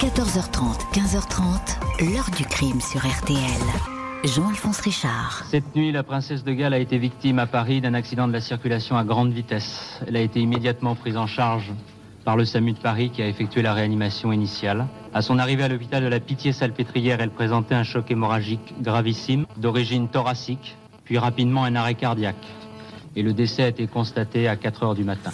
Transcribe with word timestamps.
14h30, 0.00 0.92
15h30, 0.92 2.10
l'heure 2.12 2.28
du 2.36 2.44
crime 2.44 2.80
sur 2.80 3.00
RTL. 3.06 3.38
Jean-Alphonse 4.24 4.80
Richard. 4.80 5.44
Cette 5.48 5.76
nuit, 5.76 5.92
la 5.92 6.02
princesse 6.02 6.42
de 6.42 6.52
Galles 6.52 6.74
a 6.74 6.78
été 6.78 6.98
victime 6.98 7.38
à 7.38 7.46
Paris 7.46 7.80
d'un 7.80 7.94
accident 7.94 8.26
de 8.26 8.32
la 8.32 8.40
circulation 8.40 8.96
à 8.96 9.04
grande 9.04 9.32
vitesse. 9.32 10.00
Elle 10.06 10.16
a 10.16 10.20
été 10.20 10.40
immédiatement 10.40 10.96
prise 10.96 11.16
en 11.16 11.28
charge 11.28 11.72
par 12.24 12.36
le 12.36 12.44
SAMU 12.44 12.72
de 12.72 12.78
Paris 12.78 13.10
qui 13.10 13.22
a 13.22 13.28
effectué 13.28 13.62
la 13.62 13.72
réanimation 13.72 14.32
initiale. 14.32 14.86
À 15.12 15.22
son 15.22 15.38
arrivée 15.38 15.62
à 15.62 15.68
l'hôpital 15.68 16.02
de 16.02 16.08
la 16.08 16.18
Pitié-Salpêtrière, 16.18 17.20
elle 17.20 17.30
présentait 17.30 17.76
un 17.76 17.84
choc 17.84 18.10
hémorragique 18.10 18.74
gravissime 18.82 19.46
d'origine 19.58 20.08
thoracique, 20.08 20.76
puis 21.04 21.18
rapidement 21.18 21.62
un 21.62 21.76
arrêt 21.76 21.94
cardiaque. 21.94 22.46
Et 23.14 23.22
le 23.22 23.32
décès 23.32 23.62
a 23.62 23.68
été 23.68 23.86
constaté 23.86 24.48
à 24.48 24.56
4 24.56 24.82
heures 24.82 24.94
du 24.94 25.04
matin. 25.04 25.30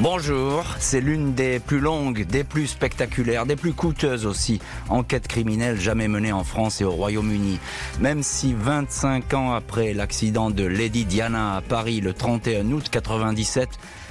Bonjour, 0.00 0.64
c'est 0.78 1.00
l'une 1.00 1.34
des 1.34 1.58
plus 1.58 1.80
longues, 1.80 2.24
des 2.24 2.44
plus 2.44 2.68
spectaculaires, 2.68 3.46
des 3.46 3.56
plus 3.56 3.72
coûteuses 3.72 4.26
aussi 4.26 4.60
enquêtes 4.88 5.26
criminelles 5.26 5.80
jamais 5.80 6.06
menées 6.06 6.30
en 6.30 6.44
France 6.44 6.80
et 6.80 6.84
au 6.84 6.92
Royaume-Uni. 6.92 7.58
Même 7.98 8.22
si 8.22 8.54
25 8.54 9.34
ans 9.34 9.52
après 9.52 9.94
l'accident 9.94 10.50
de 10.50 10.64
Lady 10.64 11.04
Diana 11.04 11.56
à 11.56 11.62
Paris 11.62 12.00
le 12.00 12.12
31 12.12 12.70
août 12.70 12.88
97, 12.92 13.70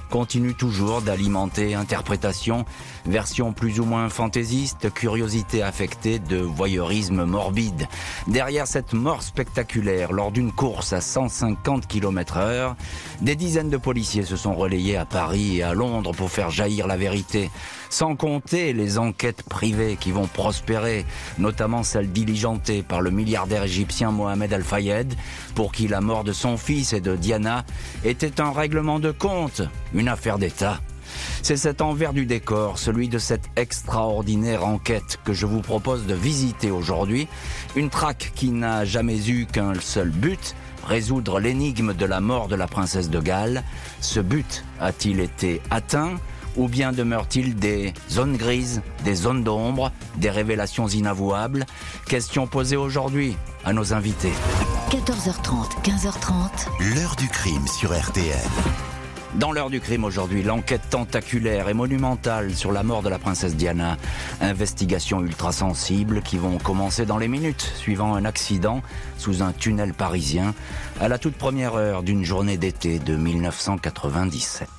continue 0.10 0.56
toujours 0.56 1.02
d'alimenter 1.02 1.74
interprétations, 1.74 2.66
versions 3.08 3.54
plus 3.54 3.80
ou 3.80 3.86
moins 3.86 4.10
fantaisistes, 4.10 4.94
curiosité 4.94 5.64
affectée 5.64 6.20
de 6.20 6.38
voyeurisme 6.38 7.26
morbide. 7.26 7.88
Derrière 8.28 8.68
cette 8.68 8.94
mort 8.94 9.24
spectaculaire 9.24 10.12
lors 10.12 10.32
d'une 10.32 10.52
course 10.52 10.94
à 10.94 11.02
150 11.02 11.88
km 11.88 12.38
heure, 12.38 12.76
des 13.22 13.36
dizaines 13.36 13.70
de 13.70 13.78
policiers 13.78 14.24
se 14.24 14.36
sont 14.36 14.54
relayés 14.54 14.98
à 14.98 15.06
Paris 15.06 15.58
et 15.58 15.64
à 15.64 15.74
Londres 15.74 16.14
pour 16.14 16.30
faire 16.30 16.52
jaillir 16.52 16.88
la 16.88 16.98
vérité. 16.98 17.50
Sans 17.90 18.16
compter 18.16 18.74
les 18.74 18.98
enquêtes 18.98 19.44
privées 19.44 19.98
qui 20.00 20.12
vont 20.12 20.28
prospérer, 20.28 21.06
notamment 21.38 21.84
celles 21.84 22.12
diligentées 22.12 22.84
par 22.84 23.02
le 23.02 23.12
milliardaire 23.12 23.64
égyptien 23.64 24.12
Mohamed 24.12 24.52
Al-Fayed, 24.52 25.14
pour 25.56 25.72
qui 25.72 25.88
la 25.88 26.02
mort 26.02 26.24
de 26.24 26.34
son 26.34 26.58
fils 26.58 26.94
et 26.94 27.02
de 27.02 27.16
Diana 27.16 27.66
était 28.04 28.42
un 28.42 28.52
règlement 28.52 29.00
de 29.00 29.12
compte, 29.12 29.62
une 29.94 30.10
affaire 30.10 30.38
d'État. 30.38 30.80
C'est 31.42 31.58
cet 31.58 31.82
envers 31.82 32.14
du 32.14 32.26
décor, 32.26 32.80
celui 32.80 33.10
de 33.10 33.18
cette 33.20 33.50
extraordinaire 33.56 34.66
enquête 34.66 35.20
que 35.24 35.34
je 35.34 35.46
vous 35.46 35.62
propose 35.62 36.06
de 36.06 36.14
visiter 36.14 36.72
aujourd'hui. 36.72 37.28
Une 37.76 37.90
traque 37.90 38.32
qui 38.36 38.52
n'a 38.52 38.86
jamais 38.86 39.30
eu 39.30 39.46
qu'un 39.46 39.74
seul 39.80 40.10
but, 40.10 40.56
résoudre 40.88 41.40
l'énigme 41.40 41.94
de 41.94 42.06
la 42.06 42.22
mort 42.22 42.48
de 42.48 42.56
la 42.56 42.68
princesse 42.68 43.10
de 43.10 43.20
Galles. 43.20 43.64
Ce 44.02 44.20
but 44.20 44.64
a-t-il 44.80 45.20
été 45.20 45.62
atteint 45.70 46.18
ou 46.56 46.68
bien 46.68 46.92
demeure-t-il 46.92 47.56
des 47.56 47.94
zones 48.10 48.36
grises, 48.36 48.82
des 49.06 49.16
zones 49.16 49.44
d'ombre, 49.44 49.92
des 50.18 50.30
révélations 50.30 50.88
inavouables? 50.88 51.66
Question 52.08 52.48
posée 52.48 52.78
aujourd'hui 52.78 53.38
à 53.64 53.74
nos 53.74 53.94
invités. 53.94 54.34
14h30, 54.90 55.84
15h30. 55.84 56.96
L'heure 56.96 57.16
du 57.16 57.28
crime 57.28 57.68
sur 57.68 57.98
RTL. 57.98 58.97
Dans 59.36 59.52
l'heure 59.52 59.70
du 59.70 59.82
crime 59.82 60.06
aujourd'hui, 60.06 60.42
l'enquête 60.42 60.90
tentaculaire 60.90 61.68
et 61.68 61.74
monumentale 61.74 62.56
sur 62.56 62.72
la 62.72 62.82
mort 62.82 63.04
de 63.04 63.10
la 63.10 63.20
princesse 63.20 63.56
Diana. 63.56 63.98
Investigation 64.42 65.22
ultra 65.22 65.52
sensible 65.52 66.22
qui 66.22 66.38
vont 66.38 66.58
commencer 66.58 67.06
dans 67.06 67.18
les 67.18 67.28
minutes 67.28 67.74
suivant 67.76 68.16
un 68.16 68.26
accident 68.26 68.82
sous 69.18 69.44
un 69.44 69.52
tunnel 69.52 69.94
parisien 69.94 70.56
à 71.02 71.08
la 71.10 71.18
toute 71.20 71.36
première 71.36 71.76
heure 71.76 72.04
d'une 72.04 72.24
journée 72.24 72.58
d'été 72.58 73.00
de 73.00 73.16
1997. 73.16 74.70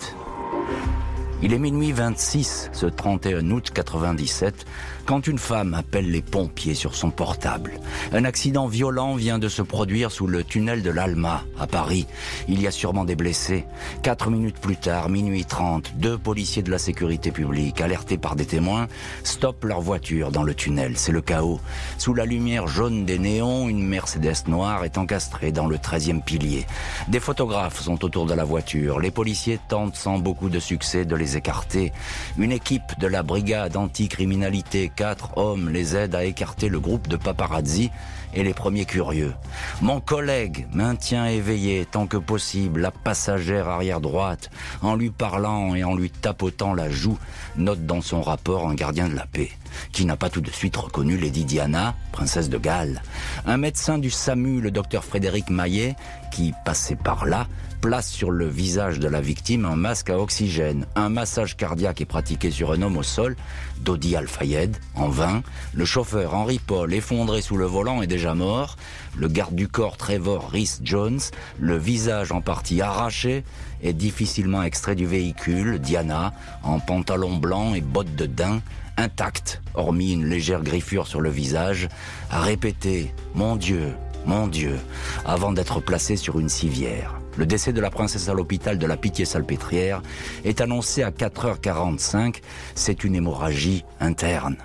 Il 1.41 1.52
est 1.52 1.58
minuit 1.58 1.92
26 1.92 2.70
ce 2.72 2.86
31 2.86 3.48
août 3.50 3.70
97 3.72 4.66
quand 5.09 5.27
une 5.27 5.39
femme 5.39 5.73
appelle 5.73 6.11
les 6.11 6.20
pompiers 6.20 6.75
sur 6.75 6.95
son 6.95 7.11
portable. 7.11 7.81
Un 8.12 8.27
accident 8.27 8.67
violent 8.67 9.15
vient 9.15 9.39
de 9.39 9.48
se 9.48 9.62
produire 9.62 10.12
sous 10.12 10.27
le 10.27 10.45
tunnel 10.45 10.83
de 10.83 10.91
l'Alma, 10.91 11.45
à 11.59 11.67
Paris. 11.67 12.06
Il 12.47 12.60
y 12.60 12.66
a 12.66 12.71
sûrement 12.71 13.06
des 13.06 13.16
blessés. 13.16 13.65
Quatre 14.03 14.28
minutes 14.28 14.59
plus 14.60 14.77
tard, 14.77 15.09
minuit 15.09 15.47
30, 15.47 15.94
deux 15.97 16.19
policiers 16.19 16.62
de 16.62 16.71
la 16.71 16.77
sécurité 16.77 17.31
publique, 17.31 17.81
alertés 17.81 18.19
par 18.19 18.37
des 18.37 18.44
témoins, 18.44 18.87
stoppent 19.25 19.65
leur 19.65 19.81
voiture 19.81 20.31
dans 20.31 20.43
le 20.43 20.55
tunnel. 20.55 20.99
C'est 20.99 21.12
le 21.12 21.22
chaos. 21.22 21.59
Sous 21.97 22.12
la 22.12 22.27
lumière 22.27 22.69
jaune 22.69 23.06
des 23.06 23.19
néons, 23.19 23.71
une 23.71 23.88
Mercedes 23.88 24.47
noire 24.47 24.84
est 24.84 24.99
encastrée 24.99 25.53
dans 25.53 25.69
le 25.69 25.78
13e 25.78 26.22
pilier. 26.22 26.66
Des 27.09 27.21
photographes 27.21 27.81
sont 27.81 28.05
autour 28.05 28.27
de 28.27 28.34
la 28.34 28.44
voiture. 28.44 29.00
Les 29.00 29.11
policiers 29.11 29.59
tentent 29.71 29.97
sans 29.97 30.19
beaucoup 30.19 30.50
de 30.50 30.61
succès 30.61 31.06
de 31.06 31.16
les 31.16 31.38
écarter. 31.38 31.94
Une 32.37 32.53
équipe 32.53 32.99
de 33.00 33.06
la 33.06 33.22
brigade 33.22 33.75
anticriminalité 33.75 34.93
quatre 34.98 35.38
hommes 35.38 35.69
les 35.69 35.94
aident 35.94 36.16
à 36.16 36.25
écarter 36.25 36.69
le 36.69 36.81
groupe 36.81 37.06
de 37.06 37.16
paparazzi 37.16 37.88
et 38.34 38.42
les 38.42 38.53
premiers 38.53 38.84
curieux. 38.84 39.32
Mon 39.81 40.00
collègue 40.00 40.66
maintient 40.72 41.26
éveillé 41.26 41.86
tant 41.88 42.09
que 42.09 42.16
possible 42.16 42.81
la 42.81 42.91
passagère 42.91 43.69
arrière 43.69 44.00
droite 44.00 44.50
en 44.82 44.97
lui 44.97 45.10
parlant 45.10 45.76
et 45.76 45.84
en 45.84 45.94
lui 45.94 46.10
tapotant 46.10 46.75
la 46.75 46.91
joue, 46.91 47.16
note 47.56 47.87
dans 47.87 48.00
son 48.00 48.22
rapport 48.22 48.69
un 48.69 48.75
gardien 48.75 49.08
de 49.08 49.14
la 49.14 49.26
paix 49.26 49.53
qui 49.92 50.04
n'a 50.04 50.16
pas 50.16 50.31
tout 50.31 50.41
de 50.41 50.50
suite 50.50 50.76
reconnu 50.76 51.16
Lady 51.16 51.44
Diana, 51.44 51.94
princesse 52.10 52.48
de 52.48 52.58
Galles. 52.58 53.03
Un 53.47 53.56
médecin 53.56 53.98
du 53.98 54.10
SAMU, 54.10 54.60
le 54.60 54.70
docteur 54.70 55.04
Frédéric 55.04 55.50
Maillet, 55.50 55.94
qui 56.31 56.53
passait 56.65 56.97
par 56.97 57.27
là, 57.27 57.47
place 57.81 58.11
sur 58.11 58.31
le 58.31 58.47
visage 58.47 58.99
de 58.99 59.09
la 59.09 59.21
victime 59.21 59.65
un 59.65 59.77
masque 59.77 60.11
à 60.11 60.19
oxygène. 60.19 60.87
Un 60.97 61.09
massage 61.09 61.56
cardiaque 61.56 62.00
est 62.00 62.06
pratiqué 62.06 62.50
sur 62.50 62.72
un 62.72 62.83
homme 62.83 62.97
au 62.97 63.03
sol, 63.03 63.37
Dodi 63.81 64.16
Al-Fayed, 64.16 64.77
en 64.94 65.09
vain. 65.09 65.43
Le 65.75 65.84
chauffeur 65.84 66.34
Henry 66.34 66.59
Paul, 66.59 66.93
effondré 66.93 67.41
sous 67.41 67.56
le 67.56 67.67
volant, 67.67 68.03
est 68.03 68.06
déjà 68.06 68.34
mort. 68.34 68.77
Le 69.17 69.28
garde 69.28 69.55
du 69.55 69.69
corps 69.69 69.97
Trevor 69.97 70.50
Rhys 70.50 70.81
Jones, 70.83 71.21
le 71.59 71.77
visage 71.77 72.33
en 72.33 72.41
partie 72.41 72.81
arraché, 72.81 73.44
est 73.83 73.93
difficilement 73.93 74.62
extrait 74.62 74.97
du 74.97 75.06
véhicule. 75.06 75.78
Diana, 75.78 76.33
en 76.62 76.81
pantalon 76.81 77.37
blanc 77.37 77.75
et 77.75 77.81
bottes 77.81 78.15
de 78.17 78.27
daim, 78.27 78.61
intacte, 78.97 79.62
hormis 79.75 80.12
une 80.12 80.27
légère 80.27 80.62
griffure 80.62 81.06
sur 81.06 81.21
le 81.21 81.31
visage, 81.31 81.88
a 82.31 82.41
répété⁇ 82.41 83.03
Mon 83.34 83.55
Dieu, 83.55 83.94
mon 84.28 84.47
Dieu⁇ 84.47 84.75
avant 85.25 85.53
d'être 85.53 85.81
placé 85.81 86.16
sur 86.16 86.39
une 86.39 86.49
civière. 86.49 87.19
Le 87.37 87.47
décès 87.47 87.72
de 87.72 87.81
la 87.81 87.91
princesse 87.91 88.28
à 88.28 88.34
l'hôpital 88.34 88.78
de 88.78 88.87
la 88.87 88.97
Pitié-Salpêtrière 88.97 90.03
est 90.44 90.61
annoncé 90.61 91.03
à 91.03 91.11
4h45. 91.11 92.37
C'est 92.75 93.05
une 93.05 93.17
hémorragie 93.17 93.84
interne. 94.00 94.56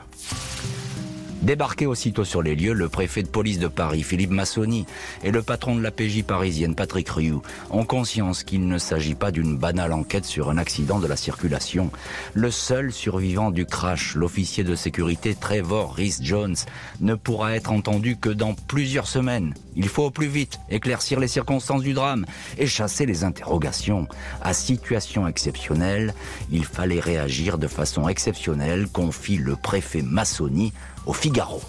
Débarqué 1.44 1.86
aussitôt 1.86 2.24
sur 2.24 2.42
les 2.42 2.56
lieux, 2.56 2.72
le 2.72 2.88
préfet 2.88 3.22
de 3.22 3.28
police 3.28 3.60
de 3.60 3.68
Paris, 3.68 4.02
Philippe 4.02 4.30
Massoni, 4.30 4.86
et 5.26 5.32
le 5.32 5.42
patron 5.44 5.76
de 5.76 5.82
la 5.82 5.92
PJ 5.92 6.24
parisienne, 6.24 6.74
Patrick 6.74 7.10
Rioux, 7.10 7.42
ont 7.70 7.84
conscience 7.84 8.46
qu'il 8.46 8.66
ne 8.66 8.78
s'agit 8.78 9.14
pas 9.14 9.30
d'une 9.30 9.58
banale 9.58 9.92
enquête 9.92 10.24
sur 10.24 10.50
un 10.50 10.58
accident 10.58 11.00
de 11.00 11.08
la 11.08 11.18
circulation. 11.18 11.92
Le 12.34 12.50
seul 12.50 12.94
survivant 12.94 13.52
du 13.52 13.66
crash, 13.66 14.16
l'officier 14.16 14.64
de 14.64 14.74
sécurité 14.74 15.36
Trevor 15.36 15.96
Rhys 15.96 16.20
Jones, 16.22 16.56
ne 17.02 17.14
pourra 17.14 17.58
être 17.58 17.74
entendu 17.74 18.16
que 18.16 18.30
dans 18.30 18.54
plusieurs 18.54 19.08
semaines. 19.08 19.54
Il 19.76 19.90
faut 19.90 20.06
au 20.06 20.12
plus 20.12 20.28
vite 20.28 20.60
éclaircir 20.70 21.20
les 21.20 21.28
circonstances 21.28 21.84
du 21.84 21.92
drame 21.92 22.26
et 22.58 22.68
chasser 22.68 23.06
les 23.06 23.26
interrogations. 23.26 24.08
À 24.42 24.54
situation 24.54 25.28
exceptionnelle, 25.28 26.14
il 26.50 26.64
fallait 26.64 27.02
réagir 27.02 27.58
de 27.58 27.68
façon 27.68 28.08
exceptionnelle, 28.08 28.88
confie 28.88 29.36
le 29.36 29.58
préfet 29.58 30.04
Massoni 30.04 30.72
au 31.06 31.14
Figaro. 31.14 31.62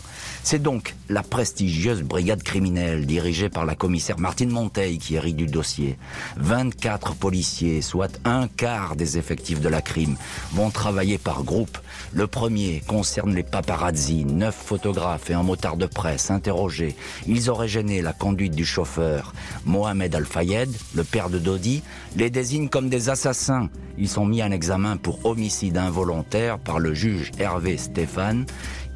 C'est 0.46 0.60
donc 0.60 0.94
la 1.08 1.22
prestigieuse 1.22 2.02
brigade 2.02 2.42
criminelle 2.42 3.06
dirigée 3.06 3.48
par 3.48 3.64
la 3.64 3.74
commissaire 3.74 4.18
Martine 4.18 4.50
Monteil 4.50 4.98
qui 4.98 5.14
hérite 5.14 5.38
du 5.38 5.46
dossier. 5.46 5.96
24 6.36 7.14
policiers, 7.14 7.80
soit 7.80 8.20
un 8.26 8.46
quart 8.46 8.94
des 8.94 9.16
effectifs 9.16 9.62
de 9.62 9.70
la 9.70 9.80
crime, 9.80 10.16
vont 10.52 10.68
travailler 10.68 11.16
par 11.16 11.44
groupe. 11.44 11.78
Le 12.12 12.26
premier 12.26 12.82
concerne 12.86 13.34
les 13.34 13.42
paparazzi, 13.42 14.26
neuf 14.26 14.54
photographes 14.54 15.30
et 15.30 15.34
un 15.34 15.42
motard 15.42 15.78
de 15.78 15.86
presse 15.86 16.30
interrogés. 16.30 16.94
Ils 17.26 17.48
auraient 17.48 17.66
gêné 17.66 18.02
la 18.02 18.12
conduite 18.12 18.54
du 18.54 18.66
chauffeur. 18.66 19.32
Mohamed 19.64 20.14
Al-Fayed, 20.14 20.70
le 20.94 21.04
père 21.04 21.30
de 21.30 21.38
Dodi, 21.38 21.82
les 22.16 22.28
désigne 22.28 22.68
comme 22.68 22.90
des 22.90 23.08
assassins. 23.08 23.70
Ils 23.96 24.10
sont 24.10 24.26
mis 24.26 24.42
en 24.42 24.50
examen 24.50 24.98
pour 24.98 25.24
homicide 25.24 25.78
involontaire 25.78 26.58
par 26.58 26.80
le 26.80 26.92
juge 26.92 27.30
Hervé 27.38 27.78
Stéphane. 27.78 28.44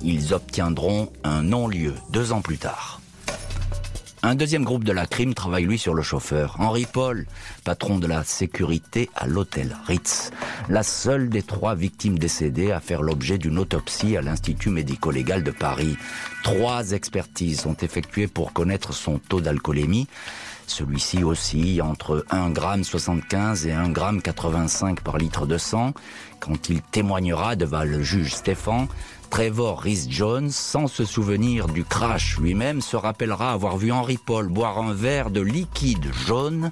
Ils 0.02 0.32
obtiendront 0.32 1.10
un 1.24 1.42
non-lieu 1.42 1.94
deux 2.10 2.32
ans 2.32 2.40
plus 2.40 2.58
tard. 2.58 3.00
Un 4.22 4.34
deuxième 4.34 4.64
groupe 4.64 4.82
de 4.82 4.92
la 4.92 5.06
crime 5.06 5.32
travaille 5.32 5.64
lui 5.64 5.78
sur 5.78 5.94
le 5.94 6.02
chauffeur, 6.02 6.56
Henri 6.58 6.86
Paul, 6.92 7.26
patron 7.64 7.98
de 7.98 8.08
la 8.08 8.24
sécurité 8.24 9.08
à 9.14 9.28
l'hôtel 9.28 9.76
Ritz, 9.86 10.32
la 10.68 10.82
seule 10.82 11.28
des 11.28 11.42
trois 11.42 11.76
victimes 11.76 12.18
décédées 12.18 12.72
à 12.72 12.80
faire 12.80 13.02
l'objet 13.02 13.38
d'une 13.38 13.58
autopsie 13.58 14.16
à 14.16 14.22
l'Institut 14.22 14.70
médico-légal 14.70 15.44
de 15.44 15.52
Paris. 15.52 15.96
Trois 16.42 16.90
expertises 16.90 17.60
sont 17.60 17.76
effectuées 17.76 18.26
pour 18.26 18.52
connaître 18.52 18.92
son 18.92 19.18
taux 19.18 19.40
d'alcoolémie. 19.40 20.08
Celui-ci 20.66 21.24
oscille 21.24 21.80
entre 21.80 22.26
1,75 22.30 23.62
g 23.62 23.70
et 23.70 23.72
1,85 23.72 24.88
g 24.88 24.94
par 25.02 25.16
litre 25.16 25.46
de 25.46 25.56
sang. 25.56 25.94
Quand 26.40 26.68
il 26.68 26.82
témoignera 26.82 27.56
devant 27.56 27.84
le 27.84 28.02
juge 28.02 28.34
Stéphane, 28.34 28.88
Trevor 29.30 29.80
Rhys-Jones, 29.80 30.50
sans 30.50 30.86
se 30.86 31.04
souvenir 31.04 31.69
du 31.69 31.84
crash 31.84 32.38
lui-même, 32.38 32.80
se 32.80 32.96
rappellera 32.96 33.52
avoir 33.52 33.76
vu 33.76 33.92
Henry 33.92 34.16
Paul 34.16 34.48
boire 34.48 34.78
un 34.78 34.94
verre 34.94 35.30
de 35.30 35.40
liquide 35.40 36.10
jaune 36.26 36.70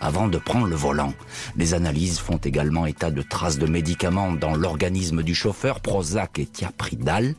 avant 0.00 0.28
de 0.28 0.38
prendre 0.38 0.66
le 0.66 0.76
volant. 0.76 1.12
Les 1.56 1.74
analyses 1.74 2.18
font 2.18 2.36
également 2.36 2.86
état 2.86 3.10
de 3.10 3.22
traces 3.22 3.58
de 3.58 3.66
médicaments 3.66 4.32
dans 4.32 4.54
l'organisme 4.54 5.22
du 5.22 5.34
chauffeur, 5.34 5.80
Prozac 5.80 6.38
et 6.38 6.46
Thiapridal. 6.46 7.34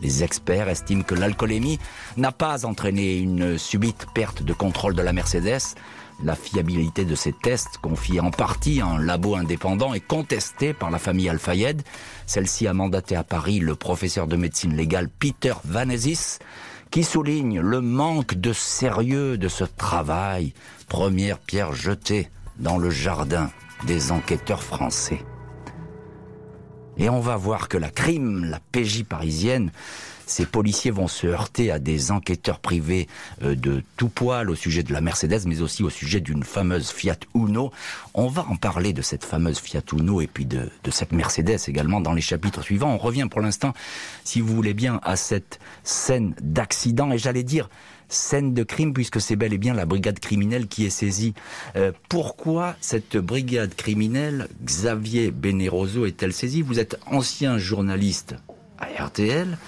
Les 0.00 0.22
experts 0.22 0.68
estiment 0.68 1.02
que 1.02 1.14
l'alcoolémie 1.14 1.78
n'a 2.16 2.32
pas 2.32 2.64
entraîné 2.66 3.18
une 3.18 3.58
subite 3.58 4.06
perte 4.14 4.42
de 4.42 4.52
contrôle 4.52 4.94
de 4.94 5.02
la 5.02 5.12
Mercedes. 5.12 5.74
La 6.22 6.34
fiabilité 6.34 7.06
de 7.06 7.14
ces 7.14 7.32
tests, 7.32 7.78
confiés 7.78 8.20
en 8.20 8.30
partie 8.30 8.82
à 8.82 8.86
un 8.86 8.98
labo 8.98 9.36
indépendant, 9.36 9.94
est 9.94 10.06
contestée 10.06 10.74
par 10.74 10.90
la 10.90 10.98
famille 10.98 11.30
Al-Fayed. 11.30 11.82
Celle-ci 12.26 12.66
a 12.66 12.74
mandaté 12.74 13.16
à 13.16 13.24
Paris 13.24 13.58
le 13.58 13.74
professeur 13.74 14.26
de 14.26 14.36
médecine 14.36 14.76
légale 14.76 15.08
Peter 15.08 15.54
Vanesis, 15.64 16.38
qui 16.90 17.04
souligne 17.04 17.60
le 17.60 17.80
manque 17.80 18.34
de 18.34 18.52
sérieux 18.52 19.38
de 19.38 19.48
ce 19.48 19.64
travail. 19.64 20.52
Première 20.88 21.38
pierre 21.38 21.72
jetée 21.72 22.28
dans 22.58 22.76
le 22.76 22.90
jardin 22.90 23.50
des 23.86 24.12
enquêteurs 24.12 24.62
français. 24.62 25.24
Et 26.98 27.08
on 27.08 27.20
va 27.20 27.36
voir 27.36 27.68
que 27.68 27.78
la 27.78 27.88
crime, 27.88 28.44
la 28.44 28.60
PJ 28.72 29.04
parisienne, 29.04 29.72
ces 30.30 30.46
policiers 30.46 30.92
vont 30.92 31.08
se 31.08 31.26
heurter 31.26 31.70
à 31.70 31.78
des 31.78 32.12
enquêteurs 32.12 32.60
privés 32.60 33.08
euh, 33.42 33.56
de 33.56 33.82
tout 33.96 34.08
poil 34.08 34.48
au 34.48 34.54
sujet 34.54 34.82
de 34.82 34.92
la 34.92 35.00
Mercedes, 35.00 35.40
mais 35.46 35.60
aussi 35.60 35.82
au 35.82 35.90
sujet 35.90 36.20
d'une 36.20 36.44
fameuse 36.44 36.90
Fiat 36.90 37.18
Uno. 37.34 37.72
On 38.14 38.28
va 38.28 38.46
en 38.48 38.56
parler 38.56 38.92
de 38.92 39.02
cette 39.02 39.24
fameuse 39.24 39.58
Fiat 39.58 39.82
Uno 39.92 40.20
et 40.20 40.28
puis 40.28 40.46
de, 40.46 40.70
de 40.84 40.90
cette 40.90 41.12
Mercedes 41.12 41.58
également 41.66 42.00
dans 42.00 42.12
les 42.12 42.20
chapitres 42.20 42.62
suivants. 42.62 42.94
On 42.94 42.98
revient 42.98 43.26
pour 43.28 43.40
l'instant, 43.40 43.74
si 44.22 44.40
vous 44.40 44.54
voulez 44.54 44.72
bien, 44.72 45.00
à 45.02 45.16
cette 45.16 45.58
scène 45.82 46.34
d'accident 46.40 47.10
et 47.10 47.18
j'allais 47.18 47.42
dire 47.42 47.68
scène 48.08 48.54
de 48.54 48.62
crime 48.62 48.92
puisque 48.92 49.20
c'est 49.20 49.36
bel 49.36 49.52
et 49.52 49.58
bien 49.58 49.74
la 49.74 49.86
brigade 49.86 50.20
criminelle 50.20 50.68
qui 50.68 50.86
est 50.86 50.90
saisie. 50.90 51.34
Euh, 51.74 51.92
pourquoi 52.08 52.76
cette 52.80 53.16
brigade 53.16 53.74
criminelle, 53.74 54.48
Xavier 54.64 55.32
Beneroso, 55.32 56.06
est-elle 56.06 56.32
saisie? 56.32 56.62
Vous 56.62 56.78
êtes 56.78 56.98
ancien 57.06 57.58
journaliste 57.58 58.36
à 58.78 59.04
RTL 59.04 59.58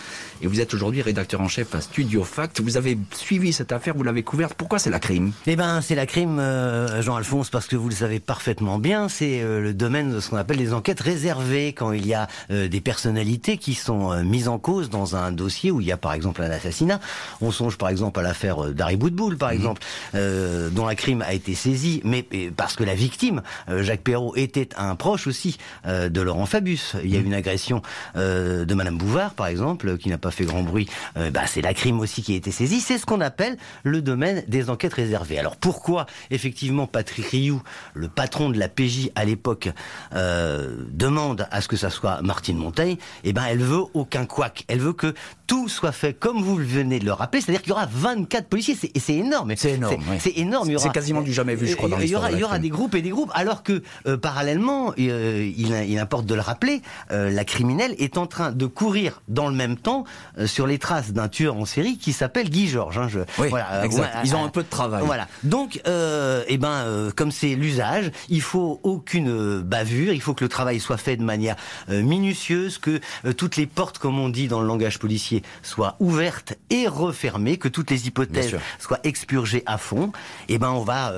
et 0.43 0.49
vous 0.49 0.61
êtes 0.61 0.75
aujourd'hui 0.75 1.03
rédacteur 1.03 1.41
en 1.41 1.47
chef 1.47 1.73
à 1.75 1.81
Studio 1.81 2.25
Fact. 2.25 2.61
Vous 2.61 2.77
avez 2.77 2.99
suivi 3.15 3.53
cette 3.53 3.71
affaire, 3.71 3.95
vous 3.97 4.03
l'avez 4.03 4.25
couverte. 4.25 4.55
Pourquoi 4.55 4.81
c'est 4.81 4.91
la 4.91 4.99
crime? 4.99 5.33
Eh 5.47 5.55
ben, 5.55 5.81
c'est 5.81 5.95
la 5.95 6.05
crime, 6.05 6.41
euh, 6.41 7.01
Jean-Alphonse, 7.01 7.49
parce 7.49 7.69
que 7.69 7.77
vous 7.77 7.89
le 7.89 7.95
savez 7.95 8.19
parfaitement 8.19 8.81
bien, 8.81 9.09
c'est 9.09 9.41
euh, 9.41 9.61
le 9.61 9.73
domaine 9.73 10.13
de 10.13 10.21
ce 10.21 10.31
qu'on 10.31 10.37
appelle 10.37 10.57
les 10.57 10.75
enquêtes 10.75 11.01
réservées, 11.01 11.73
quand 11.73 11.93
il 11.93 12.07
y 12.07 12.15
a 12.15 12.27
euh, 12.51 12.67
des 12.67 12.81
personnalités 12.81 13.57
qui 13.57 13.75
sont 13.75 14.25
mises 14.25 14.49
en 14.49 14.59
cause 14.59 14.91
dans 14.91 15.15
un 15.15 15.31
dossier 15.31 15.71
où 15.71 15.81
il 15.81 15.87
y 15.87 15.93
a 15.93 15.97
par 15.97 16.13
exemple 16.13 16.43
un 16.43 16.51
assassinat. 16.51 16.99
On 17.41 17.53
songe 17.53 17.79
par 17.79 17.89
exemple 17.89 18.19
à 18.19 18.23
l'affaire 18.23 18.73
d'Harry 18.73 18.97
Boudboul, 18.97 19.37
par 19.37 19.51
mhm. 19.51 19.57
exemple, 19.57 19.83
dont 20.13 20.87
la 20.87 20.95
crime 20.97 21.23
a 21.23 21.33
été 21.35 21.55
saisie, 21.55 22.01
mais 22.05 22.27
parce 22.57 22.75
que 22.75 22.83
la 22.83 22.95
victime, 22.95 23.43
Jacques 23.69 24.03
Perrault, 24.03 24.35
était 24.37 24.69
un 24.77 24.97
proche 24.97 25.27
aussi 25.27 25.59
de 25.87 26.21
Laurent 26.21 26.47
Fabius. 26.47 26.97
Il 27.05 27.11
y 27.11 27.17
a 27.17 27.19
eu 27.19 27.21
mhm. 27.21 27.27
une 27.29 27.35
agression 27.35 27.83
de 28.17 28.75
Madame 28.75 28.99
Bouvard, 28.99 29.35
par 29.35 29.47
exemple, 29.47 29.99
qui 29.99 30.09
n'a 30.09 30.19
pas 30.19 30.32
fait 30.33 30.45
grand 30.45 30.63
bruit, 30.63 30.89
euh, 31.17 31.31
bah, 31.31 31.43
c'est 31.47 31.63
la 31.63 31.75
crime 31.75 32.01
aussi 32.01 32.23
qui 32.23 32.35
a 32.35 32.37
été 32.37 32.51
saisie. 32.51 32.81
C'est 32.81 32.99
ce 32.99 33.07
qu'on 33.07 33.21
appelle 33.21 33.57
le 33.85 34.03
domaine 34.03 34.43
des 34.49 34.71
enquêtes 34.71 34.95
réservées. 34.95 35.39
Alors 35.39 35.57
pourquoi 35.57 36.07
effectivement 36.31 36.87
Patrick 36.87 37.27
Rioux, 37.27 37.63
le 37.95 38.09
patron 38.09 38.51
de 38.51 38.59
la 38.59 38.69
PJ 38.69 39.11
à 39.15 39.25
l'époque, 39.25 39.69
euh, 40.15 40.75
demande 40.91 41.47
à 41.51 41.61
ce 41.61 41.69
que 41.69 41.77
ça 41.77 41.91
soit 41.91 42.23
Martine 42.23 42.57
Monteil 42.57 42.99
Eh 43.25 43.33
ben, 43.33 43.45
elle 43.49 43.63
veut 43.63 43.83
aucun 43.95 44.27
couac. 44.27 44.65
Elle 44.69 44.81
veut 44.81 44.93
que 44.93 45.15
tout 45.47 45.69
soit 45.69 45.93
fait 45.93 46.15
comme 46.15 46.43
vous 46.43 46.57
venez 46.57 46.99
de 46.99 47.05
le 47.05 47.13
rappeler, 47.13 47.41
c'est-à-dire 47.41 47.63
qu'il 47.63 47.71
y 47.71 47.73
aura 47.73 47.87
24 47.91 48.49
policiers. 48.49 48.77
Et 48.95 49.01
c'est 49.01 49.15
énorme. 49.15 49.53
C'est 49.57 49.73
énorme. 49.73 49.97
C'est 50.19 50.37
énorme. 50.37 50.79
C'est 50.79 50.93
quasiment 50.93 51.23
du 51.23 51.33
jamais 51.33 51.55
vu, 51.55 51.67
je 51.67 51.77
crois, 51.77 51.89
dans 51.89 51.99
Il 51.99 52.09
y 52.09 52.17
aura, 52.17 52.33
il 52.33 52.39
y 52.39 52.45
aura 52.45 52.59
des 52.59 52.71
groupes 52.71 52.95
et 52.95 53.03
des 53.03 53.11
groupes, 53.11 53.31
alors 53.35 53.63
que 53.63 53.83
euh, 54.07 54.17
parallèlement, 54.17 54.95
il, 54.97 55.11
il, 55.59 55.99
importe 55.99 56.27
de 56.27 56.35
le 56.35 56.41
rappeler, 56.41 56.83
la 57.11 57.45
criminelle 57.45 57.95
est 57.99 58.19
en 58.19 58.27
train 58.27 58.53
de 58.53 58.67
courir 58.67 59.23
dans 59.29 59.49
le 59.49 59.55
même 59.55 59.77
temps 59.77 60.05
sur 60.47 60.67
les 60.67 60.79
traces 60.79 61.13
d'un 61.13 61.29
tueur 61.29 61.57
en 61.57 61.65
série 61.65 61.99
qui 61.99 62.13
s'appelle 62.13 62.51
Guy 62.51 62.69
Georges. 62.69 62.99
Hein, 62.99 63.09
je, 63.09 63.21
voilà, 63.37 63.73
euh, 63.73 63.83
exact. 63.85 64.19
Ils 64.25 64.35
ont 64.37 64.45
un 64.45 64.49
peu 64.49 64.63
de 64.63 64.69
travail. 64.69 65.03
Voilà. 65.05 65.29
Donc, 65.43 65.81
euh, 65.87 66.45
eh 66.49 66.59
ben, 66.59 66.69
euh, 66.69 67.11
comme 67.15 67.33
c'est 67.33 67.55
l'usage, 67.55 68.11
il 68.29 68.43
faut 68.43 68.81
aucune 68.83 69.61
bavure. 69.61 70.13
Il 70.13 70.21
faut 70.21 70.35
que 70.35 70.45
le 70.45 70.49
travail 70.49 70.81
soit 70.81 70.97
fait 70.97 71.17
de 71.17 71.25
manière 71.25 71.57
minutieuse, 71.89 72.79
que 72.79 73.01
toutes 73.33 73.57
les 73.57 73.67
portes, 73.67 73.99
comme 73.99 74.19
on 74.19 74.29
dit 74.29 74.49
dans 74.49 74.61
le 74.61 74.67
langage 74.67 74.99
policier, 74.99 75.43
soient 75.63 75.97
ouvertes 76.01 76.55
et 76.71 76.89
refermées, 76.89 77.57
que 77.57 77.69
toutes 77.69 77.91
les 77.91 78.07
hypothèses 78.07 78.57
soient 78.79 79.01
expurgées 79.05 79.63
à 79.67 79.79
fond. 79.79 80.13
Eh 80.49 80.59
ben, 80.59 80.71
on 80.71 80.83
va 80.83 81.13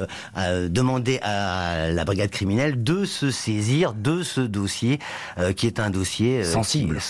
demander 0.69 1.19
à 1.23 1.91
la 1.91 2.05
brigade 2.05 2.31
criminelle 2.31 2.83
de 2.83 3.05
se 3.05 3.31
saisir 3.31 3.93
de 3.93 4.23
ce 4.23 4.41
dossier, 4.41 4.99
qui 5.57 5.67
est 5.67 5.81
un 5.81 5.91
dossier 5.91 6.45
sensible 6.45 7.01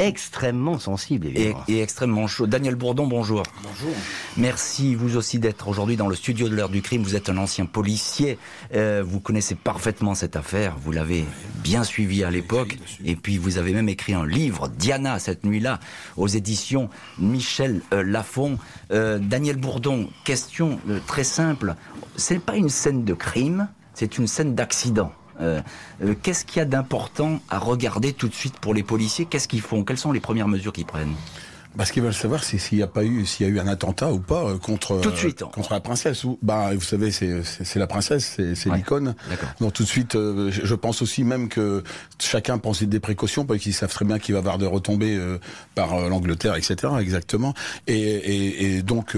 extrêmement 0.00 0.78
sensible, 0.78 1.28
évidemment. 1.28 1.64
Et, 1.68 1.80
extrêmement 1.80 2.26
chaud. 2.26 2.46
Daniel 2.46 2.74
Bourdon, 2.74 3.06
bonjour. 3.06 3.42
Bonjour. 3.62 3.94
Merci, 4.36 4.94
vous 4.94 5.16
aussi, 5.16 5.38
d'être 5.38 5.68
aujourd'hui 5.68 5.96
dans 5.96 6.08
le 6.08 6.14
studio 6.14 6.48
de 6.48 6.54
l'heure 6.54 6.68
du 6.68 6.82
crime. 6.82 7.02
Vous 7.02 7.16
êtes 7.16 7.28
un 7.28 7.36
ancien 7.36 7.66
policier. 7.66 8.38
Euh, 8.74 9.02
vous 9.06 9.20
connaissez 9.20 9.54
parfaitement 9.54 10.14
cette 10.14 10.36
affaire. 10.36 10.76
Vous 10.82 10.92
l'avez 10.92 11.24
bien 11.62 11.84
suivi 11.84 12.24
à 12.24 12.30
l'époque. 12.30 12.78
Et 13.04 13.16
puis, 13.16 13.38
vous 13.38 13.58
avez 13.58 13.72
même 13.72 13.88
écrit 13.88 14.14
un 14.14 14.26
livre, 14.26 14.68
Diana, 14.68 15.18
cette 15.18 15.44
nuit-là, 15.44 15.80
aux 16.16 16.28
éditions 16.28 16.88
Michel 17.18 17.82
euh, 17.92 18.02
Lafon. 18.02 18.58
Euh, 18.92 19.18
Daniel 19.18 19.56
Bourdon, 19.56 20.08
question 20.24 20.80
très 21.06 21.24
simple. 21.24 21.74
C'est 22.16 22.40
pas 22.40 22.56
une 22.56 22.70
scène 22.70 23.04
de 23.04 23.14
crime, 23.14 23.68
c'est 23.94 24.18
une 24.18 24.26
scène 24.26 24.54
d'accident. 24.54 25.12
Euh, 25.40 25.60
euh, 26.04 26.14
qu'est-ce 26.22 26.44
qu'il 26.44 26.58
y 26.58 26.62
a 26.62 26.64
d'important 26.64 27.40
à 27.48 27.58
regarder 27.58 28.12
tout 28.12 28.28
de 28.28 28.34
suite 28.34 28.58
pour 28.58 28.74
les 28.74 28.82
policiers? 28.82 29.26
Qu'est-ce 29.26 29.48
qu'ils 29.48 29.60
font? 29.60 29.84
Quelles 29.84 29.98
sont 29.98 30.12
les 30.12 30.20
premières 30.20 30.48
mesures 30.48 30.72
qu'ils 30.72 30.86
prennent? 30.86 31.14
Bah, 31.76 31.84
ce 31.84 31.92
qu'ils 31.92 32.02
veulent 32.02 32.12
savoir, 32.12 32.42
c'est 32.42 32.58
s'il 32.58 32.78
n'y 32.78 32.84
a 32.84 32.88
pas 32.88 33.04
eu, 33.04 33.24
s'il 33.26 33.46
y 33.46 33.50
a 33.50 33.52
eu 33.52 33.60
un 33.60 33.68
attentat 33.68 34.12
ou 34.12 34.18
pas 34.18 34.44
euh, 34.44 34.58
contre 34.58 35.00
tout 35.00 35.10
de 35.10 35.16
suite, 35.16 35.44
contre 35.44 35.72
la 35.72 35.80
princesse. 35.80 36.24
Ou, 36.24 36.38
bah, 36.42 36.70
vous 36.74 36.80
savez, 36.80 37.10
c'est 37.12 37.42
c'est 37.44 37.78
la 37.78 37.86
princesse, 37.86 38.34
c'est 38.36 38.54
c'est 38.54 38.70
l'icône. 38.70 39.14
Donc 39.60 39.74
tout 39.74 39.84
de 39.84 39.88
suite, 39.88 40.14
je 40.14 40.74
pense 40.74 41.00
aussi 41.02 41.22
même 41.22 41.48
que 41.48 41.84
chacun 42.18 42.58
pense 42.58 42.82
des 42.82 43.00
précautions 43.00 43.44
parce 43.44 43.60
qu'ils 43.60 43.74
savent 43.74 43.92
très 43.92 44.04
bien 44.04 44.18
qu'il 44.18 44.34
va 44.34 44.38
y 44.38 44.42
avoir 44.42 44.58
des 44.58 44.66
retombées 44.66 45.18
par 45.74 46.08
l'Angleterre, 46.08 46.56
etc. 46.56 46.94
Exactement. 47.00 47.54
Et, 47.86 48.00
et, 48.00 48.76
et 48.76 48.82
donc 48.82 49.16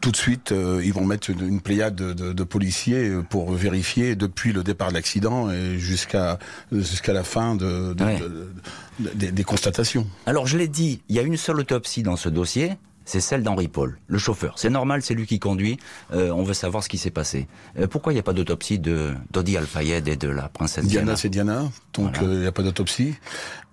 tout 0.00 0.10
de 0.10 0.16
suite, 0.16 0.52
ils 0.82 0.92
vont 0.92 1.04
mettre 1.04 1.30
une, 1.30 1.60
pléiade 1.60 1.94
de, 1.94 2.12
de, 2.12 2.32
de, 2.32 2.44
policiers 2.44 3.12
pour 3.28 3.52
vérifier 3.52 4.16
depuis 4.16 4.52
le 4.52 4.62
départ 4.62 4.88
de 4.88 4.94
l'accident 4.94 5.50
et 5.50 5.78
jusqu'à 5.78 6.38
jusqu'à 6.72 7.12
la 7.12 7.24
fin 7.24 7.54
de, 7.54 7.94
des, 9.14 9.32
des 9.32 9.44
constatations. 9.44 10.06
Alors 10.26 10.46
je 10.46 10.56
l'ai 10.58 10.68
dit, 10.68 11.02
il 11.08 11.16
y 11.16 11.18
a 11.18 11.22
une 11.22 11.36
seule 11.36 11.60
autopsie 11.60 12.02
dans 12.02 12.16
ce 12.16 12.28
dossier, 12.28 12.72
c'est 13.04 13.20
celle 13.20 13.42
d'Henri 13.42 13.66
Paul, 13.66 13.98
le 14.06 14.18
chauffeur. 14.18 14.54
C'est 14.56 14.70
normal, 14.70 15.02
c'est 15.02 15.14
lui 15.14 15.26
qui 15.26 15.40
conduit. 15.40 15.78
Euh, 16.12 16.30
on 16.30 16.44
veut 16.44 16.54
savoir 16.54 16.84
ce 16.84 16.88
qui 16.88 16.98
s'est 16.98 17.10
passé. 17.10 17.48
Euh, 17.78 17.88
pourquoi 17.88 18.12
il 18.12 18.16
n'y 18.16 18.20
a 18.20 18.22
pas 18.22 18.32
d'autopsie 18.32 18.78
de 18.78 19.12
d'Odi 19.32 19.56
Al-Fayed 19.56 20.06
et 20.06 20.16
de 20.16 20.28
la 20.28 20.48
princesse 20.48 20.84
Diana 20.84 21.06
Diana, 21.06 21.16
c'est 21.16 21.28
Diana, 21.28 21.68
donc 21.92 22.18
euh, 22.22 22.34
il 22.34 22.40
n'y 22.40 22.46
a 22.46 22.52
pas 22.52 22.62
d'autopsie. 22.62 23.14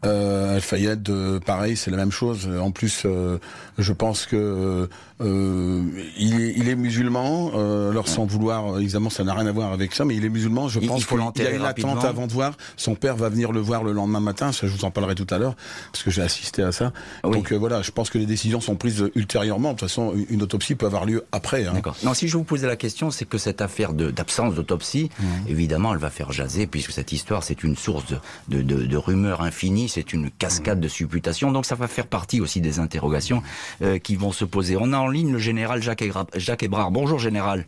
Euh, 0.06 0.56
Al-Fayed, 0.56 1.10
euh, 1.10 1.40
pareil, 1.40 1.76
c'est 1.76 1.90
la 1.90 1.98
même 1.98 2.12
chose. 2.12 2.48
En 2.62 2.70
plus, 2.70 3.04
euh, 3.06 3.40
je 3.80 3.94
pense 3.94 4.28
que 4.28 4.88
euh, 5.22 5.82
il, 6.20 6.40
est, 6.40 6.54
il, 6.56 6.70
est, 6.70 6.76
musulman. 6.76 7.52
alors 7.90 8.08
sans 8.08 8.26
vouloir, 8.26 8.80
évidemment, 8.80 9.10
ça 9.10 9.24
n'a 9.24 9.34
rien 9.34 9.48
à 9.48 9.52
voir 9.52 9.74
avec 9.74 9.94
ça, 9.94 10.06
mais 10.06 10.16
il 10.16 10.24
est 10.24 10.30
musulman. 10.30 10.68
Je 10.68 10.80
pense 10.80 11.06
qu'il 11.06 11.44
y 11.44 11.48
a 11.48 11.52
une 11.52 11.66
attente 11.66 12.06
avant 12.06 12.28
de 12.28 12.34
voir. 12.34 12.54
Son 12.76 12.94
père 12.94 13.16
va 13.16 13.30
venir 13.30 13.52
le 13.52 13.60
voir 13.60 13.84
le 13.84 13.92
lendemain 13.92 14.20
matin. 14.20 14.52
Ça, 14.52 14.68
je 14.68 14.72
vous 14.72 14.86
en 14.86 14.92
parlerai 14.92 15.16
tout 15.16 15.28
à 15.32 15.40
l'heure 15.40 15.56
parce 15.92 16.04
que 16.04 16.12
j'ai 16.12 16.22
assisté 16.22 16.62
à 16.62 16.72
ça. 16.72 16.94
Donc 17.24 17.52
voilà, 17.54 17.82
je 17.82 17.92
pense 17.92 18.12
que 18.12 18.20
les 18.20 18.28
décisions 18.28 18.62
sont 18.62 18.76
prises 18.76 19.10
ultérieurement. 19.16 19.70
De 19.74 19.80
toute 19.80 19.90
façon, 19.90 20.14
une 20.30 20.44
autopsie 20.44 20.76
peut 20.76 20.86
avoir 20.86 21.06
lieu 21.06 21.26
après. 21.32 21.66
Hein. 21.66 21.74
D'accord. 21.74 21.96
Non, 22.04 22.14
si 22.14 22.28
je 22.28 22.38
vous 22.38 22.44
posais 22.44 22.68
la 22.68 22.76
question, 22.76 23.10
c'est 23.10 23.26
que 23.26 23.40
cette 23.40 23.62
affaire 23.62 23.94
d'absence 23.94 24.54
d'autopsie, 24.54 25.10
mmh. 25.20 25.26
évidemment, 25.48 25.94
elle 25.94 26.00
va 26.00 26.12
faire 26.12 26.32
jaser 26.32 26.68
puisque 26.68 26.92
cette 26.92 27.12
histoire, 27.12 27.44
c'est 27.44 27.64
une 27.64 27.76
source 27.76 28.06
de, 28.48 28.62
de, 28.62 28.86
de 28.86 28.98
rumeurs 28.98 29.42
infinies 29.42 29.87
c'est 29.88 30.14
une 30.14 30.30
cascade 30.32 30.80
de 30.80 30.88
supputations. 30.88 31.52
Donc 31.52 31.66
ça 31.66 31.76
va 31.76 31.88
faire 31.88 32.08
partie 32.08 32.42
aussi 32.42 32.62
des 32.62 32.80
interrogations 32.80 33.42
euh, 33.82 33.98
qui 33.98 34.16
vont 34.16 34.32
se 34.32 34.46
poser. 34.46 34.78
On 34.80 34.94
a 34.94 34.98
en 34.98 35.08
ligne 35.08 35.32
le 35.32 35.40
général 35.40 35.82
Jacques, 35.82 36.04
Jacques 36.36 36.64
Ebrard. 36.64 36.92
Bonjour 36.92 37.20
général. 37.20 37.66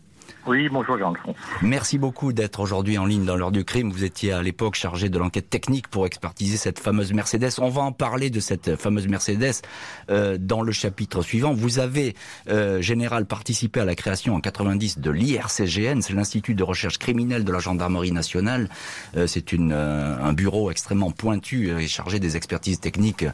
Oui, 0.50 0.68
bonjour 0.68 0.98
Jean-Alphonse. 0.98 1.36
Merci 1.62 2.00
beaucoup 2.00 2.34
d'être 2.34 2.60
aujourd'hui 2.60 2.98
en 2.98 3.06
ligne 3.06 3.24
dans 3.24 3.36
l'heure 3.36 3.51
du 3.51 3.63
crime. 3.63 3.91
Vous 3.91 4.03
étiez 4.03 4.32
à 4.32 4.41
l'époque 4.41 4.74
chargé 4.74 5.08
de 5.08 5.20
l'enquête 5.20 5.48
technique 5.48 5.88
pour 5.89 6.08
expertiser 6.08 6.58
cette 6.58 6.79
fameuse 6.79 7.13
Mercedes. 7.13 7.51
On 7.60 7.70
va 7.70 7.84
en 7.84 7.91
parler 7.91 8.32
de 8.32 8.39
cette 8.39 8.75
fameuse 8.75 9.08
Mercedes 9.08 9.62
euh, 10.10 10.39
dans 10.39 10.63
le 10.63 10.72
chapitre 10.72 11.22
suivant. 11.22 11.53
Vous 11.53 11.77
avez, 11.77 12.15
euh, 12.50 12.82
général, 12.82 13.27
participé 13.27 13.79
à 13.79 13.86
la 13.86 13.94
création 13.94 14.34
en 14.34 14.41
90 14.41 14.98
de 14.98 15.12
l'IRCGN, 15.12 16.01
c'est 16.01 16.13
l'Institut 16.13 16.56
de 16.56 16.63
recherche 16.63 16.98
criminelle 16.98 17.44
de 17.44 17.51
la 17.51 17.60
gendarmerie 17.60 18.12
nationale. 18.12 18.70
Euh, 19.18 19.27
c'est 19.27 19.53
un 19.53 20.34
bureau 20.34 20.72
extrêmement 20.72 21.12
pointu 21.12 21.70
et 21.70 21.88
chargé 21.88 22.20
des 22.20 22.38
expertises 22.38 22.79
techniques 22.79 23.25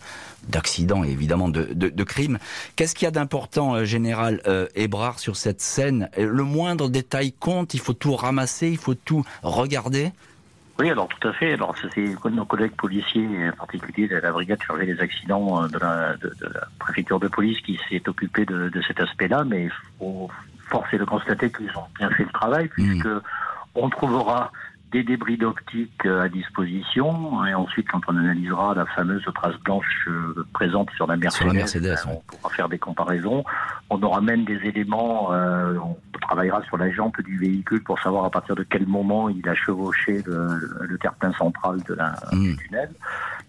d'accidents 0.49 1.05
et 1.05 1.11
évidemment 1.11 1.47
de, 1.47 1.63
de, 1.73 1.87
de 1.87 2.03
crimes. 2.03 2.39
Qu'est-ce 2.75 2.93
qu'il 2.93 3.05
y 3.05 3.07
a 3.07 3.11
d'important, 3.11 3.85
général 3.85 4.41
Ebrard, 4.75 5.19
sur 5.19 5.37
cette 5.37 5.61
scène? 5.61 6.09
Le 6.17 6.43
moindre 6.43 6.89
détail 6.89 7.04
détail 7.05 7.31
compte, 7.31 7.73
il 7.73 7.79
faut 7.79 7.93
tout 7.93 8.15
ramasser, 8.15 8.69
il 8.69 8.77
faut 8.77 8.95
tout 8.95 9.23
regarder 9.43 10.11
oui, 10.77 10.89
alors 10.89 11.07
tout 11.07 11.25
à 11.25 11.31
fait. 11.31 11.53
Alors 11.53 11.73
c'est 11.77 12.29
nos 12.29 12.45
collègues 12.45 12.75
policiers, 12.75 13.49
en 13.49 13.55
particulier 13.55 14.09
de 14.09 14.17
la 14.17 14.31
brigade 14.31 14.61
chargée 14.61 14.85
des 14.85 14.99
accidents 14.99 15.63
euh, 15.63 15.67
de 15.69 15.77
la, 15.79 16.17
de, 16.17 16.33
la 16.41 16.67
préfecture 16.79 17.17
de 17.17 17.29
police, 17.29 17.61
qui 17.61 17.79
s'est 17.89 18.03
occupé 18.09 18.45
de, 18.45 18.67
de 18.67 18.81
cet 18.81 18.99
aspect-là. 18.99 19.45
Mais 19.45 19.65
il 19.65 19.71
faut 19.97 20.29
forcer 20.67 20.97
de 20.97 21.05
constater 21.05 21.49
qu'ils 21.49 21.71
ont 21.77 21.87
bien 21.97 22.09
fait 22.09 22.23
le 22.23 22.31
travail, 22.31 22.67
puisque 22.67 23.05
hmm. 23.05 23.21
on 23.75 23.89
trouvera 23.89 24.51
des 24.91 25.03
débris 25.03 25.37
d'optique 25.37 26.05
euh, 26.05 26.23
à 26.23 26.29
disposition. 26.29 27.45
Et 27.45 27.53
ensuite, 27.53 27.87
quand 27.89 28.01
on 28.07 28.17
analysera 28.17 28.73
la 28.75 28.85
fameuse 28.85 29.23
trace 29.33 29.57
blanche 29.57 30.07
euh, 30.07 30.45
présente 30.53 30.89
sur 30.91 31.07
la 31.07 31.15
Mercedes, 31.15 31.53
Mercedes 31.53 31.95
on 32.07 32.21
pourra 32.27 32.49
faire 32.53 32.69
des 32.69 32.79
comparaisons. 32.79 33.43
On 33.89 34.01
aura 34.01 34.19
même 34.19 34.45
des 34.45 34.57
éléments, 34.63 35.31
euh, 35.31 35.77
on 35.77 35.95
travaillera 36.19 36.63
sur 36.63 36.77
la 36.77 36.89
jante 36.91 37.21
du 37.21 37.37
véhicule 37.37 37.83
pour 37.83 37.99
savoir 38.01 38.25
à 38.25 38.31
partir 38.31 38.55
de 38.55 38.63
quel 38.63 38.87
moment 38.87 39.29
il 39.29 39.47
a 39.47 39.53
chevauché 39.53 40.23
le, 40.25 40.47
le 40.81 40.97
terre-plein 40.97 41.33
central 41.33 41.83
de 41.87 41.93
la, 41.93 42.15
du 42.31 42.53
hmm. 42.53 42.57
tunnel. 42.57 42.89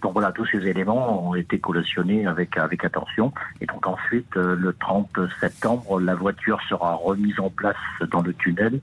Donc 0.03 0.13
voilà, 0.13 0.33
tous 0.33 0.45
ces 0.47 0.59
éléments 0.67 1.29
ont 1.31 1.35
été 1.35 1.59
collationnés 1.59 2.27
avec, 2.27 2.59
avec 2.59 2.85
attention. 2.85 3.33
Et 3.63 3.67
donc 3.67 3.87
ensuite, 3.87 4.35
le 4.35 4.75
30 4.79 5.09
septembre, 5.41 6.01
la 6.01 6.15
voiture 6.15 6.61
sera 6.69 6.93
remise 6.95 7.41
en 7.41 7.49
place 7.49 7.77
dans 8.11 8.21
le 8.21 8.35
tunnel 8.35 8.81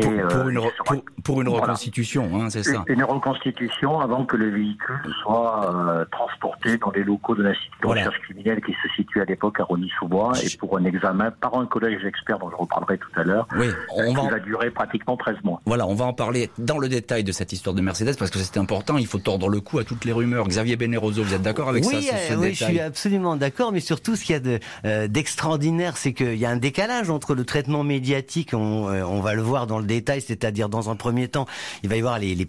pour, 0.00 0.10
euh, 0.10 0.48
une, 0.48 1.02
pour, 1.22 1.42
une, 1.42 1.48
reconstitution, 1.48 2.30
hein, 2.34 2.48
c'est 2.48 2.62
ça 2.62 2.84
Une 2.88 3.04
reconstitution 3.04 4.00
avant 4.00 4.24
que 4.24 4.36
le 4.36 4.50
véhicule 4.50 5.00
soit 5.22 5.70
euh, 5.74 6.04
transporté 6.10 6.78
dans 6.78 6.90
les 6.92 7.04
locaux 7.04 7.34
de 7.34 7.42
l'Institut 7.42 7.80
de 7.82 7.86
recherche 7.88 8.18
criminelle 8.20 8.60
qui 8.62 8.72
se 8.72 8.88
situe 8.96 9.20
à 9.20 9.24
l'époque 9.24 9.60
à 9.60 9.64
Rony-sous-Bois 9.64 10.32
et 10.42 10.56
pour 10.56 10.78
un 10.78 10.84
examen 10.84 11.30
par 11.30 11.56
un 11.56 11.66
collège 11.66 12.02
d'experts 12.02 12.38
dont 12.38 12.50
je 12.50 12.56
reparlerai 12.56 12.98
tout 12.98 13.20
à 13.20 13.24
l'heure. 13.24 13.46
Oui, 13.56 13.66
on 13.94 14.14
va, 14.14 14.30
va 14.30 14.38
durer 14.38 14.70
pratiquement 14.70 15.16
13 15.16 15.36
mois. 15.44 15.60
Voilà, 15.66 15.86
on 15.86 15.94
va 15.94 16.06
en 16.06 16.14
parler 16.14 16.50
dans 16.58 16.78
le 16.78 16.88
détail 16.88 17.22
de 17.22 17.32
cette 17.32 17.52
histoire 17.52 17.74
de 17.74 17.82
Mercedes 17.82 18.16
parce 18.18 18.30
que 18.30 18.38
c'est 18.38 18.58
important, 18.58 18.96
il 18.96 19.06
faut 19.06 19.18
tordre 19.18 19.48
le 19.48 19.60
cou 19.60 19.78
à 19.78 19.84
toutes 19.84 20.04
les 20.06 20.12
rumeurs. 20.12 20.48
Xavier 20.48 20.76
Beneroso, 20.76 21.22
vous 21.22 21.34
êtes 21.34 21.42
d'accord 21.42 21.68
avec 21.68 21.84
ça 21.84 22.00
ce, 22.00 22.32
euh, 22.32 22.36
Oui, 22.38 22.54
je 22.54 22.64
suis 22.64 22.80
absolument 22.80 23.36
d'accord, 23.36 23.72
mais 23.72 23.80
surtout 23.80 24.16
ce 24.16 24.24
qu'il 24.24 24.36
y 24.36 24.88
a 24.88 25.08
d'extraordinaire, 25.08 25.98
c'est 25.98 26.14
qu'il 26.14 26.36
y 26.36 26.46
a 26.46 26.50
un 26.50 26.56
décalage 26.56 27.10
entre 27.10 27.34
le 27.34 27.44
traitement 27.44 27.84
médiatique, 27.84 28.54
on, 28.54 28.86
on 28.86 29.20
va 29.20 29.34
le 29.34 29.42
voir 29.42 29.66
dans 29.66 29.81
détail, 29.82 30.20
c'est-à-dire 30.20 30.68
dans 30.68 30.90
un 30.90 30.96
premier 30.96 31.28
temps, 31.28 31.46
il 31.82 31.88
va 31.88 31.96
y 31.96 31.98
avoir 31.98 32.18
les, 32.18 32.34
les 32.34 32.48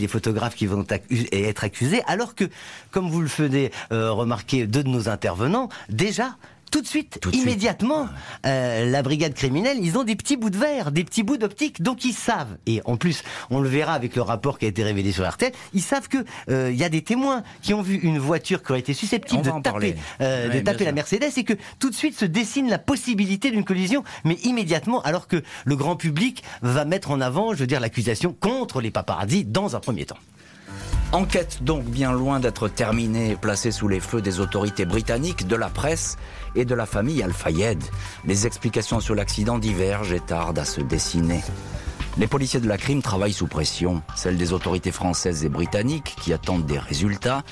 les 0.00 0.08
photographes 0.08 0.54
qui 0.54 0.66
vont 0.66 0.84
être 1.32 1.64
accusés, 1.64 2.02
alors 2.06 2.34
que, 2.34 2.44
comme 2.90 3.08
vous 3.10 3.20
le 3.20 3.28
faisiez 3.28 3.70
euh, 3.92 4.12
remarquer 4.12 4.66
deux 4.66 4.82
de 4.82 4.88
nos 4.88 5.08
intervenants, 5.08 5.68
déjà, 5.88 6.36
tout 6.70 6.80
de 6.80 6.86
suite, 6.86 7.20
immédiatement, 7.32 8.08
euh, 8.46 8.90
la 8.90 9.02
brigade 9.02 9.34
criminelle, 9.34 9.78
ils 9.80 9.98
ont 9.98 10.04
des 10.04 10.16
petits 10.16 10.36
bouts 10.36 10.50
de 10.50 10.56
verre, 10.56 10.92
des 10.92 11.04
petits 11.04 11.22
bouts 11.22 11.36
d'optique, 11.36 11.82
donc 11.82 12.04
ils 12.04 12.12
savent. 12.12 12.56
Et 12.66 12.80
en 12.84 12.96
plus, 12.96 13.22
on 13.50 13.60
le 13.60 13.68
verra 13.68 13.94
avec 13.94 14.14
le 14.16 14.22
rapport 14.22 14.58
qui 14.58 14.66
a 14.66 14.68
été 14.68 14.82
révélé 14.82 15.12
sur 15.12 15.28
RTL, 15.28 15.52
ils 15.74 15.82
savent 15.82 16.08
que 16.08 16.18
euh, 16.48 16.70
il 16.70 16.78
y 16.78 16.84
a 16.84 16.88
des 16.88 17.02
témoins 17.02 17.42
qui 17.62 17.74
ont 17.74 17.82
vu 17.82 17.96
une 17.96 18.18
voiture 18.18 18.62
qui 18.62 18.72
aurait 18.72 18.80
été 18.80 18.94
susceptible 18.94 19.42
de 19.42 19.50
taper, 19.62 19.96
euh, 20.20 20.48
de 20.48 20.60
taper 20.60 20.84
la 20.84 20.92
Mercedes 20.92 21.32
et 21.36 21.44
que 21.44 21.54
tout 21.78 21.90
de 21.90 21.94
suite 21.94 22.18
se 22.18 22.24
dessine 22.24 22.68
la 22.68 22.78
possibilité 22.78 23.50
d'une 23.50 23.64
collision, 23.64 24.04
mais 24.24 24.34
immédiatement, 24.44 25.02
alors 25.02 25.26
que 25.26 25.42
le 25.64 25.76
grand 25.76 25.96
public 25.96 26.42
va 26.62 26.84
mettre 26.84 27.10
en 27.10 27.20
avant, 27.20 27.52
je 27.52 27.58
veux 27.58 27.66
dire, 27.66 27.80
l'accusation 27.80 28.32
contre 28.38 28.80
les 28.80 28.90
paparazzi 28.90 29.44
dans 29.44 29.76
un 29.76 29.80
premier 29.80 30.06
temps. 30.06 30.18
Enquête 31.12 31.64
donc 31.64 31.84
bien 31.84 32.12
loin 32.12 32.38
d'être 32.38 32.68
terminée, 32.68 33.36
placée 33.40 33.72
sous 33.72 33.88
les 33.88 33.98
feux 33.98 34.22
des 34.22 34.38
autorités 34.38 34.84
britanniques, 34.84 35.48
de 35.48 35.56
la 35.56 35.68
presse 35.68 36.16
et 36.54 36.64
de 36.64 36.74
la 36.74 36.86
famille 36.86 37.22
Al-Fayed. 37.22 37.82
Les 38.24 38.46
explications 38.46 39.00
sur 39.00 39.14
l'accident 39.14 39.58
divergent 39.58 40.12
et 40.12 40.20
tardent 40.20 40.58
à 40.58 40.64
se 40.64 40.80
dessiner. 40.80 41.42
Les 42.18 42.26
policiers 42.26 42.58
de 42.58 42.66
la 42.66 42.76
crime 42.76 43.02
travaillent 43.02 43.32
sous 43.32 43.46
pression, 43.46 44.02
celle 44.16 44.36
des 44.36 44.52
autorités 44.52 44.90
françaises 44.90 45.44
et 45.44 45.48
britanniques 45.48 46.16
qui 46.20 46.32
attendent 46.32 46.66
des 46.66 46.78
résultats, 46.78 47.44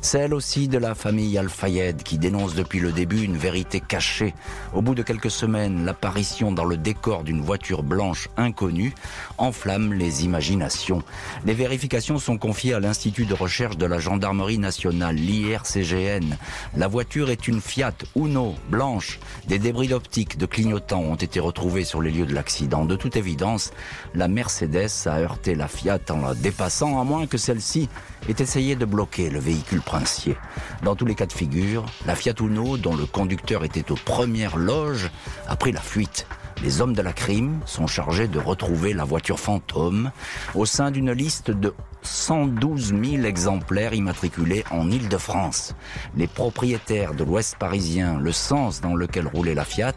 celle 0.00 0.32
aussi 0.32 0.68
de 0.68 0.78
la 0.78 0.94
famille 0.94 1.36
Al-Fayed 1.36 2.04
qui 2.04 2.16
dénonce 2.16 2.54
depuis 2.54 2.78
le 2.78 2.92
début 2.92 3.22
une 3.22 3.36
vérité 3.36 3.80
cachée. 3.80 4.32
Au 4.72 4.82
bout 4.82 4.94
de 4.94 5.02
quelques 5.02 5.32
semaines, 5.32 5.84
l'apparition 5.84 6.52
dans 6.52 6.64
le 6.64 6.76
décor 6.76 7.24
d'une 7.24 7.40
voiture 7.40 7.82
blanche 7.82 8.28
inconnue 8.36 8.94
enflamme 9.36 9.92
les 9.92 10.24
imaginations. 10.24 11.02
Les 11.44 11.54
vérifications 11.54 12.18
sont 12.18 12.38
confiées 12.38 12.74
à 12.74 12.80
l'Institut 12.80 13.26
de 13.26 13.34
recherche 13.34 13.76
de 13.76 13.86
la 13.86 13.98
gendarmerie 13.98 14.58
nationale, 14.58 15.16
l'IRCGN. 15.16 16.36
La 16.76 16.86
voiture 16.86 17.30
est 17.30 17.48
une 17.48 17.60
Fiat 17.60 17.94
Uno 18.14 18.54
blanche. 18.70 19.18
Des 19.48 19.58
débris 19.58 19.88
d'optique 19.88 20.38
de 20.38 20.46
clignotants 20.46 21.02
ont 21.02 21.16
été 21.16 21.40
retrouvés 21.40 21.84
sur 21.84 22.00
les 22.00 22.12
lieux 22.12 22.26
de 22.26 22.34
l'accident. 22.34 22.84
De 22.84 22.94
toute 22.94 23.16
évidence, 23.16 23.72
la 24.14 24.28
Mercedes 24.28 25.06
a 25.06 25.18
heurté 25.18 25.54
la 25.54 25.68
Fiat 25.68 25.98
en 26.10 26.20
la 26.20 26.34
dépassant, 26.34 27.00
à 27.00 27.04
moins 27.04 27.26
que 27.26 27.38
celle-ci 27.38 27.88
ait 28.28 28.42
essayé 28.42 28.76
de 28.76 28.84
bloquer 28.84 29.30
le 29.30 29.40
véhicule 29.40 29.82
princier. 29.82 30.36
Dans 30.82 30.94
tous 30.94 31.06
les 31.06 31.14
cas 31.14 31.26
de 31.26 31.32
figure, 31.32 31.84
la 32.06 32.14
Fiat 32.14 32.34
Uno, 32.40 32.76
dont 32.76 32.96
le 32.96 33.06
conducteur 33.06 33.64
était 33.64 33.90
aux 33.90 33.96
premières 33.96 34.56
loges, 34.56 35.10
a 35.48 35.56
pris 35.56 35.72
la 35.72 35.80
fuite. 35.80 36.26
Les 36.62 36.80
hommes 36.80 36.94
de 36.94 37.02
la 37.02 37.12
crime 37.12 37.60
sont 37.66 37.86
chargés 37.86 38.28
de 38.28 38.38
retrouver 38.38 38.94
la 38.94 39.04
voiture 39.04 39.40
fantôme 39.40 40.12
au 40.54 40.64
sein 40.64 40.90
d'une 40.90 41.12
liste 41.12 41.50
de 41.50 41.74
112 42.04 42.94
000 43.02 43.24
exemplaires 43.24 43.94
immatriculés 43.94 44.64
en 44.70 44.90
Île-de-France. 44.90 45.74
Les 46.16 46.26
propriétaires 46.26 47.14
de 47.14 47.24
l'Ouest 47.24 47.56
parisien, 47.58 48.18
le 48.20 48.32
sens 48.32 48.80
dans 48.80 48.94
lequel 48.94 49.26
roulait 49.26 49.54
la 49.54 49.64
Fiat, 49.64 49.94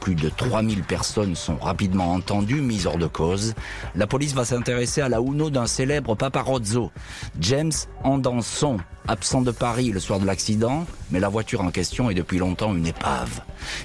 plus 0.00 0.14
de 0.14 0.28
3000 0.28 0.82
personnes 0.82 1.34
sont 1.34 1.56
rapidement 1.56 2.12
entendues, 2.12 2.60
mises 2.60 2.86
hors 2.86 2.98
de 2.98 3.06
cause. 3.06 3.54
La 3.94 4.06
police 4.06 4.34
va 4.34 4.44
s'intéresser 4.44 5.00
à 5.00 5.08
la 5.08 5.20
Uno 5.20 5.50
d'un 5.50 5.66
célèbre 5.66 6.14
paparazzo, 6.14 6.90
James 7.40 7.72
Andanson, 8.04 8.78
absent 9.08 9.42
de 9.42 9.50
Paris 9.50 9.90
le 9.90 10.00
soir 10.00 10.18
de 10.18 10.26
l'accident, 10.26 10.86
mais 11.10 11.20
la 11.20 11.28
voiture 11.28 11.60
en 11.60 11.70
question 11.70 12.10
est 12.10 12.14
depuis 12.14 12.38
longtemps 12.38 12.74
une 12.74 12.86
épave. 12.86 13.40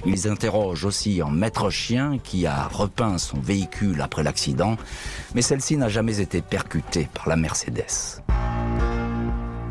Ils 0.06 0.28
interrogent 0.28 0.84
aussi 0.84 1.20
un 1.20 1.30
maître 1.30 1.70
chien 1.70 2.18
qui 2.22 2.46
a 2.46 2.68
repeint 2.68 3.18
son 3.18 3.38
véhicule 3.40 4.00
après 4.00 4.22
l'accident, 4.22 4.76
mais 5.34 5.42
celle-ci 5.42 5.76
n'a 5.76 5.88
jamais 5.88 6.20
été 6.20 6.42
percutée 6.42 7.08
par 7.14 7.28
la 7.28 7.36
Mercedes. 7.36 7.61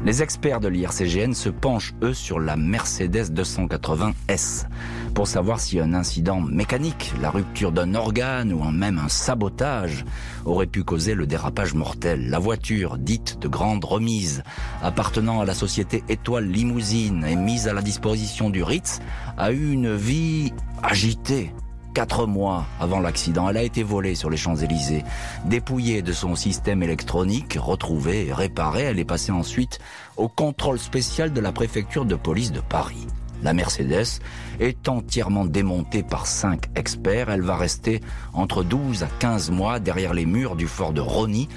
Les 0.04 0.24
experts 0.24 0.60
de 0.60 0.68
l'IRCGN 0.68 1.34
se 1.34 1.50
penchent, 1.50 1.94
eux, 2.02 2.14
sur 2.14 2.40
la 2.40 2.58
Mercedes 2.58 3.32
280S 3.32 4.66
pour 5.14 5.28
savoir 5.28 5.60
si 5.60 5.80
un 5.80 5.94
incident 5.94 6.40
mécanique, 6.40 7.14
la 7.22 7.30
rupture 7.30 7.72
d'un 7.72 7.96
organe 7.96 8.54
ou 8.54 8.64
même 8.72 8.98
un 8.98 9.10
sabotage 9.10 10.06
aurait 10.46 10.68
pu 10.68 10.84
causer 10.84 11.16
le 11.16 11.28
dérapage 11.28 11.74
mortel. 11.74 12.30
La 12.30 12.40
voiture, 12.40 12.98
dite 12.98 13.38
de 13.40 13.48
grande 13.48 13.84
remise, 13.84 14.44
appartenant 14.82 15.42
à 15.42 15.46
la 15.46 15.54
société 15.54 16.04
Étoile 16.10 16.46
Limousine 16.46 17.26
et 17.26 17.36
mise 17.36 17.68
à 17.68 17.74
la 17.74 17.82
disposition 17.82 18.50
du 18.50 18.64
Ritz, 18.64 19.00
a 19.38 19.52
eu 19.52 19.72
une 19.72 19.96
vie 19.96 20.54
agitée 20.82 21.54
Quatre 21.94 22.26
mois 22.26 22.66
avant 22.80 23.02
l'accident, 23.02 23.50
elle 23.50 23.58
a 23.58 23.64
été 23.64 23.84
volée 23.84 24.16
sur 24.16 24.30
les 24.30 24.38
Champs-Élysées. 24.38 25.04
Dépouillée 25.44 26.02
de 26.02 26.14
son 26.14 26.36
système 26.36 26.84
électronique, 26.84 27.58
retrouvée 27.60 28.28
et 28.28 28.34
réparée, 28.34 28.84
elle 28.84 29.00
est 29.00 29.06
passée 29.06 29.34
ensuite 29.34 29.80
au 30.16 30.30
contrôle 30.30 30.80
spécial 30.80 31.34
de 31.34 31.42
la 31.42 31.52
préfecture 31.52 32.06
de 32.06 32.16
police 32.16 32.54
de 32.54 32.62
Paris. 32.62 33.08
La 33.44 33.54
Mercedes 33.54 34.22
est 34.60 34.88
entièrement 34.88 35.46
démontée 35.46 36.04
par 36.04 36.28
cinq 36.28 36.70
experts. 36.76 37.30
Elle 37.30 37.42
va 37.42 37.56
rester 37.56 38.00
entre 38.34 38.64
12 38.64 39.04
à 39.04 39.08
15 39.20 39.50
mois 39.50 39.80
derrière 39.80 40.14
les 40.14 40.26
murs 40.26 40.56
du 40.56 40.68
fort 40.68 40.94
de 40.94 41.02
Rony 41.02 41.50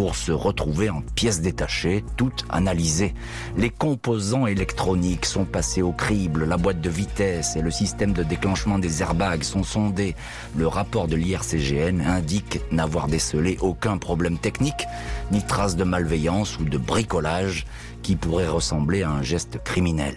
pour 0.00 0.16
se 0.16 0.32
retrouver 0.32 0.88
en 0.88 1.02
pièces 1.02 1.42
détachées, 1.42 2.02
toutes 2.16 2.46
analysées. 2.48 3.12
Les 3.58 3.68
composants 3.68 4.46
électroniques 4.46 5.26
sont 5.26 5.44
passés 5.44 5.82
au 5.82 5.92
crible, 5.92 6.46
la 6.46 6.56
boîte 6.56 6.80
de 6.80 6.88
vitesse 6.88 7.54
et 7.54 7.60
le 7.60 7.70
système 7.70 8.14
de 8.14 8.22
déclenchement 8.22 8.78
des 8.78 9.02
airbags 9.02 9.42
sont 9.42 9.62
sondés. 9.62 10.16
Le 10.56 10.66
rapport 10.66 11.06
de 11.06 11.16
l'IRCGN 11.16 12.00
indique 12.00 12.60
n'avoir 12.72 13.08
décelé 13.08 13.58
aucun 13.60 13.98
problème 13.98 14.38
technique, 14.38 14.86
ni 15.32 15.42
trace 15.42 15.76
de 15.76 15.84
malveillance 15.84 16.58
ou 16.58 16.64
de 16.64 16.78
bricolage 16.78 17.66
qui 18.02 18.16
pourrait 18.16 18.48
ressembler 18.48 19.02
à 19.02 19.10
un 19.10 19.22
geste 19.22 19.62
criminel. 19.64 20.16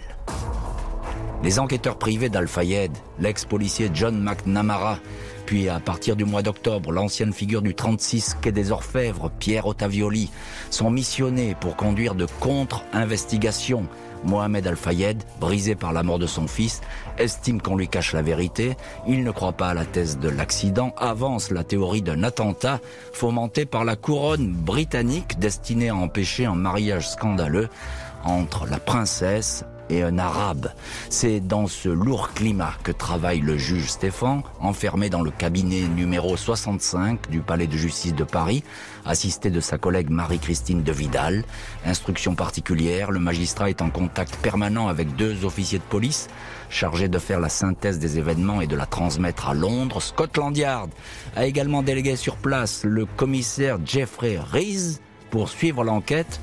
Les 1.42 1.58
enquêteurs 1.58 1.98
privés 1.98 2.30
d'Al-Fayed, 2.30 2.92
l'ex-policier 3.20 3.90
John 3.92 4.18
McNamara, 4.18 4.98
Puis 5.46 5.68
à 5.68 5.80
partir 5.80 6.16
du 6.16 6.24
mois 6.24 6.42
d'octobre, 6.42 6.92
l'ancienne 6.92 7.32
figure 7.32 7.62
du 7.62 7.74
36 7.74 8.36
quai 8.40 8.52
des 8.52 8.72
Orfèvres, 8.72 9.30
Pierre 9.38 9.66
Ottavioli, 9.66 10.30
sont 10.70 10.90
missionnés 10.90 11.54
pour 11.60 11.76
conduire 11.76 12.14
de 12.14 12.26
contre-investigations 12.40 13.86
Mohamed 14.24 14.66
Al-Fayed, 14.66 15.22
brisé 15.40 15.74
par 15.74 15.92
la 15.92 16.02
mort 16.02 16.18
de 16.18 16.26
son 16.26 16.48
fils, 16.48 16.80
estime 17.18 17.60
qu'on 17.60 17.76
lui 17.76 17.88
cache 17.88 18.12
la 18.12 18.22
vérité. 18.22 18.76
Il 19.06 19.22
ne 19.22 19.30
croit 19.30 19.52
pas 19.52 19.68
à 19.68 19.74
la 19.74 19.84
thèse 19.84 20.18
de 20.18 20.28
l'accident, 20.28 20.94
avance 20.96 21.50
la 21.50 21.64
théorie 21.64 22.02
d'un 22.02 22.22
attentat 22.22 22.80
fomenté 23.12 23.66
par 23.66 23.84
la 23.84 23.96
couronne 23.96 24.52
britannique 24.52 25.38
destinée 25.38 25.90
à 25.90 25.96
empêcher 25.96 26.46
un 26.46 26.54
mariage 26.54 27.10
scandaleux 27.10 27.68
entre 28.24 28.66
la 28.66 28.78
princesse 28.78 29.64
et 29.90 30.02
un 30.02 30.18
arabe. 30.18 30.72
C'est 31.10 31.40
dans 31.40 31.66
ce 31.66 31.88
lourd 31.88 32.32
climat 32.34 32.74
que 32.82 32.92
travaille 32.92 33.40
le 33.40 33.58
juge 33.58 33.88
Stéphane, 33.88 34.42
enfermé 34.60 35.10
dans 35.10 35.22
le 35.22 35.30
cabinet 35.30 35.82
numéro 35.82 36.36
65 36.36 37.30
du 37.30 37.40
palais 37.40 37.66
de 37.66 37.76
justice 37.76 38.14
de 38.14 38.24
Paris, 38.24 38.64
assisté 39.04 39.50
de 39.50 39.60
sa 39.60 39.78
collègue 39.78 40.10
Marie-Christine 40.10 40.82
de 40.82 40.92
Vidal. 40.92 41.44
Instruction 41.84 42.34
particulière, 42.34 43.10
le 43.10 43.20
magistrat 43.20 43.70
est 43.70 43.82
en 43.82 43.90
contact 43.90 44.36
permanent 44.36 44.88
avec 44.88 45.14
deux 45.16 45.44
officiers 45.44 45.78
de 45.78 45.84
police 45.84 46.28
chargés 46.70 47.08
de 47.08 47.18
faire 47.18 47.40
la 47.40 47.48
synthèse 47.48 47.98
des 47.98 48.18
événements 48.18 48.60
et 48.60 48.66
de 48.66 48.76
la 48.76 48.86
transmettre 48.86 49.48
à 49.48 49.54
Londres. 49.54 50.02
Scotland 50.02 50.56
Yard 50.56 50.90
a 51.36 51.46
également 51.46 51.82
délégué 51.82 52.16
sur 52.16 52.36
place 52.36 52.82
le 52.84 53.06
commissaire 53.06 53.78
Jeffrey 53.84 54.38
Rees 54.38 54.98
pour 55.30 55.48
suivre 55.48 55.84
l'enquête 55.84 56.40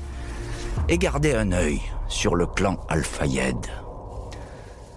et 0.88 0.98
garder 0.98 1.34
un 1.34 1.52
œil 1.52 1.80
sur 2.12 2.36
le 2.36 2.46
clan 2.46 2.78
Al-Fayed. 2.88 3.56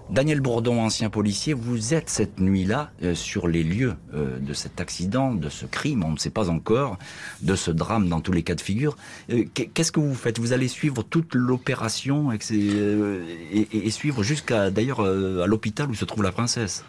Daniel 0.10 0.41
Bourdon, 0.41 0.81
ancien 0.81 1.10
policier, 1.10 1.53
vous 1.53 1.95
êtes 1.95 2.10
cette 2.10 2.39
nuit-là 2.39 2.91
euh, 3.01 3.15
sur 3.15 3.48
les 3.48 3.63
lieux 3.63 3.95
euh, 4.13 4.38
de 4.38 4.53
cet 4.53 4.79
accident, 4.79 5.34
de 5.34 5.50
ce 5.50 5.65
crime, 5.65 6.03
on 6.03 6.12
ne 6.12 6.17
sait 6.17 6.29
pas 6.29 6.50
encore, 6.50 7.00
de 7.41 7.55
ce 7.55 7.72
drame 7.72 8.10
dans 8.10 8.19
tous 8.19 8.34
les 8.34 8.43
cas 8.43 8.53
de 8.53 8.62
figure. 8.62 8.98
Euh, 9.31 9.45
qu'est-ce 9.53 9.91
que 9.91 10.00
vous 10.00 10.13
faites? 10.13 10.38
Vous 10.38 10.53
allez 10.53 10.67
suivre 10.67 11.01
toute 11.03 11.34
l'opération 11.34 12.31
et, 12.31 12.38
et, 13.72 13.89
suivre 13.89 14.22
jusqu'à 14.22 14.69
d'ailleurs 14.69 15.00
à 15.00 15.48
l'hôpital 15.48 15.89
où 15.89 15.95
se 15.95 16.05
trouve 16.05 16.22
la 16.22 16.31
princesse? 16.31 16.84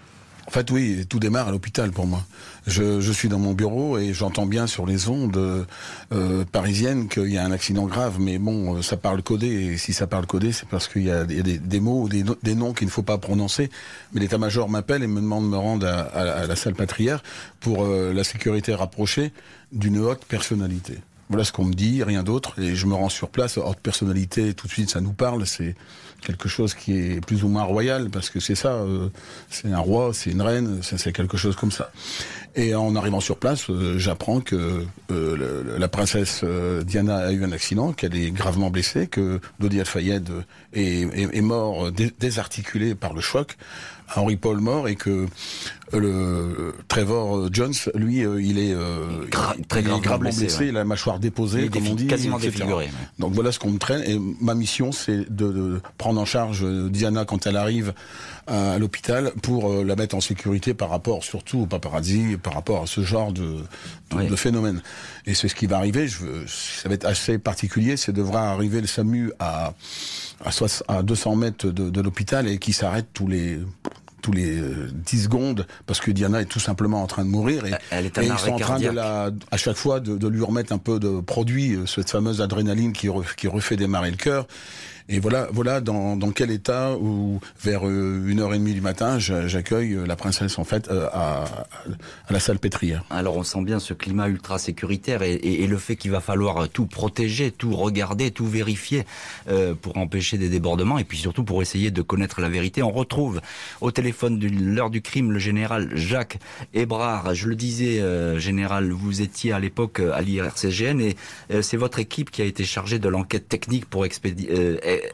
En 0.46 0.50
fait, 0.50 0.70
oui, 0.70 1.06
tout 1.08 1.18
démarre 1.18 1.48
à 1.48 1.50
l'hôpital 1.50 1.90
pour 1.90 2.06
moi. 2.06 2.24
Je, 2.66 3.12
suis 3.12 3.28
dans 3.28 3.38
mon 3.38 3.52
bureau 3.52 3.98
et 3.98 4.12
j'entends 4.12 4.46
bien 4.46 4.66
sur 4.66 4.86
les 4.86 5.08
ondes 5.08 5.66
euh, 6.12 6.44
parisiennes 6.52 7.08
qu'il 7.08 7.28
y 7.28 7.38
a 7.38 7.44
un 7.44 7.50
accident 7.50 7.86
grave, 7.86 8.18
mais 8.20 8.38
bon, 8.38 8.76
euh, 8.76 8.82
ça 8.82 8.96
parle 8.96 9.22
codé, 9.22 9.46
et 9.46 9.76
si 9.76 9.92
ça 9.92 10.06
parle 10.06 10.26
codé, 10.26 10.52
c'est 10.52 10.68
parce 10.68 10.86
qu'il 10.86 11.02
y 11.02 11.10
a, 11.10 11.24
des, 11.24 11.80
mots, 11.80 12.08
des, 12.08 12.54
noms 12.54 12.72
qu'il 12.72 12.86
ne 12.86 12.92
faut 12.92 13.02
pas 13.02 13.18
prononcer. 13.18 13.70
Mais 14.12 14.20
l'état-major 14.20 14.68
m'appelle 14.68 15.02
et 15.02 15.06
me 15.06 15.20
demande 15.20 15.44
de 15.44 15.48
me 15.48 15.56
rendre 15.56 15.86
à, 15.86 16.46
la 16.46 16.56
salle 16.56 16.74
patrière 16.74 17.22
pour 17.60 17.84
euh, 17.84 18.12
la 18.12 18.22
sécurité 18.22 18.74
rapprochée 18.74 19.32
d'une 19.72 19.98
haute 19.98 20.24
personnalité. 20.24 20.98
Voilà 21.28 21.42
ce 21.42 21.50
qu'on 21.50 21.64
me 21.64 21.75
dit, 21.75 22.04
rien 22.04 22.23
d'autre, 22.23 22.61
et 22.61 22.76
je 22.76 22.87
me 22.87 22.95
rends 22.95 23.09
sur 23.09 23.28
place. 23.30 23.59
Haute 23.59 23.80
personnalité, 23.80 24.54
tout 24.54 24.68
de 24.68 24.73
suite, 24.73 24.90
ça 24.90 25.00
nous 25.00 25.12
parle, 25.12 25.45
c'est 25.47 25.75
quelque 26.25 26.49
chose 26.49 26.75
qui 26.75 26.97
est 26.97 27.25
plus 27.25 27.45
ou 27.45 27.49
moins 27.49 27.64
royal, 27.64 28.11
parce 28.11 28.30
que 28.30 28.38
c'est 28.38 28.54
ça, 28.54 28.75
euh, 28.75 29.09
c'est 29.50 29.73
un 29.73 29.78
roi, 29.78 30.12
c'est 30.12 30.30
une 30.30 30.42
reine, 30.42 30.80
c'est 30.83 31.12
quelque 31.12 31.37
chose 31.37 31.56
comme 31.56 31.73
ça. 31.73 31.90
Et 32.54 32.75
en 32.75 32.95
arrivant 32.95 33.21
sur 33.21 33.38
place, 33.38 33.68
euh, 33.71 33.99
j'apprends 33.99 34.40
que 34.40 34.85
euh, 35.11 35.78
la 35.78 35.88
princesse 35.88 36.45
Diana 36.85 37.16
a 37.16 37.33
eu 37.33 37.45
un 37.45 37.52
accident, 37.52 37.92
qu'elle 37.92 38.16
est 38.16 38.30
gravement 38.30 38.71
blessée, 38.71 39.09
que 39.09 39.40
Dodi 39.59 39.80
Al-Fayed 39.80 40.30
est, 40.73 41.40
mort 41.40 41.90
désarticulé 41.92 42.95
par 42.95 43.12
le 43.12 43.21
choc, 43.21 43.56
Henri 44.14 44.36
Paul 44.36 44.60
mort, 44.60 44.88
et 44.88 44.96
que 44.96 45.26
le 45.92 46.75
Trevor 46.88 47.48
Jones, 47.52 47.75
lui, 47.94 48.18
il 48.18 48.58
est, 48.58 48.75
très 49.68 49.82
gravement 49.82 50.18
blessé, 50.18 50.72
la 50.72 50.84
mâchoire 50.84 51.18
déposée, 51.18 51.68
comme 51.68 51.86
on 51.88 51.94
dit, 51.94 52.06
quasiment 52.06 52.38
défiguré. 52.38 52.88
Donc 53.18 53.32
voilà 53.32 53.52
ce 53.52 53.58
qu'on 53.58 53.70
me 53.70 53.78
traîne, 53.78 54.02
et 54.02 54.18
ma 54.40 54.54
mission, 54.54 54.92
c'est 54.92 55.30
de, 55.30 55.52
de 55.52 55.80
prendre 55.98 56.20
en 56.20 56.25
charge 56.25 56.64
Diana 56.90 57.25
quand 57.25 57.46
elle 57.46 57.56
arrive 57.56 57.92
à, 58.46 58.78
l'hôpital 58.78 59.32
pour 59.42 59.70
euh, 59.70 59.84
la 59.84 59.96
mettre 59.96 60.14
en 60.14 60.20
sécurité 60.20 60.75
par 60.75 60.90
rapport 60.90 61.25
surtout 61.25 61.60
au 61.60 61.66
paparazzi, 61.66 62.36
par 62.42 62.54
rapport 62.54 62.82
à 62.82 62.86
ce 62.86 63.02
genre 63.02 63.32
de, 63.32 63.58
de, 64.12 64.36
phénomène. 64.36 64.82
Et 65.26 65.34
c'est 65.34 65.48
ce 65.48 65.54
qui 65.54 65.66
va 65.66 65.76
arriver. 65.76 66.08
Je 66.08 66.18
ça 66.46 66.88
va 66.88 66.94
être 66.94 67.06
assez 67.06 67.38
particulier. 67.38 67.96
C'est 67.96 68.12
devra 68.12 68.50
arriver 68.50 68.80
le 68.80 68.86
SAMU 68.86 69.32
à 69.38 69.72
200 71.02 71.36
mètres 71.36 71.66
de, 71.68 71.90
de 71.90 72.00
l'hôpital 72.00 72.48
et 72.48 72.58
qui 72.58 72.72
s'arrête 72.72 73.06
tous 73.12 73.26
les 73.26 73.58
tous 74.26 74.33
les 74.33 74.56
10 74.56 74.61
euh, 74.61 75.23
secondes 75.23 75.66
parce 75.87 76.00
que 76.00 76.11
Diana 76.11 76.40
est 76.40 76.46
tout 76.46 76.59
simplement 76.59 77.00
en 77.00 77.07
train 77.07 77.24
de 77.24 77.31
mourir 77.31 77.64
et, 77.64 77.74
Elle 77.92 78.07
est 78.07 78.18
et 78.18 78.27
ils 78.27 78.38
sont 78.38 78.55
en 78.55 78.59
train 78.59 78.81
de 78.81 78.88
la, 78.88 79.31
à 79.53 79.57
chaque 79.57 79.77
fois 79.77 80.00
de, 80.00 80.16
de, 80.16 80.27
lui 80.27 80.42
remettre 80.42 80.72
un 80.72 80.79
peu 80.79 80.98
de 80.98 81.20
produit, 81.20 81.74
euh, 81.74 81.87
cette 81.87 82.11
fameuse 82.11 82.40
adrénaline 82.40 82.92
qui, 82.92 83.09
qui 83.37 83.46
refait 83.46 83.77
démarrer 83.77 84.11
le 84.11 84.16
cœur. 84.16 84.48
Et 85.09 85.21
voilà, 85.21 85.49
voilà 85.53 85.81
dans, 85.81 86.16
dans 86.16 86.33
quel 86.33 86.51
état 86.51 86.97
où 87.01 87.38
vers 87.62 87.87
euh, 87.87 88.25
une 88.27 88.40
heure 88.40 88.53
et 88.55 88.59
demie 88.59 88.75
du 88.75 88.81
matin, 88.81 89.21
j'accueille 89.21 89.92
euh, 89.92 90.05
la 90.05 90.16
princesse 90.16 90.59
en 90.59 90.64
fait 90.64 90.88
euh, 90.88 91.07
à, 91.12 91.45
à, 91.45 92.33
la 92.33 92.40
salle 92.40 92.59
pétrière. 92.59 93.05
Alors 93.09 93.37
on 93.37 93.45
sent 93.45 93.62
bien 93.62 93.79
ce 93.79 93.95
climat 93.95 94.29
ultra 94.29 94.59
sécuritaire 94.59 95.23
et, 95.23 95.35
et, 95.35 95.66
le 95.69 95.79
fait 95.79 95.95
qu'il 95.95 96.11
va 96.11 96.21
falloir 96.21 96.69
tout 96.69 96.87
protéger, 96.87 97.53
tout 97.53 97.77
regarder, 97.77 98.33
tout 98.33 98.47
vérifier 98.47 99.05
euh, 99.49 99.75
pour 99.75 99.97
empêcher 99.97 100.38
des 100.38 100.49
débordements 100.49 100.99
et 100.99 101.05
puis 101.05 101.19
surtout 101.19 101.45
pour 101.45 101.62
essayer 101.62 101.92
de 101.92 102.03
connaître 102.03 102.40
la 102.40 102.49
vérité. 102.49 102.83
On 102.83 102.90
retrouve 102.90 103.40
au 103.81 103.92
téléphone 103.92 104.40
de 104.40 104.49
l'heure 104.49 104.90
du 104.90 105.03
crime 105.03 105.31
le 105.31 105.38
général 105.38 105.90
Jacques 105.95 106.38
Hébrard. 106.75 107.33
Je 107.33 107.47
le 107.47 107.55
disais, 107.55 108.01
euh, 108.01 108.40
général, 108.40 108.90
vous 108.90 109.23
étiez 109.23 109.53
à 109.53 109.61
l'époque 109.61 110.01
à 110.01 110.21
l'IRCGN 110.21 111.01
et 111.01 111.16
c'est 111.62 111.77
votre 111.77 112.01
équipe 112.01 112.33
qui 112.33 112.42
a 112.42 112.45
été 112.45 112.64
chargée 112.64 112.99
de 112.99 113.09
l'enquête 113.09 113.49
technique 113.49 113.87
pour 113.87 114.05
expédier 114.05 114.49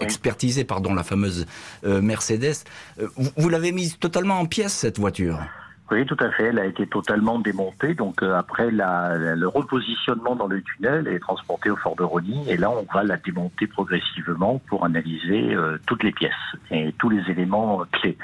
expertiser 0.01 0.65
pardon, 0.65 0.95
la 0.95 1.03
fameuse 1.03 1.47
euh, 1.85 2.01
Mercedes. 2.01 2.65
Euh, 3.01 3.09
vous, 3.37 3.49
l'avez 3.49 3.73
mise 3.73 3.99
totalement 3.99 4.41
en 4.41 4.47
pièces, 4.47 4.75
cette 4.75 4.99
voiture? 4.99 5.39
Oui, 5.91 6.07
tout 6.07 6.17
à 6.21 6.31
fait. 6.31 6.45
Elle 6.45 6.59
a 6.59 6.65
été 6.65 6.87
totalement 6.87 7.39
démontée. 7.39 7.95
Donc 7.95 8.23
euh, 8.23 8.35
après 8.35 8.71
la, 8.71 9.17
le 9.17 9.47
repositionnement 9.49 10.35
dans 10.37 10.47
le 10.47 10.63
tunnel 10.63 11.07
est 11.09 11.19
transporté 11.19 11.71
au 11.71 11.77
fort 11.77 11.97
de 11.97 12.03
Rony. 12.03 12.49
Et 12.49 12.57
là, 12.57 12.71
on 12.71 12.87
va 12.95 13.03
la 13.03 13.17
démonter 13.17 13.67
progressivement 13.67 14.61
pour 14.69 14.85
analyser 14.85 15.55
toutes 15.87 16.03
les 16.03 16.13
pièces 16.13 16.33
et 16.71 16.95
tous 16.99 17.11
les 17.11 17.23
éléments 17.31 17.83
clés. 17.93 18.17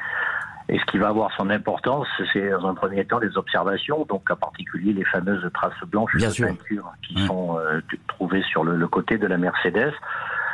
Et 0.71 0.79
ce 0.79 0.85
qui 0.85 0.99
va 0.99 1.09
avoir 1.09 1.31
son 1.35 1.49
importance, 1.49 2.07
c'est 2.33 2.51
dans 2.51 2.67
un 2.67 2.75
premier 2.75 3.05
temps 3.07 3.19
les 3.19 3.39
observations, 3.39 4.05
donc 4.05 4.31
en 4.31 4.37
particulier 4.37 4.93
les 4.93 5.05
fameuses 5.05 5.47
traces 5.55 5.73
blanches 5.87 6.15
de 6.15 6.47
peinture 6.47 6.93
qui 7.07 7.27
sont 7.27 7.59
trouvées 8.07 8.43
sur 8.43 8.65
le, 8.65 8.77
le, 8.77 8.89
côté 8.89 9.17
de 9.17 9.27
la 9.27 9.39
Mercedes. 9.39 9.95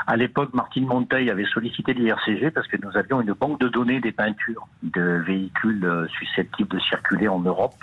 À 0.06 0.16
l'époque, 0.16 0.52
Martine 0.52 0.86
Monteil 0.86 1.30
avait 1.30 1.46
sollicité 1.46 1.94
l'IRCG 1.94 2.50
parce 2.50 2.68
que 2.68 2.76
nous 2.76 2.94
avions 2.96 3.22
une 3.22 3.32
banque 3.32 3.58
de 3.60 3.68
données 3.68 4.00
des 4.00 4.12
peintures 4.12 4.68
de 4.82 5.22
véhicules 5.26 5.84
euh, 5.84 6.06
susceptibles 6.08 6.68
de 6.68 6.78
circuler 6.78 7.26
en 7.28 7.40
Europe. 7.40 7.74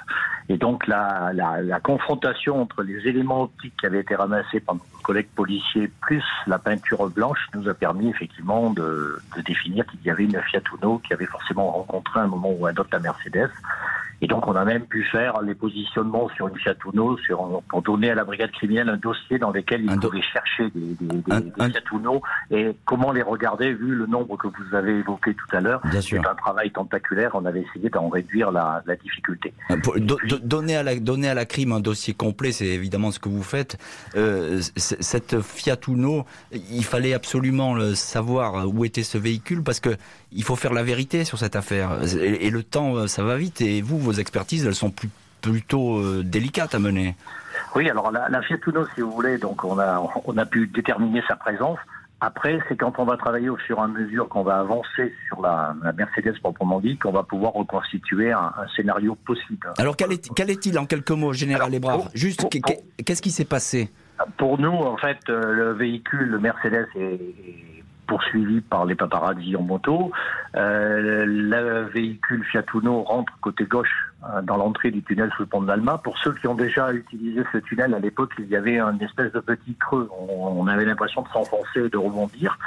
Et 0.47 0.57
donc 0.57 0.85
la, 0.85 1.31
la, 1.33 1.61
la 1.61 1.79
confrontation 1.79 2.61
entre 2.61 2.83
les 2.83 3.07
éléments 3.07 3.43
optiques 3.43 3.73
qui 3.79 3.85
avaient 3.85 4.01
été 4.01 4.15
ramassés 4.15 4.59
par 4.59 4.75
nos 4.75 4.81
collègues 5.01 5.29
policiers 5.35 5.89
plus 6.01 6.23
la 6.45 6.59
peinture 6.59 7.09
blanche 7.09 7.47
nous 7.55 7.67
a 7.69 7.73
permis 7.73 8.09
effectivement 8.09 8.69
de, 8.69 9.19
de 9.35 9.41
définir 9.41 9.85
qu'il 9.87 10.01
y 10.03 10.09
avait 10.09 10.25
une 10.25 10.39
Fiat 10.41 10.61
Uno 10.77 10.99
qui 10.99 11.13
avait 11.13 11.25
forcément 11.25 11.71
rencontré 11.71 12.19
un 12.19 12.27
moment 12.27 12.51
ou 12.51 12.67
un 12.67 12.71
autre 12.71 12.89
la 12.91 12.99
Mercedes. 12.99 13.49
Et 14.21 14.27
donc, 14.27 14.47
on 14.47 14.55
a 14.55 14.63
même 14.63 14.85
pu 14.85 15.03
faire 15.05 15.41
les 15.41 15.55
positionnements 15.55 16.29
sur 16.35 16.47
une 16.47 16.55
Fiat 16.55 16.75
Uno 16.85 17.17
sur, 17.17 17.63
pour 17.69 17.81
donner 17.81 18.11
à 18.11 18.15
la 18.15 18.23
brigade 18.23 18.51
criminelle 18.51 18.89
un 18.89 18.97
dossier 18.97 19.39
dans 19.39 19.51
lequel 19.51 19.83
ils 19.83 19.99
pouvaient 19.99 20.21
chercher 20.21 20.69
des, 20.69 20.95
des, 20.99 21.17
des, 21.17 22.57
et 22.57 22.75
comment 22.85 23.11
les 23.11 23.23
regarder, 23.23 23.73
vu 23.73 23.95
le 23.95 24.05
nombre 24.05 24.37
que 24.37 24.47
vous 24.47 24.75
avez 24.75 24.99
évoqué 24.99 25.33
tout 25.33 25.55
à 25.55 25.61
l'heure. 25.61 25.81
C'est 26.01 26.17
un 26.17 26.35
travail 26.35 26.71
tentaculaire. 26.71 27.31
On 27.33 27.45
avait 27.45 27.61
essayé 27.61 27.89
d'en 27.89 28.09
réduire 28.09 28.51
la, 28.51 28.83
la 28.85 28.95
difficulté. 28.95 29.53
Pour, 29.83 29.95
donner, 29.99 30.75
à 30.75 30.83
la, 30.83 30.99
donner 30.99 31.29
à 31.29 31.33
la 31.33 31.45
crime 31.45 31.71
un 31.71 31.79
dossier 31.79 32.13
complet, 32.13 32.51
c'est 32.51 32.67
évidemment 32.67 33.11
ce 33.11 33.19
que 33.19 33.29
vous 33.29 33.43
faites. 33.43 33.77
Euh, 34.15 34.59
cette 34.75 35.41
Fiat 35.41 35.79
Uno, 35.87 36.25
il 36.51 36.83
fallait 36.83 37.13
absolument 37.13 37.75
savoir 37.95 38.67
où 38.67 38.85
était 38.85 39.03
ce 39.03 39.17
véhicule 39.17 39.63
parce 39.63 39.79
que 39.79 39.89
il 40.31 40.43
faut 40.43 40.55
faire 40.55 40.73
la 40.73 40.83
vérité 40.83 41.25
sur 41.25 41.37
cette 41.37 41.55
affaire. 41.55 41.99
Et, 42.19 42.49
le 42.49 42.63
temps, 42.63 42.95
euh, 42.95 43.07
ça 43.07 43.23
va 43.23 43.35
vite. 43.37 43.61
Et 43.61 43.81
vous, 43.81 43.99
vos 43.99 44.13
expertises, 44.13 44.65
elles 44.65 44.75
sont 44.75 44.91
plus, 44.91 45.09
plutôt 45.41 45.97
euh, 45.97 46.23
délicates 46.23 46.75
à 46.75 46.79
mener. 46.79 47.15
Oui, 47.75 47.89
alors 47.89 48.11
la, 48.11 48.29
la 48.29 48.41
Fiat 48.41 48.57
Uno, 48.67 48.85
si 48.95 49.01
vous 49.01 49.11
voulez, 49.11 49.37
donc 49.37 49.63
on 49.63 49.77
a, 49.79 50.01
on 50.25 50.37
a 50.37 50.45
pu 50.45 50.67
déterminer 50.67 51.21
sa 51.27 51.35
présence. 51.35 51.79
Après, 52.23 52.59
c'est 52.69 52.77
quand 52.77 52.99
on 52.99 53.05
va 53.05 53.17
travailler 53.17 53.49
au 53.49 53.57
fur 53.57 53.79
et 53.79 53.81
à 53.81 53.87
mesure 53.87 54.29
qu'on 54.29 54.43
va 54.43 54.59
avancer 54.59 55.11
sur 55.27 55.41
la, 55.41 55.75
la 55.83 55.91
Mercedes 55.91 56.39
proprement 56.39 56.79
dit, 56.79 56.95
qu'on 56.97 57.11
va 57.11 57.23
pouvoir 57.23 57.53
reconstituer 57.53 58.31
un, 58.31 58.53
un 58.55 58.67
scénario 58.75 59.15
possible. 59.25 59.73
Alors, 59.79 59.97
quel 59.97 60.11
est-il 60.11 60.31
quel 60.35 60.51
est 60.51 60.77
en 60.77 60.85
quelques 60.85 61.11
mots, 61.11 61.33
Général 61.33 61.73
Ebrard 61.73 62.09
Juste, 62.13 62.47
qu'est-ce 63.03 63.21
qui 63.23 63.31
s'est 63.31 63.45
passé? 63.45 63.89
Pour 64.37 64.59
nous, 64.59 64.69
en 64.69 64.97
fait, 64.97 65.17
euh, 65.29 65.51
le 65.51 65.71
véhicule 65.73 66.27
le 66.27 66.37
Mercedes 66.37 66.87
est 66.95 67.80
poursuivi 68.11 68.59
par 68.59 68.83
les 68.85 68.95
paparazzi 68.95 69.55
en 69.55 69.61
moto. 69.61 70.11
Euh, 70.57 71.23
le 71.25 71.83
véhicule 71.93 72.43
Fiat 72.43 72.65
Uno 72.73 73.03
rentre 73.03 73.31
côté 73.39 73.63
gauche 73.63 74.11
euh, 74.25 74.41
dans 74.41 74.57
l'entrée 74.57 74.91
du 74.91 75.01
tunnel 75.01 75.31
sous 75.37 75.43
le 75.43 75.47
pont 75.47 75.61
de 75.61 75.67
l'Alma. 75.67 75.97
Pour 75.97 76.17
ceux 76.17 76.33
qui 76.33 76.45
ont 76.45 76.55
déjà 76.55 76.91
utilisé 76.91 77.43
ce 77.53 77.59
tunnel, 77.59 77.93
à 77.93 77.99
l'époque, 77.99 78.33
il 78.37 78.49
y 78.49 78.57
avait 78.57 78.79
un 78.79 78.99
espèce 78.99 79.31
de 79.31 79.39
petit 79.39 79.75
creux. 79.75 80.09
On, 80.29 80.67
avait 80.67 80.83
l'impression 80.83 81.21
de 81.21 81.29
s'enfoncer 81.29 81.85
et 81.85 81.89
de 81.89 81.97
rebondir. 81.97 82.59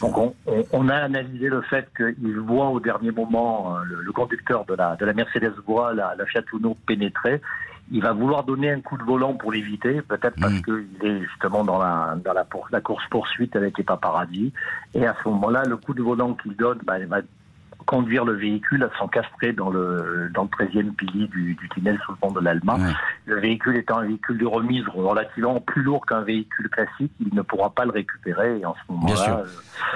Donc 0.00 0.34
on, 0.70 0.88
a 0.90 0.96
analysé 0.96 1.48
le 1.48 1.62
fait 1.62 1.88
qu'il 1.96 2.38
voit 2.38 2.68
au 2.68 2.78
dernier 2.78 3.10
moment, 3.10 3.78
euh, 3.78 3.84
le, 4.04 4.12
conducteur 4.12 4.66
de 4.66 4.74
la, 4.74 4.96
de 4.96 5.06
la 5.06 5.14
Mercedes 5.14 5.54
voit 5.66 5.94
la, 5.94 6.14
la 6.14 6.26
Fiat 6.26 6.44
Uno 6.52 6.76
pénétrer 6.86 7.40
il 7.90 8.02
va 8.02 8.12
vouloir 8.12 8.44
donner 8.44 8.70
un 8.70 8.80
coup 8.80 8.96
de 8.96 9.02
volant 9.02 9.34
pour 9.34 9.52
l'éviter, 9.52 10.00
peut-être 10.02 10.38
parce 10.40 10.54
mm. 10.54 10.62
qu'il 10.62 11.06
est 11.06 11.20
justement 11.22 11.64
dans 11.64 11.78
la, 11.78 12.16
dans 12.24 12.32
la, 12.32 12.46
la 12.70 12.80
course 12.80 13.04
poursuite 13.10 13.56
avec 13.56 13.78
les 13.78 13.84
paparazzis. 13.84 14.52
Et 14.94 15.06
à 15.06 15.16
ce 15.22 15.28
moment-là, 15.28 15.64
le 15.64 15.76
coup 15.76 15.94
de 15.94 16.02
volant 16.02 16.34
qu'il 16.34 16.56
donne, 16.56 16.78
bah, 16.84 16.98
il 16.98 17.06
va 17.06 17.20
conduire 17.86 18.24
le 18.24 18.34
véhicule 18.34 18.84
à 18.84 18.98
s'encastrer 18.98 19.52
dans 19.52 19.70
le 19.70 20.30
dans 20.32 20.42
le 20.42 20.48
13e 20.48 20.92
pilier 20.92 21.26
du, 21.28 21.54
du 21.54 21.68
tunnel 21.70 21.98
sous 22.04 22.12
le 22.12 22.18
pont 22.18 22.30
de 22.30 22.38
l'Alma. 22.40 22.78
Le 23.24 23.40
véhicule 23.40 23.76
étant 23.76 23.98
un 23.98 24.06
véhicule 24.06 24.38
de 24.38 24.46
remise 24.46 24.86
relativement 24.88 25.60
plus 25.60 25.82
lourd 25.82 26.04
qu'un 26.06 26.20
véhicule 26.20 26.68
classique, 26.68 27.12
il 27.18 27.34
ne 27.34 27.42
pourra 27.42 27.70
pas 27.70 27.84
le 27.84 27.90
récupérer 27.90 28.60
et 28.60 28.66
en 28.66 28.74
ce 28.74 28.92
moment-là, 28.92 29.44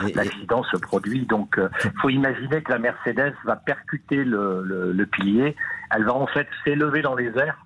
euh, 0.02 0.08
l'accident 0.14 0.64
se 0.64 0.76
produit. 0.76 1.26
Donc, 1.26 1.54
il 1.56 1.62
euh, 1.62 1.90
faut 2.00 2.10
imaginer 2.10 2.62
que 2.62 2.72
la 2.72 2.78
Mercedes 2.78 3.34
va 3.44 3.56
percuter 3.56 4.24
le, 4.24 4.62
le, 4.64 4.92
le 4.92 5.06
pilier. 5.06 5.54
Elle 5.94 6.04
va 6.04 6.14
en 6.14 6.26
fait 6.26 6.48
s'élever 6.64 7.02
dans 7.02 7.14
les 7.14 7.30
airs 7.38 7.64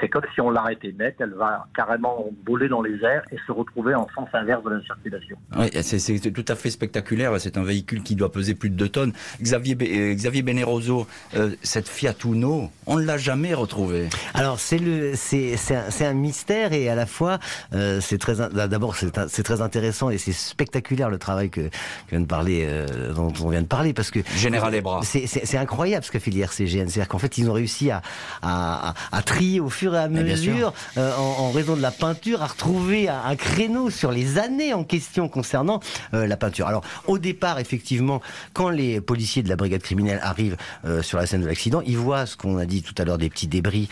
c'est 0.00 0.08
comme 0.08 0.22
si 0.34 0.40
on 0.40 0.50
l'arrêtait 0.50 0.94
net, 0.98 1.16
elle 1.18 1.34
va 1.34 1.66
carrément 1.74 2.26
voler 2.46 2.68
dans 2.68 2.82
les 2.82 3.02
airs 3.02 3.22
et 3.32 3.36
se 3.46 3.52
retrouver 3.52 3.94
en 3.94 4.06
sens 4.14 4.28
inverse 4.32 4.62
de 4.62 4.70
la 4.70 4.82
circulation. 4.82 5.36
Oui, 5.56 5.68
c'est 5.82 6.32
tout 6.32 6.44
à 6.48 6.54
fait 6.54 6.70
spectaculaire. 6.70 7.32
C'est 7.40 7.56
un 7.56 7.64
véhicule 7.64 8.02
qui 8.02 8.14
doit 8.14 8.30
peser 8.30 8.54
plus 8.54 8.70
de 8.70 8.76
2 8.76 8.88
tonnes. 8.88 9.12
Xavier, 9.42 9.76
euh, 9.80 10.14
Xavier 10.14 10.42
Beneroso, 10.42 11.06
euh, 11.34 11.50
cette 11.62 11.88
Fiat 11.88 12.14
Uno, 12.24 12.70
on 12.86 12.96
ne 12.96 13.04
l'a 13.04 13.18
jamais 13.18 13.54
retrouvée. 13.54 14.08
Alors 14.34 14.60
c'est 14.60 14.78
le, 14.78 15.12
c'est 15.16 15.56
un, 15.74 16.06
un, 16.06 16.14
mystère 16.14 16.72
et 16.72 16.88
à 16.88 16.94
la 16.94 17.06
fois 17.06 17.38
euh, 17.72 18.00
c'est 18.00 18.18
très, 18.18 18.36
d'abord 18.36 18.96
c'est 18.96 19.42
très 19.42 19.60
intéressant 19.60 20.10
et 20.10 20.18
c'est 20.18 20.32
spectaculaire 20.32 21.10
le 21.10 21.18
travail 21.18 21.50
que, 21.50 21.68
vient 22.10 22.20
de 22.20 22.26
parler, 22.26 22.64
euh, 22.68 23.12
dont 23.12 23.32
on 23.42 23.48
vient 23.48 23.62
de 23.62 23.66
parler 23.66 23.92
parce 23.92 24.10
que 24.10 24.20
Général 24.36 24.74
Ebra. 24.74 25.00
C'est 25.02 25.58
incroyable 25.58 26.04
ce 26.04 26.12
qu'a 26.12 26.20
fait 26.20 26.30
l'IRCGN, 26.30 26.88
c'est-à-dire 26.88 27.08
qu'en 27.08 27.18
fait 27.18 27.38
ils 27.38 27.50
ont 27.50 27.54
réussi 27.54 27.90
à, 27.90 28.02
à, 28.42 28.94
à 29.10 29.22
trier 29.22 29.47
au 29.58 29.70
fur 29.70 29.94
et 29.94 29.98
à 29.98 30.08
mesure, 30.08 30.72
euh, 30.96 31.14
en, 31.16 31.50
raison 31.50 31.76
de 31.76 31.82
la 31.82 31.90
peinture, 31.90 32.42
à 32.42 32.46
retrouver 32.46 33.08
un, 33.08 33.36
créneau 33.36 33.90
sur 33.90 34.12
les 34.12 34.38
années 34.38 34.74
en 34.74 34.84
question 34.84 35.28
concernant 35.28 35.80
euh, 36.14 36.26
la 36.26 36.36
peinture. 36.36 36.66
Alors, 36.66 36.82
au 37.06 37.18
départ, 37.18 37.58
effectivement, 37.58 38.20
quand 38.52 38.68
les 38.68 39.00
policiers 39.00 39.42
de 39.42 39.48
la 39.48 39.56
brigade 39.56 39.82
criminelle 39.82 40.20
arrivent 40.22 40.56
euh, 40.84 41.02
sur 41.02 41.18
la 41.18 41.26
scène 41.26 41.42
de 41.42 41.46
l'accident, 41.46 41.82
ils 41.86 41.96
voient 41.96 42.26
ce 42.26 42.36
qu'on 42.36 42.58
a 42.58 42.66
dit 42.66 42.82
tout 42.82 42.94
à 42.98 43.04
l'heure, 43.04 43.18
des 43.18 43.30
petits 43.30 43.46
débris, 43.46 43.88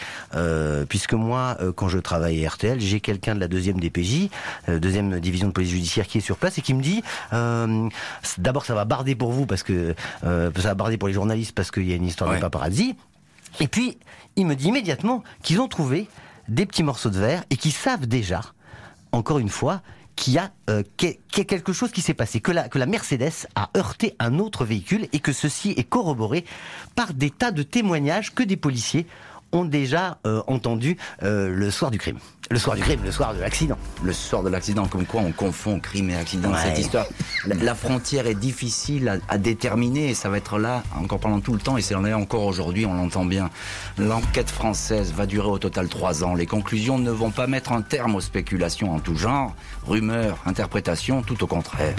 puisque 0.89 1.15
moi, 1.15 1.57
quand 1.77 1.89
je 1.89 1.99
travaille 1.99 2.45
à 2.45 2.51
RTL, 2.51 2.81
j'ai 2.81 3.01
quelqu'un 3.01 3.35
de 3.35 3.41
la 3.41 3.49
deuxième 3.49 3.81
DPJ, 3.81 4.29
deuxième 4.69 5.21
division 5.21 5.49
de 5.49 5.53
police 5.53 5.71
judiciaire, 5.71 6.07
qui 6.07 6.19
est 6.19 6.21
sur 6.21 6.37
place 6.37 6.59
et 6.59 6.63
qui 6.63 6.75
me 6.75 6.83
dit, 6.83 7.03
d'abord, 8.39 8.65
ça 8.65 8.75
va 8.75 8.85
barder 8.85 9.15
pour 9.15 9.33
vous 9.33 9.47
parce 9.47 9.63
que 9.63 9.95
ça 10.23 10.51
va 10.51 10.75
barder 10.75 10.99
pour 10.99 11.09
les 11.09 11.15
journalistes 11.15 11.53
parce 11.53 11.71
qu'il 11.71 11.89
y 11.89 11.93
a 11.93 11.97
une 11.97 12.07
histoire 12.07 12.35
de 12.35 12.41
paparazzi. 12.41 12.97
Et 13.61 13.69
puis, 13.69 13.97
il 14.37 14.47
me 14.47 14.55
dit 14.55 14.69
immédiatement 14.69 15.23
qu'ils 15.43 15.61
ont 15.61 15.69
trouvé 15.69 16.09
des 16.49 16.67
petits 16.67 16.83
morceaux 16.83 17.11
de 17.11 17.19
verre 17.19 17.45
et 17.51 17.57
qu'ils 17.57 17.73
savent 17.73 18.07
déjà, 18.07 18.43
encore 19.13 19.39
une 19.39 19.49
fois, 19.49 19.83
qu'il 20.15 20.33
y 20.33 20.39
a, 20.39 20.51
euh, 20.71 20.83
quelque 20.97 21.73
chose 21.73 21.93
qui 21.93 22.01
s'est 22.01 22.15
passé, 22.15 22.41
que 22.41 22.51
la, 22.51 22.69
que 22.69 22.79
la 22.79 22.87
Mercedes 22.87 23.47
a 23.55 23.71
heurté 23.77 24.17
un 24.19 24.39
autre 24.39 24.65
véhicule 24.65 25.09
et 25.13 25.21
que 25.21 25.33
ceci 25.33 25.75
est 25.77 25.85
corroboré 25.85 26.45
par 26.95 27.13
des 27.13 27.31
tas 27.31 27.51
de 27.51 27.63
témoignages 27.63 28.35
que 28.35 28.43
des 28.43 28.57
policiers 28.57 29.07
ont 29.53 29.65
déjà 29.65 30.19
euh, 30.27 30.43
entendu 30.47 30.97
euh, 31.23 31.49
le 31.49 31.71
soir 31.71 31.91
du 31.91 31.99
crime. 31.99 32.19
Le 32.51 32.59
soir 32.59 32.77
du 32.77 32.83
crime, 32.83 33.01
le 33.05 33.11
soir 33.11 33.35
de 33.35 33.41
l'accident. 33.41 33.77
Le 34.05 34.13
soir 34.13 34.45
de 34.45 34.49
l'accident, 34.49 34.87
comme 34.87 35.05
quoi 35.05 35.21
on 35.21 35.33
confond 35.33 35.81
crime 35.81 36.11
et 36.11 36.17
accident 36.17 36.51
dans 36.51 36.57
cette 36.57 36.79
histoire. 36.79 37.07
La, 37.47 37.75
frontière 37.75 38.29
est 38.29 38.37
difficile 38.37 39.21
à, 39.29 39.39
déterminer 39.39 40.11
et 40.11 40.15
ça 40.15 40.29
va 40.29 40.37
être 40.37 40.59
là, 40.59 40.85
encore 40.97 41.19
pendant 41.19 41.41
tout 41.41 41.55
le 41.55 41.59
temps, 41.59 41.77
et 41.77 41.83
c'est 41.83 41.95
là 41.95 42.17
encore 42.17 42.45
aujourd'hui, 42.45 42.87
on 42.87 42.95
l'entend 42.95 43.25
bien. 43.25 43.51
L'enquête 43.99 44.51
française 44.51 45.13
va 45.13 45.27
durer 45.27 45.49
au 45.49 45.59
total 45.59 45.89
trois 45.89 46.23
ans. 46.23 46.35
Les 46.35 46.47
conclusions 46.47 46.99
ne 46.99 47.11
vont 47.11 47.33
pas 47.33 47.49
mettre 47.49 47.73
un 47.73 47.83
terme 47.83 48.15
aux 48.15 48.21
spéculations 48.21 48.95
en 48.95 49.01
tout 49.01 49.17
genre, 49.17 49.57
rumeurs, 49.85 50.39
interprétations, 50.47 51.23
tout 51.23 51.43
au 51.43 51.49
contraire. 51.49 51.97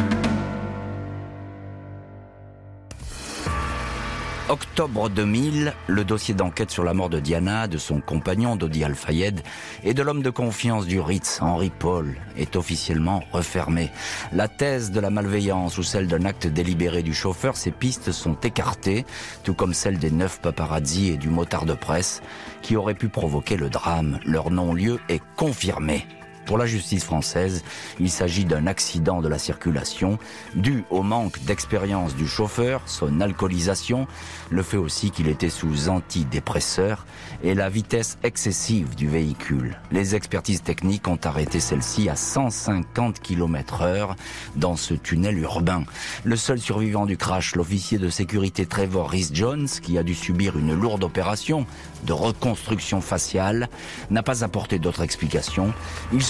Octobre 4.50 5.10
2000, 5.10 5.74
le 5.88 6.06
dossier 6.06 6.34
d'enquête 6.34 6.72
sur 6.72 6.86
la 6.86 6.94
mort 6.94 7.10
de 7.10 7.20
Diana, 7.20 7.68
de 7.68 7.78
son 7.78 8.00
compagnon 8.00 8.56
Dodi 8.56 8.82
Al-Fayed 8.82 9.42
et 9.84 9.94
de 9.94 10.02
l'homme 10.02 10.22
de 10.22 10.30
confiance 10.30 10.86
du 10.86 11.02
Ritz, 11.02 11.40
Henri 11.42 11.70
Paul, 11.70 12.16
est 12.38 12.56
officiellement 12.56 13.26
refermé. 13.34 13.92
La 14.32 14.48
thèse 14.48 14.92
de 14.92 15.02
la 15.02 15.10
malveillance 15.10 15.78
ou 15.78 15.84
celle 15.84 16.08
d'un 16.08 16.24
acte 16.24 16.48
délibéré 16.48 17.04
du 17.04 17.14
chauffeur, 17.14 17.58
ces 17.58 17.72
pistes 17.72 18.14
sont 18.14 18.40
écartées, 18.40 19.06
tout 19.44 19.54
comme 19.54 19.74
celle 19.74 20.00
des 20.00 20.12
neuf 20.12 20.40
paparazzi 20.40 21.10
et 21.10 21.18
du 21.18 21.28
motard 21.28 21.66
de 21.66 21.74
presse 21.74 22.22
qui 22.62 22.78
auraient 22.78 22.94
pu 22.94 23.10
provoquer 23.10 23.58
le 23.58 23.70
drame. 23.70 24.20
Leur 24.26 24.50
non-lieu 24.50 25.02
est 25.10 25.22
confirmé. 25.36 26.08
Pour 26.48 26.58
la 26.58 26.66
justice 26.66 27.04
française, 27.04 27.62
il 28.00 28.10
s'agit 28.10 28.46
d'un 28.46 28.68
accident 28.68 29.22
de 29.22 29.28
la 29.28 29.38
circulation 29.38 30.18
dû 30.56 30.86
au 30.90 31.04
manque 31.04 31.44
d'expérience 31.44 32.16
du 32.16 32.26
chauffeur, 32.26 32.82
son 32.86 33.20
alcoolisation, 33.20 34.08
le 34.50 34.64
fait 34.64 34.78
aussi 34.78 35.12
qu'il 35.12 35.28
était 35.28 35.50
sous 35.50 35.90
antidépresseur 35.90 37.06
et 37.44 37.54
la 37.54 37.68
vitesse 37.68 38.18
excessive 38.24 38.96
du 38.96 39.10
véhicule. 39.10 39.78
Les 39.92 40.16
expertises 40.16 40.64
techniques 40.64 41.10
ont 41.10 41.20
arrêté 41.22 41.60
celle-ci 41.60 42.08
à 42.08 42.16
150 42.16 43.20
km 43.20 43.82
heure 43.82 44.16
dans 44.56 44.78
ce 44.78 44.94
tunnel 44.94 45.38
urbain. 45.40 45.84
Le 46.24 46.38
seul 46.38 46.60
survivant 46.60 47.06
du 47.06 47.18
crash, 47.18 47.56
l'officier 47.56 47.98
de 47.98 48.10
sécurité 48.10 48.66
Trevor 48.66 49.10
Rhys 49.10 49.32
Jones, 49.34 49.68
qui 49.82 49.98
a 49.98 50.04
dû 50.04 50.16
subir 50.16 50.58
une 50.58 50.74
lourde 50.74 51.04
opération 51.04 51.66
de 52.06 52.14
reconstruction 52.14 53.02
faciale, 53.02 53.68
n'a 54.12 54.24
pas 54.24 54.46
apporté 54.46 54.80
d'autres 54.80 55.04
explications. 55.04 55.74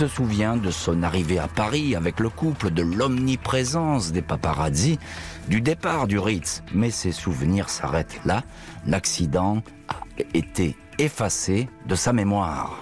Souvient 0.08 0.58
de 0.58 0.72
son 0.72 1.04
arrivée 1.04 1.39
à 1.39 1.48
Paris 1.48 1.96
avec 1.96 2.20
le 2.20 2.30
couple, 2.30 2.72
de 2.72 2.82
l'omniprésence 2.82 4.12
des 4.12 4.22
paparazzi, 4.22 5.00
du 5.48 5.62
départ 5.62 6.08
du 6.08 6.20
Ritz. 6.20 6.63
Mais 6.74 6.91
ses 6.91 7.12
souvenirs 7.12 7.70
s'arrêtent 7.70 8.20
là. 8.26 8.43
L'accident 8.86 9.62
a 9.89 9.96
été 10.34 10.76
effacé 11.00 11.70
de 11.88 11.96
sa 11.96 12.13
mémoire. 12.13 12.82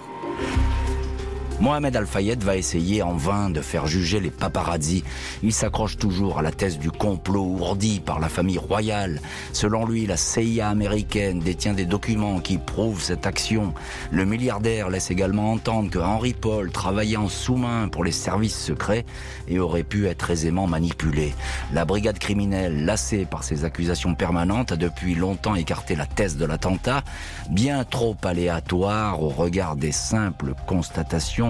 Mohamed 1.58 1.96
Al-Fayed 1.96 2.44
va 2.44 2.56
essayer 2.56 3.02
en 3.02 3.14
vain 3.14 3.48
de 3.48 3.62
faire 3.62 3.86
juger 3.86 4.20
les 4.20 4.30
paparazzi. 4.30 5.02
Il 5.42 5.54
s'accroche 5.54 5.96
toujours 5.96 6.38
à 6.38 6.42
la 6.42 6.50
thèse 6.50 6.78
du 6.78 6.90
complot 6.90 7.44
ourdi 7.44 7.98
par 8.00 8.20
la 8.20 8.28
famille 8.28 8.58
royale. 8.58 9.22
Selon 9.54 9.86
lui, 9.86 10.06
la 10.06 10.18
CIA 10.18 10.68
américaine 10.68 11.40
détient 11.40 11.72
des 11.72 11.86
documents 11.86 12.40
qui 12.40 12.58
prouvent 12.58 13.02
cette 13.02 13.26
action. 13.26 13.72
Le 14.10 14.26
milliardaire 14.26 14.90
laisse 14.90 15.10
également 15.10 15.52
entendre 15.52 15.90
que 15.90 15.98
Henry 15.98 16.34
Paul 16.34 16.70
travaillait 16.70 17.16
en 17.16 17.28
sous-main 17.28 17.88
pour 17.88 18.04
les 18.04 18.12
services 18.12 18.58
secrets 18.58 19.06
et 19.48 19.58
aurait 19.58 19.82
pu 19.82 20.08
être 20.08 20.30
aisément 20.30 20.66
manipulé. 20.66 21.32
La 21.72 21.86
brigade 21.86 22.18
criminelle, 22.18 22.84
lassée 22.84 23.24
par 23.24 23.44
ces 23.44 23.64
accusations 23.64 24.14
permanentes, 24.14 24.72
a 24.72 24.76
depuis 24.76 25.14
longtemps 25.14 25.54
écarté 25.54 25.96
la 25.96 26.06
thèse 26.06 26.36
de 26.36 26.44
l'attentat, 26.44 27.02
bien 27.48 27.84
trop 27.84 28.16
aléatoire 28.24 29.22
au 29.22 29.30
regard 29.30 29.76
des 29.76 29.92
simples 29.92 30.52
constatations 30.66 31.45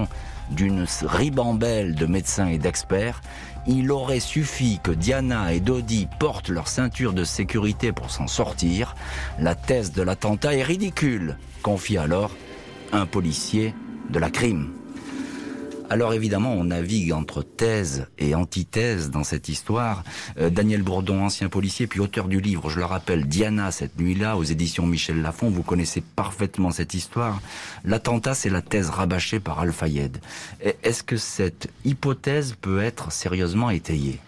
d'une 0.51 0.85
ribambelle 1.03 1.95
de 1.95 2.05
médecins 2.05 2.47
et 2.47 2.57
d'experts, 2.57 3.21
il 3.67 3.91
aurait 3.91 4.21
suffi 4.21 4.79
que 4.81 4.91
Diana 4.91 5.53
et 5.53 5.59
Dodi 5.59 6.07
portent 6.19 6.49
leur 6.49 6.67
ceinture 6.67 7.13
de 7.13 7.25
sécurité 7.25 7.91
pour 7.91 8.11
s'en 8.11 8.27
sortir. 8.27 8.95
La 9.39 9.55
thèse 9.55 9.91
de 9.91 10.01
l'attentat 10.01 10.55
est 10.55 10.63
ridicule, 10.63 11.37
confie 11.61 11.97
alors 11.97 12.31
un 12.93 13.05
policier 13.05 13.73
de 14.09 14.19
la 14.19 14.29
crime. 14.29 14.76
Alors 15.89 16.13
évidemment, 16.13 16.53
on 16.53 16.65
navigue 16.65 17.13
entre 17.13 17.43
thèse 17.43 18.07
et 18.17 18.35
antithèse 18.35 19.09
dans 19.09 19.23
cette 19.23 19.47
histoire. 19.47 20.03
Euh, 20.37 20.49
Daniel 20.49 20.83
Bourdon, 20.83 21.23
ancien 21.23 21.47
policier, 21.47 21.87
puis 21.87 22.01
auteur 22.01 22.27
du 22.27 22.41
livre, 22.41 22.69
je 22.69 22.79
le 22.79 22.85
rappelle, 22.85 23.25
Diana, 23.25 23.71
cette 23.71 23.97
nuit-là, 23.97 24.35
aux 24.35 24.43
éditions 24.43 24.85
Michel 24.85 25.21
Lafon, 25.21 25.49
vous 25.49 25.63
connaissez 25.63 26.01
parfaitement 26.01 26.71
cette 26.71 26.93
histoire. 26.93 27.41
L'attentat, 27.85 28.33
c'est 28.33 28.49
la 28.49 28.61
thèse 28.61 28.89
rabâchée 28.89 29.39
par 29.39 29.59
Al-Fayed. 29.59 30.17
Est-ce 30.83 31.03
que 31.03 31.17
cette 31.17 31.69
hypothèse 31.85 32.55
peut 32.59 32.81
être 32.81 33.11
sérieusement 33.11 33.69
étayée? 33.69 34.19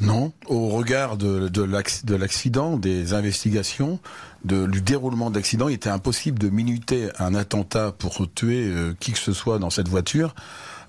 Non, 0.00 0.32
au 0.46 0.68
regard 0.68 1.16
de, 1.16 1.48
de 1.48 2.14
l'accident, 2.14 2.76
des 2.76 3.14
investigations, 3.14 3.98
du 4.44 4.82
déroulement 4.82 5.30
de 5.30 5.36
l'accident, 5.36 5.68
il 5.68 5.74
était 5.74 5.90
impossible 5.90 6.38
de 6.38 6.50
minuter 6.50 7.08
un 7.18 7.34
attentat 7.34 7.92
pour 7.92 8.30
tuer 8.32 8.66
euh, 8.66 8.94
qui 9.00 9.12
que 9.12 9.18
ce 9.18 9.32
soit 9.32 9.58
dans 9.58 9.70
cette 9.70 9.88
voiture 9.88 10.34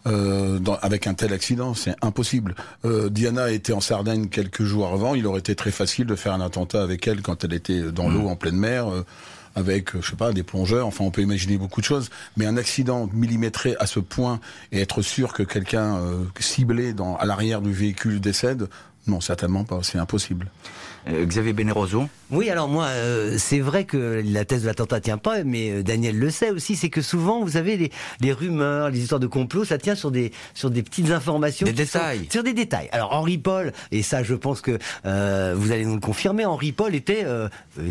euh, 0.06 0.60
avec 0.82 1.08
un 1.08 1.14
tel 1.14 1.34
accident. 1.34 1.74
C'est 1.74 1.96
impossible. 2.02 2.56
Euh, 2.86 3.10
Diana 3.10 3.52
était 3.52 3.74
en 3.74 3.82
Sardaigne 3.82 4.28
quelques 4.28 4.64
jours 4.64 4.88
avant. 4.88 5.16
Il 5.16 5.26
aurait 5.28 5.40
été 5.40 5.56
très 5.56 5.72
facile 5.72 6.06
de 6.06 6.16
faire 6.16 6.34
un 6.34 6.42
attentat 6.42 6.82
avec 6.82 7.08
elle 7.08 7.22
quand 7.22 7.44
elle 7.44 7.54
était 7.54 7.92
dans 7.92 8.10
l'eau 8.10 8.24
mm. 8.24 8.28
en 8.28 8.36
pleine 8.36 8.58
mer. 8.58 8.88
Euh, 8.88 9.06
avec, 9.56 10.00
je 10.00 10.08
sais 10.08 10.16
pas, 10.16 10.34
des 10.34 10.44
plongeurs. 10.44 10.86
Enfin, 10.86 11.04
on 11.04 11.10
peut 11.10 11.24
imaginer 11.24 11.58
beaucoup 11.58 11.82
de 11.82 11.86
choses. 11.86 12.12
Mais 12.36 12.46
un 12.46 12.58
accident 12.58 13.10
millimétré 13.12 13.76
à 13.80 13.88
ce 13.88 14.00
point 14.00 14.40
et 14.72 14.82
être 14.82 15.02
sûr 15.02 15.34
que 15.34 15.42
quelqu'un 15.42 16.00
ciblé 16.40 16.94
dans, 16.94 17.16
à 17.16 17.26
l'arrière 17.26 17.62
du 17.62 17.74
véhicule 17.74 18.22
décède, 18.22 18.70
non, 19.08 19.20
certainement 19.20 19.64
pas. 19.64 19.80
C'est 19.82 19.98
impossible. 19.98 20.52
Euh, 21.10 21.26
Xavier 21.26 21.54
Beneroso 21.54 22.10
Oui, 22.32 22.50
alors 22.50 22.68
moi, 22.68 22.86
euh, 22.86 23.36
c'est 23.38 23.60
vrai 23.60 23.86
que 23.86 24.22
la 24.26 24.46
thèse 24.46 24.64
de 24.64 24.68
l'attentat 24.68 25.00
tient 25.00 25.18
pas, 25.18 25.44
mais 25.44 25.72
euh, 25.72 25.84
Daniel 25.84 26.18
le 26.18 26.30
sait 26.30 26.52
aussi, 26.52 26.76
c'est 26.76 26.90
que 26.90 27.02
souvent, 27.02 27.44
vous 27.44 27.56
avez 27.56 27.92
les, 28.20 28.34
rumeurs, 28.34 28.90
les 28.90 29.00
histoires 29.00 29.20
de 29.20 29.28
complot, 29.28 29.64
ça 29.64 29.78
tient 29.78 29.96
sur 29.96 30.12
des, 30.12 30.32
sur 30.54 30.70
des 30.70 30.84
petites 30.84 31.12
informations. 31.12 31.66
Des 31.66 31.74
détails. 31.74 32.28
sur 32.30 32.44
des 32.44 32.54
détails. 32.54 32.90
Alors 32.92 33.14
Henri 33.14 33.38
Paul, 33.38 33.72
et 33.92 34.04
ça 34.04 34.24
je 34.24 34.36
pense 34.36 34.62
que 34.62 34.72
vous 35.04 35.72
allez 35.72 35.86
nous 35.86 35.96
le 35.96 36.02
confirmer, 36.02 36.46
Henri 36.46 36.72
Paul 36.72 36.94
était, 36.96 37.26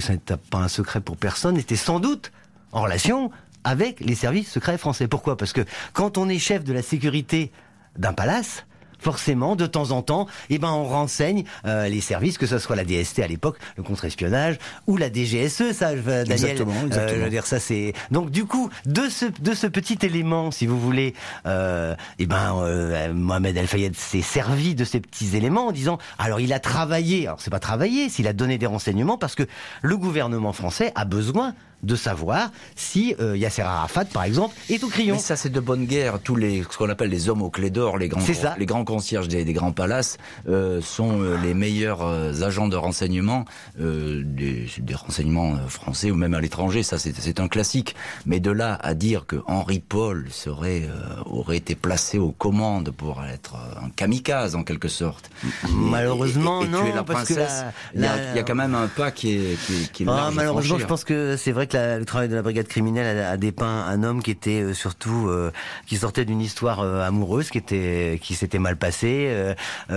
ça 0.00 0.12
n'est 0.12 0.36
pas 0.50 0.58
un 0.58 0.68
secret 0.68 1.00
pour 1.00 1.16
personne, 1.16 1.56
était 1.56 1.76
sans 1.76 2.00
doute 2.00 2.32
en 2.72 2.82
relation 2.82 3.30
avec 3.64 4.00
les 4.00 4.14
services 4.14 4.50
secrets 4.50 4.78
français. 4.78 5.08
Pourquoi? 5.08 5.36
Parce 5.36 5.52
que 5.52 5.62
quand 5.92 6.18
on 6.18 6.28
est 6.28 6.38
chef 6.38 6.64
de 6.64 6.72
la 6.72 6.82
sécurité 6.82 7.50
d'un 7.98 8.12
palace, 8.12 8.64
forcément, 8.98 9.56
de 9.56 9.66
temps 9.66 9.90
en 9.90 10.02
temps, 10.02 10.26
eh 10.50 10.58
ben, 10.58 10.70
on 10.70 10.84
renseigne 10.84 11.44
euh, 11.64 11.88
les 11.88 12.00
services, 12.00 12.38
que 12.38 12.46
ce 12.46 12.58
soit 12.58 12.76
la 12.76 12.84
DST 12.84 13.20
à 13.20 13.26
l'époque, 13.26 13.58
le 13.76 13.82
contre-espionnage, 13.82 14.58
ou 14.86 14.96
la 14.96 15.12
DGSE, 15.12 15.72
ça, 15.72 15.94
Daniel. 15.94 16.32
Exactement, 16.32 16.72
exactement. 16.86 16.96
Euh, 16.96 17.18
je 17.18 17.24
veux 17.24 17.30
dire, 17.30 17.46
ça, 17.46 17.60
c'est. 17.60 17.92
Donc, 18.10 18.30
du 18.30 18.44
coup, 18.44 18.70
de 18.84 19.08
ce 19.08 19.26
de 19.40 19.54
ce 19.54 19.66
petit 19.66 19.98
élément, 20.02 20.50
si 20.50 20.66
vous 20.66 20.78
voulez, 20.78 21.14
euh, 21.46 21.94
eh 22.18 22.26
ben, 22.26 22.56
euh, 22.58 23.12
Mohamed 23.12 23.56
El 23.56 23.66
Fayed 23.66 23.96
s'est 23.96 24.22
servi 24.22 24.74
de 24.74 24.84
ces 24.84 25.00
petits 25.00 25.36
éléments 25.36 25.68
en 25.68 25.72
disant, 25.72 25.98
alors, 26.18 26.40
il 26.40 26.52
a 26.52 26.60
travaillé. 26.60 27.26
Alors, 27.26 27.40
c'est 27.40 27.50
pas 27.50 27.60
travaillé, 27.60 28.08
s'il 28.08 28.26
a 28.26 28.32
donné 28.32 28.58
des 28.58 28.66
renseignements, 28.66 29.18
parce 29.18 29.34
que 29.34 29.44
le 29.82 29.96
gouvernement 29.96 30.52
français 30.52 30.92
a 30.94 31.04
besoin 31.04 31.54
de 31.82 31.96
savoir 31.96 32.50
si 32.74 33.14
euh, 33.20 33.36
Yasser 33.36 33.62
Arafat, 33.62 34.06
par 34.06 34.24
exemple, 34.24 34.54
est 34.70 34.82
au 34.82 34.88
crayon. 34.88 35.16
Mais 35.16 35.20
ça, 35.20 35.36
c'est 35.36 35.50
de 35.50 35.60
bonne 35.60 35.86
guerre. 35.86 36.18
Tous 36.20 36.36
les, 36.36 36.62
ce 36.68 36.76
qu'on 36.76 36.88
appelle 36.88 37.10
les 37.10 37.28
hommes 37.28 37.42
aux 37.42 37.50
clés 37.50 37.70
d'or, 37.70 37.98
les 37.98 38.08
grands, 38.08 38.22
les 38.58 38.66
grands 38.66 38.84
concierges 38.84 39.28
des, 39.28 39.44
grands 39.52 39.72
palaces, 39.72 40.18
euh, 40.48 40.80
sont 40.80 41.20
euh, 41.20 41.36
les 41.42 41.54
meilleurs 41.54 42.02
agents 42.42 42.68
de 42.68 42.76
renseignement, 42.76 43.44
des, 43.78 44.66
des, 44.78 44.94
renseignements 44.94 45.56
français 45.68 46.10
ou 46.10 46.16
même 46.16 46.34
à 46.34 46.40
l'étranger. 46.40 46.82
Ça, 46.82 46.98
c'est 46.98 47.40
un 47.40 47.48
classique. 47.48 47.94
Mais 48.24 48.40
de 48.40 48.50
là 48.50 48.78
à 48.82 48.94
dire 48.94 49.26
que 49.26 49.36
Henri 49.46 49.80
Paul 49.80 50.26
serait, 50.30 50.88
aurait 51.26 51.56
été 51.56 51.74
placé 51.74 52.18
aux 52.18 52.32
commandes 52.32 52.90
pour 52.90 53.24
être 53.24 53.56
un 53.82 53.90
kamikaze, 53.90 54.54
en 54.56 54.64
quelque 54.64 54.88
sorte. 54.88 55.30
Malheureusement, 55.70 56.62
et, 56.62 56.68
non. 56.68 56.82
Tuer 56.82 56.92
la 56.92 57.02
princesse, 57.04 57.64
il 57.94 58.02
y, 58.02 58.06
a 58.06 58.42
quand 58.42 58.54
même 58.54 58.74
un 58.74 58.88
pas 58.88 59.10
qui 59.10 59.32
est, 59.32 59.58
qui, 59.66 59.88
qui 59.92 60.02
est 60.04 60.06
ah, 60.08 60.30
Malheureusement, 60.32 60.78
je 60.78 60.86
pense 60.86 61.04
que 61.04 61.36
c'est 61.36 61.52
vrai 61.52 61.65
le 61.74 62.04
travail 62.04 62.28
de 62.28 62.34
la 62.34 62.42
brigade 62.42 62.66
criminelle 62.66 63.18
a, 63.18 63.36
dépeint 63.36 63.84
un 63.86 64.02
homme 64.02 64.22
qui 64.22 64.30
était 64.30 64.62
euh, 64.62 64.74
surtout 64.74 65.28
euh, 65.28 65.50
qui 65.86 65.96
sortait 65.96 66.24
d'une 66.24 66.40
histoire 66.40 66.80
euh, 66.80 67.02
amoureuse 67.02 67.50
qui 67.50 67.58
était 67.58 68.18
qui 68.22 68.34
s'était 68.34 68.58
mal 68.58 68.76
passée. 68.76 69.54
à 69.88 69.94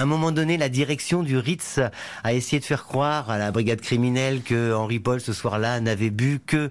un 0.00 0.04
moment 0.06 0.32
donné, 0.32 0.56
la 0.56 0.68
direction 0.68 1.22
du 1.22 1.38
Ritz 1.38 1.80
a 2.24 2.32
essayé 2.32 2.60
de 2.60 2.64
faire 2.64 2.84
croire 2.84 3.30
à 3.30 3.38
la 3.38 3.50
brigade 3.50 3.80
criminelle 3.80 4.42
que 4.42 4.74
Henri 4.74 4.98
Paul 4.98 5.20
ce 5.20 5.32
soir-là 5.32 5.80
n'avait 5.80 6.10
bu 6.10 6.40
que 6.44 6.70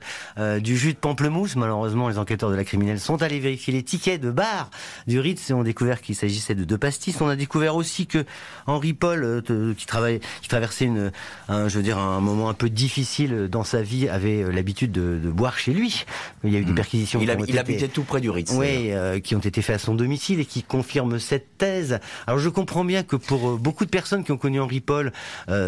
du 0.60 0.77
jus 0.77 0.93
de 0.93 0.97
pamplemousse. 0.97 1.56
Malheureusement, 1.56 2.10
les 2.10 2.17
enquêteurs 2.17 2.49
de 2.49 2.56
la 2.56 2.63
criminelle 2.63 2.99
sont 2.99 3.21
allés 3.21 3.39
vérifier 3.39 3.73
les 3.73 3.84
tickets 3.84 4.21
de 4.21 4.32
bar 4.32 4.69
du 5.08 5.19
Ritz 5.19 5.49
et 5.49 5.54
ont 5.54 5.63
découvert 5.63 6.01
qu'il 6.01 6.15
s'agissait 6.15 6.56
de 6.56 6.63
deux 6.63 6.77
pastis. 6.77 7.19
On 7.21 7.30
a 7.30 7.36
découvert 7.36 7.75
aussi 7.75 8.08
que 8.08 8.25
Henri 8.67 8.93
Paul, 8.93 9.43
qui 9.77 9.86
travaille, 9.86 10.19
qui 10.41 10.49
traversait 10.49 10.86
une, 10.86 11.12
un, 11.49 11.67
je 11.67 11.77
veux 11.77 11.84
dire, 11.84 11.97
un 11.97 12.21
moment 12.21 12.49
un 12.49 12.54
peu 12.54 12.69
difficile 12.69 13.47
dans 13.49 13.63
sa 13.63 13.82
vie, 13.82 14.10
avait 14.10 14.31
euh, 14.38 14.52
l'habitude 14.52 14.91
de, 14.91 15.30
boire 15.30 15.58
chez 15.58 15.74
lui. 15.74 16.06
Il 16.44 16.52
y 16.52 16.56
a 16.56 16.60
eu 16.60 16.65
des 16.65 16.72
hmm. 16.72 16.76
perquisitions. 16.76 17.20
Il, 17.22 17.36
il 17.48 17.60
habitait 17.60 17.88
tout 17.88 18.04
près 18.04 18.22
du 18.22 18.30
Ritz. 18.30 18.54
Oui, 18.56 18.91
euh, 18.91 19.20
qui 19.20 19.36
ont 19.36 19.39
été 19.39 19.62
faites 19.62 19.76
à 19.76 19.80
son 19.80 19.96
domicile 19.96 20.39
et 20.39 20.46
qui 20.46 20.63
confirment 20.63 21.20
cette 21.20 21.58
thèse. 21.58 22.00
Alors 22.28 22.39
je 22.39 22.50
comprends 22.50 22.86
bien 22.86 23.04
que 23.04 23.15
pour 23.15 23.50
euh, 23.50 23.58
beaucoup 23.58 23.86
de 23.86 23.89
personnes 23.89 24.24
qui 24.24 24.32
ont 24.32 24.38
connu 24.38 24.60
Henri 24.60 24.80
Paul, 24.82 25.12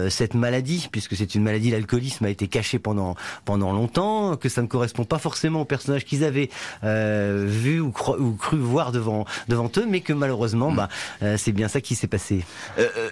cette 0.09 0.33
maladie, 0.33 0.87
puisque 0.91 1.15
c'est 1.15 1.35
une 1.35 1.43
maladie, 1.43 1.71
l'alcoolisme 1.71 2.25
a 2.25 2.29
été 2.29 2.47
caché 2.47 2.79
pendant 2.79 3.15
pendant 3.45 3.71
longtemps, 3.71 4.35
que 4.37 4.49
ça 4.49 4.61
ne 4.61 4.67
correspond 4.67 5.03
pas 5.03 5.17
forcément 5.17 5.61
au 5.61 5.65
personnage 5.65 6.05
qu'ils 6.05 6.23
avaient 6.23 6.49
vu 6.83 7.79
ou, 7.79 7.91
cru 7.91 8.57
voir 8.57 8.91
devant 8.91 9.25
devant 9.47 9.69
eux, 9.77 9.85
mais 9.87 10.01
que 10.01 10.13
malheureusement, 10.13 10.71
hmm. 10.71 10.75
bah, 10.75 10.89
c'est 11.37 11.51
bien 11.51 11.67
ça 11.67 11.81
qui 11.81 11.95
s'est 11.95 12.07
passé. 12.07 12.43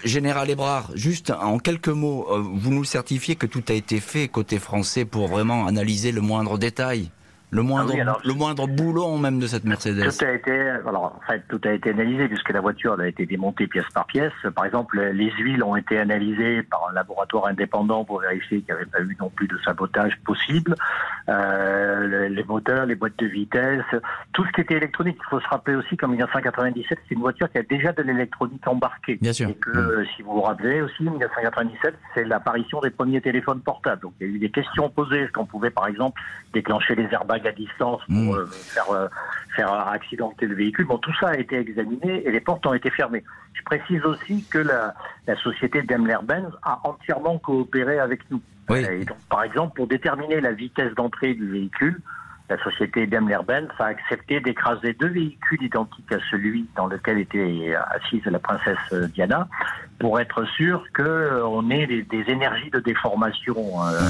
Général 0.04 0.50
Ebrard, 0.50 0.90
juste 0.94 1.30
en 1.30 1.58
quelques 1.58 1.88
mots, 1.88 2.26
vous 2.54 2.70
nous 2.70 2.84
certifiez 2.84 3.36
que 3.36 3.46
tout 3.46 3.62
a 3.68 3.72
été 3.72 4.00
fait 4.00 4.28
côté 4.28 4.58
français 4.58 5.04
pour 5.04 5.41
analyser 5.50 6.12
le 6.12 6.20
moindre 6.20 6.58
détail 6.58 7.10
le 7.52 7.62
moindre, 7.62 7.92
ah 8.00 8.16
le 8.24 8.32
moindre 8.32 8.66
boulon 8.66 9.18
même 9.18 9.38
de 9.38 9.46
cette 9.46 9.64
Mercedes. 9.64 10.02
Tout 10.02 10.24
a 10.24 10.32
été, 10.32 10.58
alors, 10.86 11.16
en 11.16 11.30
fait, 11.30 11.42
tout 11.48 11.60
a 11.64 11.72
été 11.72 11.90
analysé 11.90 12.26
puisque 12.26 12.50
la 12.50 12.62
voiture 12.62 12.98
a 12.98 13.06
été 13.06 13.26
démontée 13.26 13.66
pièce 13.66 13.84
par 13.94 14.06
pièce. 14.06 14.32
Par 14.56 14.64
exemple, 14.64 14.98
les 14.98 15.30
huiles 15.32 15.62
ont 15.62 15.76
été 15.76 15.98
analysées 15.98 16.62
par 16.62 16.88
un 16.90 16.94
laboratoire 16.94 17.46
indépendant 17.48 18.04
pour 18.06 18.20
vérifier 18.20 18.62
qu'il 18.62 18.74
n'y 18.74 18.80
avait 18.80 18.90
pas 18.90 19.02
eu 19.02 19.14
non 19.20 19.28
plus 19.28 19.48
de 19.48 19.58
sabotage 19.66 20.18
possible. 20.24 20.74
Euh, 21.28 22.30
les 22.30 22.44
moteurs, 22.44 22.86
les 22.86 22.94
boîtes 22.94 23.18
de 23.18 23.26
vitesse, 23.26 23.84
tout 24.32 24.46
ce 24.46 24.52
qui 24.52 24.62
était 24.62 24.76
électronique. 24.76 25.18
Il 25.20 25.28
faut 25.28 25.40
se 25.40 25.48
rappeler 25.48 25.76
aussi 25.76 25.94
qu'en 25.98 26.08
1997, 26.08 27.00
c'est 27.06 27.14
une 27.14 27.20
voiture 27.20 27.52
qui 27.52 27.58
a 27.58 27.62
déjà 27.62 27.92
de 27.92 28.02
l'électronique 28.02 28.66
embarquée. 28.66 29.18
Bien 29.20 29.34
sûr. 29.34 29.50
Et 29.50 29.54
que, 29.54 29.70
mmh. 29.70 30.06
si 30.16 30.22
vous 30.22 30.32
vous 30.32 30.40
rappelez 30.40 30.80
aussi, 30.80 31.02
1997, 31.02 31.94
c'est 32.14 32.24
l'apparition 32.24 32.80
des 32.80 32.90
premiers 32.90 33.20
téléphones 33.20 33.60
portables. 33.60 34.00
Donc, 34.00 34.14
il 34.20 34.26
y 34.26 34.30
a 34.30 34.34
eu 34.36 34.38
des 34.38 34.50
questions 34.50 34.88
posées. 34.88 35.20
Est-ce 35.20 35.32
qu'on 35.32 35.44
pouvait, 35.44 35.70
par 35.70 35.86
exemple, 35.86 36.18
déclencher 36.54 36.94
les 36.94 37.08
airbags 37.12 37.41
à 37.46 37.52
distance 37.52 38.02
pour 38.06 38.34
mm. 38.34 38.34
euh, 38.34 38.46
faire, 38.46 38.90
euh, 38.90 39.08
faire 39.56 39.72
accidenter 39.72 40.46
le 40.46 40.54
véhicule. 40.54 40.86
Bon, 40.86 40.98
tout 40.98 41.14
ça 41.20 41.28
a 41.28 41.36
été 41.36 41.58
examiné 41.58 42.26
et 42.26 42.30
les 42.30 42.40
portes 42.40 42.66
ont 42.66 42.74
été 42.74 42.90
fermées. 42.90 43.24
Je 43.54 43.62
précise 43.62 44.04
aussi 44.04 44.44
que 44.50 44.58
la, 44.58 44.94
la 45.26 45.36
société 45.36 45.82
Daimler-Benz 45.82 46.52
a 46.62 46.80
entièrement 46.84 47.38
coopéré 47.38 47.98
avec 47.98 48.20
nous. 48.30 48.40
Et 48.74 49.04
donc, 49.04 49.18
par 49.28 49.42
exemple, 49.42 49.74
pour 49.76 49.86
déterminer 49.86 50.40
la 50.40 50.52
vitesse 50.52 50.94
d'entrée 50.94 51.34
du 51.34 51.46
véhicule, 51.50 52.00
la 52.48 52.62
société 52.62 53.06
Daimler-Benz 53.06 53.68
a 53.78 53.86
accepté 53.86 54.40
d'écraser 54.40 54.92
deux 54.94 55.08
véhicules 55.08 55.62
identiques 55.62 56.12
à 56.12 56.18
celui 56.30 56.66
dans 56.76 56.86
lequel 56.86 57.18
était 57.18 57.74
assise 57.90 58.24
la 58.26 58.38
princesse 58.38 59.10
Diana 59.14 59.48
pour 59.98 60.20
être 60.20 60.44
sûr 60.56 60.84
qu'on 60.94 61.70
ait 61.70 61.86
des, 61.86 62.24
énergies 62.28 62.70
de 62.70 62.80
déformation 62.80 63.56
euh, 63.56 64.00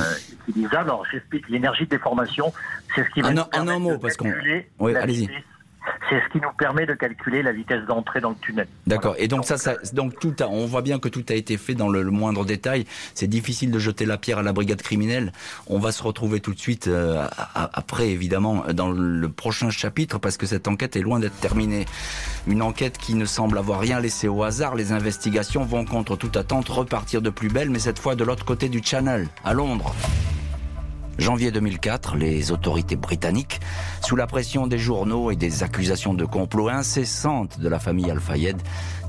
utilisables. 0.49 0.91
Alors 0.91 1.05
j'explique, 1.11 1.49
l'énergie 1.49 1.85
de 1.85 1.91
déformation, 1.91 2.53
c'est 2.95 3.05
ce 3.05 3.11
qui 3.11 3.21
va 3.21 3.29
un, 3.29 3.37
un, 3.53 3.69
un 3.69 3.79
mot, 3.79 3.99
parce 3.99 4.17
qu'on... 4.17 4.33
Oui, 4.81 4.97
allez-y 4.97 5.31
c'est 6.09 6.21
ce 6.21 6.29
qui 6.33 6.41
nous 6.41 6.53
permet 6.59 6.87
de 6.87 6.95
calculer 6.95 7.43
la 7.43 7.53
vitesse 7.53 7.85
d'entrée 7.87 8.21
dans 8.21 8.31
le 8.31 8.37
tunnel. 8.37 8.67
D'accord. 8.87 9.15
Et 9.19 9.29
donc, 9.29 9.45
ça, 9.45 9.57
ça, 9.57 9.77
donc 9.93 10.19
tout 10.19 10.35
a, 10.41 10.49
on 10.49 10.67
voit 10.67 10.83
bien 10.83 10.99
que 10.99 11.09
tout 11.09 11.25
a 11.29 11.35
été 11.35 11.57
fait 11.57 11.75
dans 11.75 11.89
le, 11.89 12.05
moindre 12.05 12.45
détail. 12.45 12.85
C'est 13.15 13.27
difficile 13.27 13.71
de 13.71 13.79
jeter 13.79 14.05
la 14.05 14.19
pierre 14.19 14.39
à 14.39 14.43
la 14.43 14.53
brigade 14.53 14.83
criminelle. 14.83 15.33
On 15.67 15.79
va 15.79 15.93
se 15.93 16.03
retrouver 16.03 16.41
tout 16.41 16.53
de 16.55 16.59
suite 16.59 16.89
euh, 16.89 17.27
après, 17.55 18.11
évidemment, 18.11 18.65
dans 18.73 18.91
le 18.91 19.29
prochain 19.29 19.71
chapitre, 19.71 20.19
parce 20.19 20.37
que 20.37 20.47
cette 20.47 20.69
enquête 20.69 20.97
est 20.97 21.01
loin 21.01 21.21
d'être 21.21 21.39
terminée. 21.41 21.87
Une 22.47 22.63
enquête 22.63 22.99
qui 22.99 23.15
ne 23.15 23.25
semble 23.25 23.59
avoir 23.59 23.81
rien 23.81 24.01
laissé 24.01 24.29
au 24.29 24.43
hasard. 24.43 24.75
Les 24.75 24.93
investigations 24.93 25.65
vont 25.65 25.85
contre 25.85 26.17
toute 26.17 26.37
attente 26.37 26.69
repartir 26.69 27.23
de 27.23 27.31
plus 27.31 27.49
belle, 27.49 27.71
mais 27.71 27.79
cette 27.79 27.99
fois 27.99 28.15
de 28.15 28.25
l'autre 28.25 28.45
côté 28.45 28.69
du 28.69 28.83
Channel, 28.83 29.29
à 29.45 29.55
Londres. 29.55 29.95
Janvier 31.19 31.51
2004, 31.51 32.17
les 32.17 32.53
autorités 32.53 32.97
britanniques, 32.97 33.61
sous 34.03 34.17
la 34.17 34.27
pression 34.27 34.67
des 34.67 34.79
journaux 34.79 35.31
et 35.31 35.37
des 35.37 35.63
accusations 35.63 36.15
de 36.15 36.25
complot 36.25 36.69
incessantes 36.69 37.61
de 37.61 37.69
la 37.69 37.79
famille 37.79 38.11
Al-Fayed, 38.11 38.57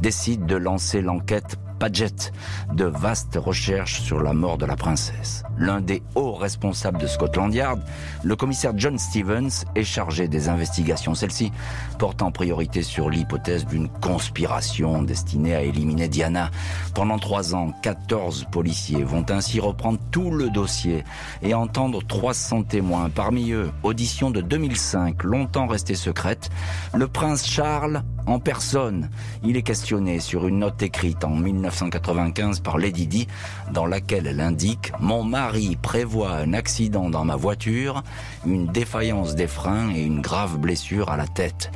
décident 0.02 0.46
de 0.46 0.56
lancer 0.56 1.02
l'enquête 1.02 1.58
Paget, 1.84 2.32
de 2.74 2.86
vastes 2.86 3.36
recherches 3.36 4.00
sur 4.00 4.24
la 4.24 4.32
mort 4.32 4.58
de 4.58 4.66
la 4.66 4.78
princesse. 4.78 5.44
L'un 5.58 5.82
des 5.82 6.02
hauts 6.16 6.34
responsables 6.34 6.98
de 6.98 7.08
Scotland 7.08 7.54
Yard, 7.54 7.82
le 8.24 8.38
commissaire 8.38 8.72
John 8.78 8.98
Stevens, 8.98 9.66
est 9.76 9.84
chargé 9.84 10.30
des 10.30 10.48
investigations. 10.48 11.14
Celle-ci 11.14 11.52
porte 12.00 12.22
en 12.22 12.32
priorité 12.32 12.84
sur 12.84 13.10
l'hypothèse 13.10 13.66
d'une 13.66 13.90
conspiration 13.90 15.02
destinée 15.02 15.56
à 15.56 15.62
éliminer 15.62 16.08
Diana. 16.08 16.52
Pendant 16.96 17.20
trois 17.20 17.54
ans, 17.54 17.74
14 17.82 18.46
policiers 18.50 19.04
vont 19.04 19.26
ainsi 19.28 19.60
reprendre 19.60 20.00
tout 20.10 20.32
le 20.32 20.50
dossier 20.50 21.04
et 21.42 21.54
entendre 21.54 22.02
300 22.02 22.64
témoins. 22.64 23.10
Parmi 23.10 23.52
eux, 23.52 23.72
audition 23.84 24.32
de 24.32 24.40
2005, 24.40 25.22
longtemps 25.24 25.68
restée 25.68 25.96
secrète, 25.96 26.50
le 26.94 27.10
prince 27.10 27.46
Charles 27.46 28.04
en 28.26 28.40
personne. 28.40 29.10
Il 29.44 29.58
est 29.58 29.64
questionné 29.64 30.20
sur 30.20 30.48
une 30.48 30.60
note 30.60 30.82
écrite 30.82 31.24
en 31.24 31.36
1995 31.36 32.60
par 32.60 32.78
Lady 32.78 33.08
Di, 33.08 33.28
dans 33.72 33.86
laquelle 33.86 34.28
elle 34.28 34.42
indique 34.42 34.92
«Mon 35.00 35.24
mari 35.24 35.78
prévoit 35.82 36.36
un 36.36 36.54
accident 36.54 37.10
dans 37.10 37.26
ma 37.26 37.36
voiture, 37.36 38.04
une 38.46 38.68
défaillance 38.68 39.36
des 39.36 39.48
freins 39.48 39.92
et 39.92 40.04
une 40.04 40.22
grave 40.22 40.58
blessure 40.58 41.10
à 41.10 41.18
la 41.18 41.28
tête, 41.28 41.72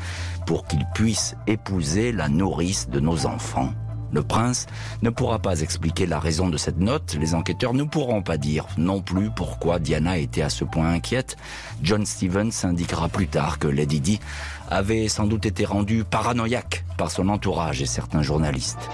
pour 0.45 0.65
qu'il 0.65 0.85
puisse 0.93 1.35
épouser 1.47 2.11
la 2.11 2.29
nourrice 2.29 2.89
de 2.89 2.99
nos 2.99 3.25
enfants.» 3.25 3.73
Le 4.13 4.23
prince 4.23 4.67
ne 5.01 5.09
pourra 5.09 5.39
pas 5.39 5.59
expliquer 5.59 6.05
la 6.05 6.19
raison 6.19 6.47
de 6.47 6.55
cette 6.55 6.79
note, 6.79 7.17
les 7.19 7.35
enquêteurs 7.35 7.73
ne 7.73 7.83
pourront 7.83 8.21
pas 8.21 8.37
dire 8.37 8.65
non 8.77 9.01
plus 9.01 9.29
pourquoi 9.29 9.79
Diana 9.79 10.17
était 10.17 10.41
à 10.41 10.49
ce 10.49 10.63
point 10.63 10.89
inquiète. 10.89 11.35
John 11.83 12.05
Stevens 12.05 12.51
indiquera 12.63 13.09
plus 13.09 13.27
tard 13.27 13.59
que 13.59 13.67
Lady 13.67 13.99
Di 13.99 14.19
avait 14.69 15.07
sans 15.07 15.25
doute 15.25 15.45
été 15.45 15.65
rendue 15.65 16.03
paranoïaque 16.03 16.85
par 16.97 17.11
son 17.11 17.29
entourage 17.29 17.81
et 17.81 17.85
certains 17.85 18.21
journalistes. 18.21 18.89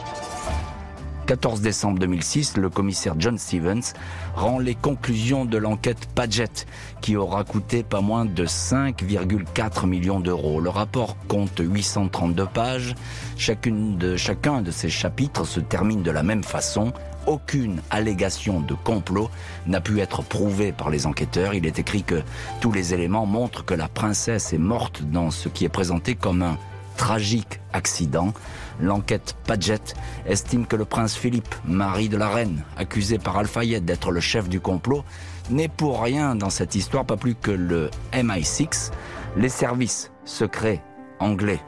14 1.25 1.62
décembre 1.62 1.99
2006, 1.99 2.57
le 2.57 2.69
commissaire 2.69 3.15
John 3.17 3.38
Stevens 3.38 3.93
rend 4.36 4.59
les 4.59 4.75
conclusions 4.75 5.45
de 5.45 5.57
l'enquête 5.57 6.09
Paget, 6.13 6.65
qui 7.01 7.15
aura 7.15 7.43
coûté 7.43 7.81
pas 7.81 8.01
moins 8.01 8.25
de 8.25 8.45
5,4 8.45 9.88
millions 9.88 10.19
d'euros. 10.19 10.59
Le 10.59 10.69
rapport 10.69 11.15
compte 11.27 11.59
832 11.59 12.45
pages. 12.45 12.95
Chacun 13.38 14.62
de 14.62 14.71
ces 14.71 14.89
chapitres 14.89 15.45
se 15.45 15.62
termine 15.62 16.03
de 16.03 16.12
la 16.12 16.23
même 16.23 16.43
façon. 16.43 16.91
Aucune 17.25 17.81
allégation 17.89 18.59
de 18.59 18.73
complot 18.73 19.29
n'a 19.65 19.79
pu 19.79 20.01
être 20.01 20.23
prouvée 20.23 20.73
par 20.73 20.89
les 20.89 21.05
enquêteurs. 21.05 21.53
Il 21.53 21.65
est 21.65 21.79
écrit 21.79 22.03
que 22.03 22.21
tous 22.59 22.71
les 22.71 22.93
éléments 22.93 23.25
montrent 23.25 23.63
que 23.63 23.73
la 23.73 23.88
princesse 23.88 24.51
est 24.51 24.57
morte 24.57 25.03
dans 25.03 25.31
ce 25.31 25.47
qui 25.47 25.63
est 25.63 25.69
présenté 25.69 26.15
comme 26.15 26.41
un 26.41 26.57
tragique 26.97 27.62
accident. 27.71 28.33
L'enquête 28.81 29.36
Paget 29.45 29.79
estime 30.25 30.65
que 30.65 30.75
le 30.75 30.86
prince 30.86 31.15
Philippe, 31.15 31.55
mari 31.65 32.09
de 32.09 32.17
la 32.17 32.29
reine, 32.29 32.63
accusé 32.77 33.17
par 33.17 33.38
Al-Fayed 33.38 33.86
d'être 33.86 34.12
le 34.12 34.19
chef 34.19 34.49
du 34.49 34.59
complot, 34.59 35.03
n'est 35.49 35.69
pour 35.69 36.01
rien 36.01 36.36
dans 36.36 36.49
cette 36.49 36.75
histoire, 36.75 37.05
pas 37.05 37.17
plus 37.17 37.36
que 37.36 37.51
le 37.51 37.89
MI6, 38.13 38.91
les 39.38 39.49
services 39.49 40.12
secrets 40.25 40.81
anglais 41.19 41.59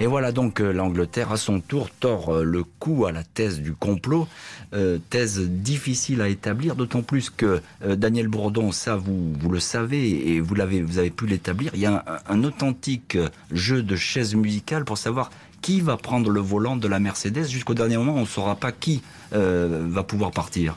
et 0.00 0.06
voilà 0.06 0.32
donc 0.32 0.54
que 0.54 0.64
l'Angleterre, 0.64 1.30
à 1.30 1.36
son 1.36 1.60
tour, 1.60 1.88
tord 1.88 2.34
euh, 2.34 2.42
le 2.42 2.64
cou 2.64 3.06
à 3.06 3.12
la 3.12 3.22
thèse 3.22 3.60
du 3.60 3.74
complot, 3.74 4.26
euh, 4.72 4.98
thèse 5.08 5.40
difficile 5.40 6.20
à 6.20 6.28
établir, 6.28 6.74
d'autant 6.74 7.02
plus 7.02 7.30
que 7.30 7.60
euh, 7.84 7.94
Daniel 7.94 8.26
Bourdon, 8.26 8.72
ça 8.72 8.96
vous, 8.96 9.32
vous 9.32 9.50
le 9.50 9.60
savez 9.60 10.34
et 10.34 10.40
vous, 10.40 10.54
l'avez, 10.56 10.82
vous 10.82 10.98
avez 10.98 11.10
pu 11.10 11.26
l'établir, 11.26 11.70
il 11.74 11.80
y 11.80 11.86
a 11.86 12.04
un, 12.28 12.34
un 12.34 12.44
authentique 12.44 13.16
jeu 13.52 13.82
de 13.82 13.94
chaises 13.94 14.34
musicales 14.34 14.84
pour 14.84 14.98
savoir 14.98 15.30
qui 15.62 15.80
va 15.80 15.96
prendre 15.96 16.28
le 16.28 16.40
volant 16.40 16.76
de 16.76 16.88
la 16.88 16.98
Mercedes. 16.98 17.46
Jusqu'au 17.46 17.74
dernier 17.74 17.96
moment, 17.96 18.16
on 18.16 18.22
ne 18.22 18.26
saura 18.26 18.56
pas 18.56 18.70
qui 18.72 19.00
va 19.32 20.02
pouvoir 20.02 20.30
partir. 20.30 20.76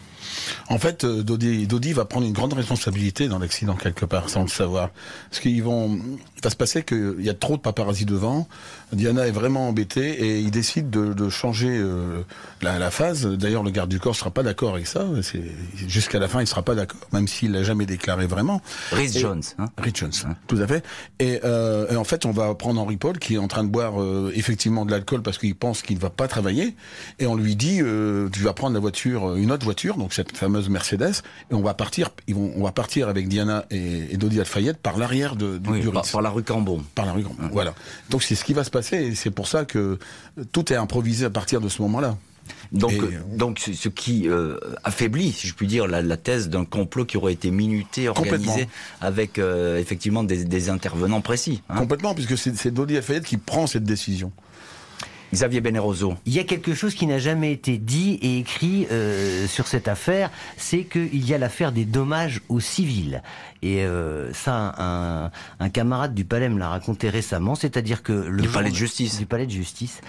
En 0.69 0.77
fait, 0.77 1.05
Dodi, 1.05 1.67
Dodi, 1.67 1.93
va 1.93 2.05
prendre 2.05 2.25
une 2.25 2.33
grande 2.33 2.53
responsabilité 2.53 3.27
dans 3.27 3.39
l'accident 3.39 3.75
quelque 3.75 4.05
part, 4.05 4.29
sans 4.29 4.43
le 4.43 4.47
savoir. 4.49 4.89
Parce 5.29 5.41
qu'ils 5.41 5.63
vont, 5.63 5.99
il 6.35 6.41
va 6.43 6.49
se 6.49 6.55
passer 6.55 6.83
qu'il 6.83 7.15
y 7.19 7.29
a 7.29 7.33
trop 7.33 7.57
de 7.57 7.61
paparazzi 7.61 8.05
devant. 8.05 8.47
Diana 8.93 9.27
est 9.27 9.31
vraiment 9.31 9.67
embêtée 9.67 10.09
et 10.09 10.39
il 10.39 10.51
décide 10.51 10.89
de, 10.89 11.13
de 11.13 11.29
changer 11.29 11.69
euh, 11.69 12.21
la, 12.61 12.79
la, 12.79 12.89
phase. 12.89 13.25
D'ailleurs, 13.25 13.63
le 13.63 13.71
garde 13.71 13.89
du 13.89 13.99
corps 13.99 14.15
sera 14.15 14.31
pas 14.31 14.43
d'accord 14.43 14.73
avec 14.73 14.87
ça. 14.87 15.05
Jusqu'à 15.87 16.19
la 16.19 16.27
fin, 16.27 16.41
il 16.41 16.47
sera 16.47 16.61
pas 16.61 16.75
d'accord, 16.75 17.01
même 17.11 17.27
s'il 17.27 17.51
l'a 17.51 17.63
jamais 17.63 17.85
déclaré 17.85 18.27
vraiment. 18.27 18.61
Rhys 18.91 19.19
Jones. 19.19 19.43
Hein 19.59 19.69
Rhys 19.77 19.91
Jones, 19.93 20.11
hein. 20.25 20.35
tout 20.47 20.57
à 20.57 20.67
fait. 20.67 20.85
Et, 21.19 21.41
euh, 21.43 21.87
et, 21.91 21.95
en 21.97 22.03
fait, 22.03 22.25
on 22.25 22.31
va 22.31 22.53
prendre 22.55 22.79
Henri 22.79 22.97
Paul 22.97 23.19
qui 23.19 23.35
est 23.35 23.39
en 23.39 23.47
train 23.47 23.63
de 23.63 23.69
boire 23.69 24.01
euh, 24.01 24.31
effectivement 24.35 24.85
de 24.85 24.91
l'alcool 24.91 25.21
parce 25.21 25.37
qu'il 25.37 25.55
pense 25.55 25.81
qu'il 25.81 25.97
ne 25.97 26.01
va 26.01 26.09
pas 26.09 26.27
travailler. 26.27 26.75
Et 27.19 27.27
on 27.27 27.35
lui 27.35 27.55
dit, 27.55 27.79
euh, 27.81 28.29
tu 28.29 28.41
vas 28.41 28.53
prendre 28.53 28.73
la 28.73 28.79
voiture, 28.79 29.35
une 29.35 29.51
autre 29.51 29.65
voiture, 29.65 29.97
donc 29.97 30.13
cette 30.13 30.31
fameuse 30.37 30.69
Mercedes, 30.69 31.21
et 31.51 31.53
on 31.53 31.61
va 31.61 31.73
partir. 31.73 32.09
Ils 32.27 32.35
vont, 32.35 32.51
on 32.55 32.63
va 32.63 32.71
partir 32.71 33.09
avec 33.09 33.27
Diana 33.27 33.65
et, 33.71 34.13
et 34.13 34.17
Dodi 34.17 34.39
Al-Fayed 34.39 34.77
par 34.77 34.97
l'arrière 34.97 35.35
de, 35.35 35.57
du, 35.57 35.69
oui, 35.69 35.79
du 35.81 35.89
par, 35.89 36.03
par, 36.09 36.21
la 36.21 36.29
rue 36.29 36.43
Cambon. 36.43 36.83
Par 36.95 37.05
la 37.05 37.13
rue 37.13 37.23
Cambon. 37.23 37.49
Voilà. 37.51 37.73
Donc 38.09 38.23
c'est 38.23 38.35
ce 38.35 38.43
qui 38.43 38.53
va 38.53 38.63
se 38.63 38.69
passer 38.69 38.97
et 38.97 39.15
c'est 39.15 39.31
pour 39.31 39.47
ça 39.47 39.65
que 39.65 39.99
tout 40.51 40.71
est 40.71 40.77
improvisé 40.77 41.25
à 41.25 41.29
partir 41.29 41.61
de 41.61 41.69
ce 41.69 41.81
moment-là. 41.81 42.17
Donc, 42.71 42.93
et, 42.93 43.01
donc 43.35 43.59
ce 43.59 43.89
qui 43.89 44.29
euh, 44.29 44.57
affaiblit, 44.83 45.31
si 45.31 45.47
je 45.47 45.53
puis 45.53 45.67
dire, 45.67 45.87
la, 45.87 46.01
la 46.01 46.17
thèse 46.17 46.49
d'un 46.49 46.65
complot 46.65 47.05
qui 47.05 47.17
aurait 47.17 47.33
été 47.33 47.51
minuté, 47.51 48.07
organisé 48.07 48.67
avec 49.01 49.39
euh, 49.39 49.77
effectivement 49.77 50.23
des, 50.23 50.45
des, 50.45 50.69
intervenants 50.69 51.21
précis. 51.21 51.61
Hein. 51.69 51.77
Complètement, 51.77 52.13
puisque 52.13 52.37
c'est 52.37 52.71
Dodi 52.71 52.97
Al-Fayed 52.97 53.23
qui 53.23 53.37
prend 53.37 53.67
cette 53.67 53.83
décision. 53.83 54.31
Xavier 55.33 55.61
Beneroso. 55.61 56.15
Il 56.25 56.33
y 56.33 56.39
a 56.39 56.43
quelque 56.43 56.73
chose 56.73 56.95
qui 56.95 57.05
n'a 57.05 57.19
jamais 57.19 57.51
été 57.51 57.77
dit 57.77 58.17
et 58.21 58.39
écrit 58.39 58.87
euh, 58.91 59.47
sur 59.47 59.67
cette 59.67 59.87
affaire, 59.87 60.31
c'est 60.55 60.83
qu'il 60.83 61.25
y 61.25 61.33
a 61.33 61.37
l'affaire 61.37 61.71
des 61.71 61.85
dommages 61.85 62.41
aux 62.49 62.59
civils. 62.59 63.21
Et 63.61 63.83
euh, 63.83 64.31
ça, 64.33 64.73
un, 64.77 65.31
un, 65.59 65.69
camarade 65.69 66.13
du 66.13 66.23
Palais 66.23 66.49
me 66.49 66.59
l'a 66.59 66.69
raconté 66.69 67.09
récemment, 67.09 67.55
c'est-à-dire 67.55 68.03
que 68.03 68.13
le 68.13 68.43
du 68.43 68.47
Palais 68.47 68.69
de 68.69 68.75
Justice, 68.75 69.17
du 69.17 69.25
Palais 69.25 69.45
de 69.45 69.51
Justice, 69.51 70.01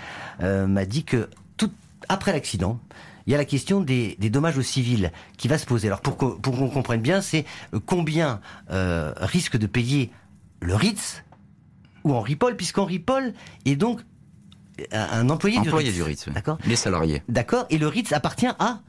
euh, 0.43 0.67
m'a 0.67 0.85
dit 0.85 1.05
que 1.05 1.29
tout 1.57 1.73
après 2.09 2.33
l'accident, 2.33 2.79
il 3.27 3.33
y 3.33 3.35
a 3.35 3.39
la 3.39 3.45
question 3.45 3.81
des, 3.81 4.17
des, 4.19 4.31
dommages 4.31 4.57
aux 4.57 4.63
civils 4.63 5.13
qui 5.37 5.49
va 5.49 5.59
se 5.59 5.67
poser. 5.67 5.89
Alors 5.89 6.01
pour 6.01 6.17
qu'on 6.17 6.31
pour 6.31 6.57
qu'on 6.57 6.71
comprenne 6.71 7.03
bien, 7.03 7.21
c'est 7.21 7.45
combien 7.85 8.41
risque 8.71 9.59
de 9.59 9.67
payer 9.67 10.11
le 10.61 10.75
Ritz 10.75 11.23
ou 12.05 12.15
Henri 12.15 12.37
Paul, 12.37 12.57
puisqu'Henri 12.57 12.99
Paul 12.99 13.35
est 13.67 13.77
donc 13.77 14.01
un 14.93 15.29
employé, 15.31 15.59
employé 15.59 15.93
du 15.93 16.03
Ritz. 16.03 16.25
Ritz 16.25 16.35
D'accord. 16.35 16.59
Les 16.67 16.77
salariés. 16.77 17.23
D'accord. 17.29 17.67
Et 17.71 17.79
le 17.79 17.89
Ritz 17.89 18.13
appartient 18.13 18.47
à 18.59 18.81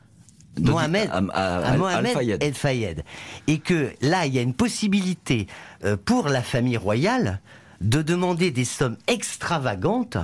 de 0.58 0.71
Mohamed, 0.71 1.10
à, 1.12 1.17
à, 1.34 1.58
à 1.73 1.78
Mohamed 1.78 2.38
El 2.41 2.54
Fayed. 2.54 3.04
Et 3.47 3.60
que 3.60 3.93
là, 4.02 4.25
il 4.25 4.34
y 4.34 4.39
a 4.39 4.41
une 4.41 4.54
possibilité 4.56 5.47
euh, 5.84 5.95
pour 6.04 6.28
la 6.28 6.41
famille 6.41 6.78
royale 6.78 7.41
de 7.82 8.02
demander 8.02 8.52
des 8.52 8.65
sommes 8.65 8.97
extravagantes 9.08 10.17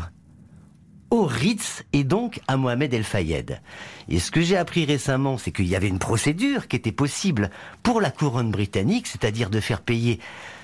au 1.12 1.26
Ritz 1.26 1.84
et 1.94 2.04
donc 2.04 2.42
à 2.48 2.58
Mohamed 2.58 2.94
El 2.94 3.04
Fayed. 3.04 3.62
Et 4.10 4.20
ce 4.20 4.32
que 4.32 4.42
j'ai 4.42 4.58
appris 4.58 4.86
récemment, 4.86 5.38
c'est 5.38 5.52
qu'il 5.52 5.68
y 5.68 5.76
avait 5.76 5.88
une 5.88 6.00
procédure 6.00 6.68
qui 6.68 6.76
était 6.76 6.92
possible 6.92 7.50
pour 7.84 8.02
la 8.02 8.10
couronne 8.12 8.52
britannique, 8.52 9.08
c'est-à-dire 9.08 9.50
de 9.50 9.60
faire 9.60 9.82
payer 9.82 10.20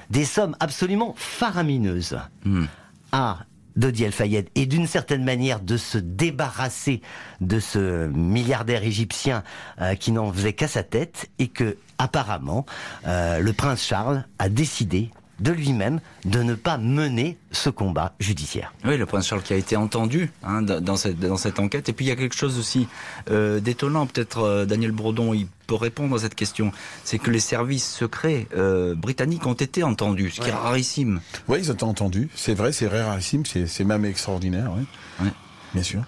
des 0.10 0.26
sommes 0.26 0.58
absolument 0.60 1.14
faramineuses 1.16 2.18
Hmm. 2.44 2.66
à 3.14 3.40
Dodi 3.76 4.04
El 4.04 4.12
Fayed. 4.12 4.50
Et 4.56 4.66
d'une 4.66 4.88
certaine 4.88 5.24
manière 5.24 5.60
de 5.60 5.78
se 5.78 5.98
débarrasser 5.98 7.02
de 7.40 7.60
ce 7.60 8.08
milliardaire 8.08 8.84
égyptien 8.84 9.44
euh, 9.82 9.96
qui 9.96 10.12
n'en 10.12 10.32
faisait 10.32 10.54
qu'à 10.54 10.68
sa 10.68 10.84
tête 10.84 11.30
et 11.40 11.48
que 11.48 11.78
apparemment 11.98 12.66
euh, 13.08 13.40
le 13.40 13.54
prince 13.54 13.84
Charles 13.86 14.26
a 14.40 14.50
décidé 14.50 15.12
de 15.42 15.52
lui-même 15.52 16.00
de 16.24 16.44
ne 16.44 16.54
pas 16.54 16.78
mener 16.78 17.38
ce 17.52 17.70
combat 17.70 18.14
judiciaire. 18.20 18.74
Oui, 18.86 18.98
le 18.98 19.06
prince 19.06 19.28
Charles 19.28 19.42
qui 19.42 19.54
a 19.54 19.58
été 19.58 19.76
entendu 19.76 20.32
hein, 20.44 20.62
dans, 20.62 20.96
cette, 20.96 21.20
dans 21.20 21.38
cette 21.38 21.60
enquête. 21.60 21.90
Et 21.90 21.94
puis 21.94 22.06
il 22.06 22.10
y 22.10 22.12
a 22.12 22.16
quelque 22.16 22.36
chose 22.36 22.58
aussi 22.58 22.88
euh, 23.30 23.60
d'étonnant, 23.60 24.06
peut-être 24.06 24.44
euh, 24.44 24.66
Daniel 24.66 24.92
Bourdon 24.92 25.34
il 25.34 25.48
peut 25.68 25.76
répondre 25.76 26.16
à 26.16 26.20
cette 26.20 26.36
question, 26.36 26.72
c'est 27.04 27.18
que 27.18 27.32
les 27.32 27.40
services 27.40 27.90
secrets 27.90 28.48
euh, 28.56 28.94
britanniques 28.94 29.46
ont 29.46 29.54
été 29.54 29.84
entendus, 29.84 30.32
ce 30.32 30.36
qui 30.36 30.48
ouais. 30.48 30.50
est 30.50 30.54
rarissime. 30.54 31.22
Oui, 31.48 31.60
ils 31.60 31.72
ont 31.72 31.74
été 31.74 31.84
entendus, 31.84 32.30
c'est 32.36 32.54
vrai, 32.54 32.72
c'est 32.72 32.88
rarissime, 32.88 33.44
c'est 33.46 33.84
même 33.84 34.06
extraordinaire, 34.06 34.72
oui. 34.78 34.86
Ouais. 35.26 35.32
bien 35.74 35.84
sûr. 35.84 36.04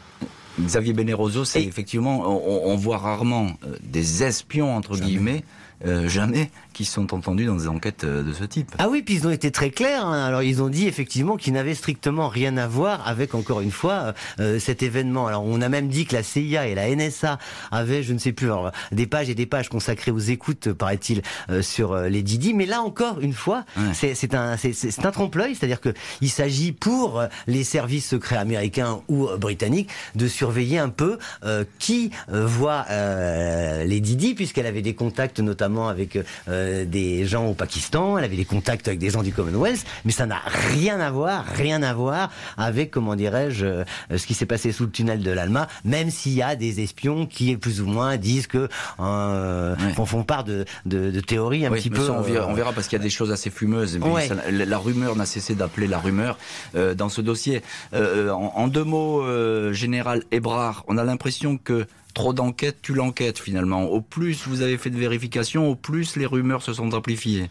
Xavier 0.59 0.93
Beneroso, 0.93 1.45
c'est 1.45 1.63
effectivement, 1.63 2.21
on, 2.27 2.71
on, 2.71 2.75
voit 2.75 2.99
rarement 2.99 3.53
des 3.81 4.21
espions, 4.21 4.75
entre 4.75 4.95
Jamais. 4.95 5.07
guillemets, 5.07 5.43
euh, 5.85 6.07
jamais 6.07 6.49
qui 6.73 6.85
sont 6.85 7.13
entendus 7.13 7.45
dans 7.45 7.55
des 7.55 7.67
enquêtes 7.67 8.03
euh, 8.03 8.23
de 8.23 8.33
ce 8.33 8.43
type. 8.43 8.71
Ah 8.79 8.89
oui, 8.89 9.01
puis 9.03 9.15
ils 9.15 9.27
ont 9.27 9.31
été 9.31 9.51
très 9.51 9.69
clairs. 9.69 10.05
Hein. 10.05 10.25
Alors 10.25 10.43
ils 10.43 10.61
ont 10.61 10.69
dit 10.69 10.87
effectivement 10.87 11.37
qu'ils 11.37 11.53
n'avaient 11.53 11.75
strictement 11.75 12.27
rien 12.27 12.57
à 12.57 12.67
voir 12.67 13.07
avec 13.07 13.35
encore 13.35 13.61
une 13.61 13.71
fois 13.71 14.13
euh, 14.39 14.59
cet 14.59 14.83
événement. 14.83 15.27
Alors 15.27 15.45
on 15.45 15.61
a 15.61 15.69
même 15.69 15.87
dit 15.87 16.05
que 16.05 16.15
la 16.15 16.23
CIA 16.23 16.67
et 16.67 16.75
la 16.75 16.93
NSA 16.93 17.37
avaient, 17.71 18.03
je 18.03 18.13
ne 18.13 18.17
sais 18.17 18.33
plus, 18.33 18.47
alors, 18.47 18.71
des 18.91 19.07
pages 19.07 19.29
et 19.29 19.35
des 19.35 19.45
pages 19.45 19.69
consacrées 19.69 20.11
aux 20.11 20.19
écoutes, 20.19 20.73
paraît-il, 20.73 21.21
euh, 21.49 21.61
sur 21.61 21.95
les 21.95 22.23
Didi. 22.23 22.53
Mais 22.53 22.65
là 22.65 22.81
encore 22.81 23.19
une 23.19 23.33
fois, 23.33 23.63
ouais. 23.77 24.13
c'est 24.15 24.33
un 24.33 24.57
c'est 24.57 25.05
un 25.05 25.11
trompe-l'œil, 25.11 25.55
c'est-à-dire 25.55 25.79
que 25.79 25.93
il 26.21 26.29
s'agit 26.29 26.71
pour 26.71 27.23
les 27.47 27.63
services 27.63 28.09
secrets 28.09 28.37
américains 28.37 29.01
ou 29.07 29.27
britanniques 29.37 29.89
de 30.15 30.27
surveiller 30.27 30.79
un 30.79 30.89
peu 30.89 31.19
qui 31.77 32.11
voit 32.29 32.85
les 32.89 33.99
Didi, 33.99 34.33
puisqu'elle 34.33 34.65
avait 34.65 34.81
des 34.81 34.95
contacts 34.95 35.39
notamment 35.39 35.72
notamment 35.73 35.89
avec 35.89 36.17
des 36.47 37.25
gens 37.25 37.47
au 37.47 37.53
Pakistan, 37.53 38.17
elle 38.17 38.25
avait 38.25 38.35
des 38.35 38.45
contacts 38.45 38.87
avec 38.87 38.99
des 38.99 39.09
gens 39.09 39.23
du 39.23 39.33
Commonwealth, 39.33 39.85
mais 40.05 40.11
ça 40.11 40.25
n'a 40.25 40.41
rien 40.69 40.99
à 40.99 41.09
voir, 41.11 41.45
rien 41.45 41.81
à 41.83 41.93
voir 41.93 42.29
avec, 42.57 42.91
comment 42.91 43.15
dirais-je, 43.15 43.83
ce 44.15 44.25
qui 44.25 44.33
s'est 44.33 44.45
passé 44.45 44.71
sous 44.71 44.85
le 44.85 44.91
tunnel 44.91 45.21
de 45.21 45.31
l'Alma, 45.31 45.67
même 45.83 46.09
s'il 46.09 46.33
y 46.33 46.41
a 46.41 46.55
des 46.55 46.81
espions 46.81 47.25
qui, 47.25 47.55
plus 47.57 47.81
ou 47.81 47.87
moins, 47.87 48.17
disent 48.17 48.47
que 48.47 48.67
font 50.05 50.23
part 50.23 50.43
de, 50.43 50.65
de, 50.85 51.19
théories 51.21 51.65
un 51.65 51.71
petit 51.71 51.89
peu. 51.89 52.09
on, 52.09 52.21
verra, 52.21 52.73
parce 52.73 52.87
qu'il 52.87 52.97
y 52.97 53.01
a 53.01 53.03
des 53.03 53.09
choses 53.09 53.31
assez 53.31 53.49
fumeuses. 53.49 53.99
la, 54.51 54.77
rumeur 54.77 55.15
n'a 55.15 55.25
cessé 55.25 55.55
d'appeler 55.55 55.87
la 55.87 55.99
rumeur 55.99 56.37
dans 56.73 57.09
ce 57.09 57.21
dossier. 57.21 57.61
en, 57.93 58.67
deux 58.67 58.83
mots, 58.83 59.23
général 59.73 60.23
Ebrard, 60.31 60.83
on 60.87 60.97
a 60.97 61.03
l'impression 61.03 61.57
que 61.57 61.87
trop 62.13 62.33
d'enquêtes 62.33 62.81
tue 62.81 62.93
l'enquête 62.93 63.39
finalement. 63.39 63.83
Au 63.83 64.01
plus 64.01 64.47
vous 64.47 64.61
avez 64.61 64.77
fait 64.77 64.89
de 64.89 64.97
vérifications, 64.97 65.69
au 65.69 65.75
plus 65.75 66.15
les 66.15 66.25
rumeurs 66.25 66.61
se 66.61 66.73
sont 66.73 66.93
amplifiées. 66.93 67.49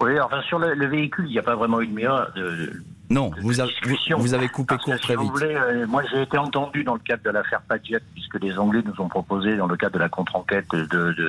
Oui, 0.00 0.20
enfin 0.20 0.42
sur 0.42 0.58
le, 0.58 0.86
véhicule, 0.86 1.26
il 1.26 1.32
n'y 1.32 1.38
a 1.38 1.42
pas 1.42 1.56
vraiment 1.56 1.80
eu 1.80 1.86
de, 1.86 1.94
de, 2.36 2.82
non, 3.08 3.30
vous, 3.40 3.60
avez, 3.60 3.72
vous, 4.16 4.34
avez 4.34 4.48
coupé 4.48 4.76
court 4.78 4.98
très 4.98 5.16
vite. 5.16 5.30
Euh, 5.40 5.86
moi, 5.86 6.02
j'ai 6.10 6.22
été 6.22 6.38
entendu 6.38 6.82
dans 6.82 6.94
le 6.94 7.00
cadre 7.00 7.22
de 7.22 7.30
l'affaire 7.30 7.60
Padgett, 7.62 8.02
puisque 8.14 8.40
les 8.40 8.58
Anglais 8.58 8.82
nous 8.84 9.00
ont 9.00 9.08
proposé, 9.08 9.56
dans 9.56 9.68
le 9.68 9.76
cadre 9.76 9.94
de 9.94 10.00
la 10.00 10.08
contre-enquête, 10.08 10.66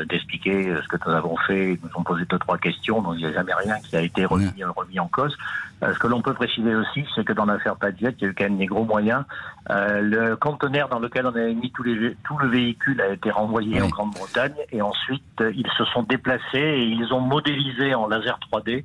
d'expliquer 0.09 0.73
de, 0.73 0.81
ce 0.81 0.87
que 0.87 0.97
nous 1.05 1.13
avons 1.13 1.37
fait. 1.37 1.73
Ils 1.73 1.79
nous 1.83 1.99
ont 1.99 2.03
posé 2.03 2.25
deux, 2.25 2.39
trois 2.39 2.57
questions, 2.57 3.01
donc 3.03 3.13
il 3.17 3.19
n'y 3.19 3.25
a 3.25 3.33
jamais 3.33 3.53
rien 3.53 3.75
qui 3.79 3.95
a 3.95 4.01
été 4.01 4.25
remis, 4.25 4.63
remis 4.63 4.99
en 4.99 5.07
cause. 5.07 5.37
Euh, 5.83 5.93
ce 5.93 5.99
que 5.99 6.07
l'on 6.07 6.23
peut 6.23 6.33
préciser 6.33 6.73
aussi, 6.73 7.05
c'est 7.13 7.23
que 7.23 7.33
dans 7.33 7.45
l'affaire 7.45 7.75
Padgett, 7.75 8.15
il 8.19 8.23
y 8.23 8.27
a 8.27 8.31
eu 8.31 8.33
quand 8.33 8.45
même 8.45 8.57
des 8.57 8.65
gros 8.65 8.83
moyens. 8.83 9.23
Euh, 9.69 10.01
le 10.01 10.35
conteneur 10.35 10.89
dans 10.89 10.99
lequel 10.99 11.27
on 11.27 11.29
avait 11.29 11.53
mis 11.53 11.71
tous 11.71 11.83
les, 11.83 12.15
tout 12.23 12.39
le 12.39 12.47
véhicule 12.47 12.99
a 13.01 13.09
été 13.09 13.29
renvoyé 13.29 13.79
en 13.83 13.89
Grande-Bretagne, 13.89 14.55
et 14.71 14.81
ensuite, 14.81 15.23
ils 15.39 15.69
se 15.77 15.85
sont 15.85 16.01
déplacés 16.01 16.57
et 16.57 16.83
ils 16.85 17.13
ont 17.13 17.21
modélisé 17.21 17.93
en 17.93 18.07
laser 18.07 18.39
3D 18.51 18.83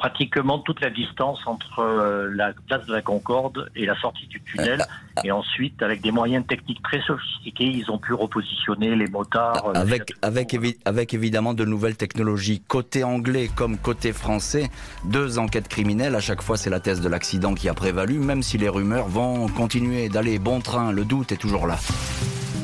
pratiquement 0.00 0.58
toute 0.58 0.80
la 0.80 0.88
distance 0.88 1.40
entre 1.44 1.80
euh, 1.80 2.32
la 2.34 2.54
place 2.66 2.86
de 2.86 2.92
la 2.94 3.02
Concorde 3.02 3.70
et 3.76 3.84
la 3.84 3.94
sortie 4.00 4.26
du 4.28 4.40
tunnel. 4.40 4.82
Et 5.24 5.30
ensuite, 5.30 5.82
avec 5.82 6.00
des 6.00 6.10
moyens 6.10 6.46
techniques 6.46 6.82
très 6.82 7.02
sophistiqués, 7.02 7.66
ils 7.66 7.90
ont 7.90 7.98
pu 7.98 8.14
repositionner 8.14 8.96
les 8.96 9.08
motards. 9.08 9.62
Euh, 9.68 9.72
avec, 9.74 10.14
avec, 10.22 10.56
avec 10.86 11.12
évidemment 11.12 11.52
de 11.52 11.66
nouvelles 11.66 11.98
technologies. 11.98 12.62
Côté 12.66 13.04
anglais 13.04 13.50
comme 13.54 13.76
côté 13.76 14.14
français, 14.14 14.70
deux 15.04 15.38
enquêtes 15.38 15.68
criminelles. 15.68 16.14
À 16.14 16.20
chaque 16.20 16.40
fois, 16.40 16.56
c'est 16.56 16.70
la 16.70 16.80
thèse 16.80 17.02
de 17.02 17.08
l'accident 17.10 17.52
qui 17.52 17.68
a 17.68 17.74
prévalu, 17.74 18.20
même 18.20 18.42
si 18.42 18.56
les 18.56 18.70
rumeurs 18.70 19.08
vont 19.08 19.48
continuer 19.48 20.08
d'aller 20.08 20.38
bon 20.38 20.60
train. 20.60 20.92
Le 20.92 21.04
doute 21.04 21.30
est 21.32 21.36
toujours 21.36 21.66
là. 21.66 21.76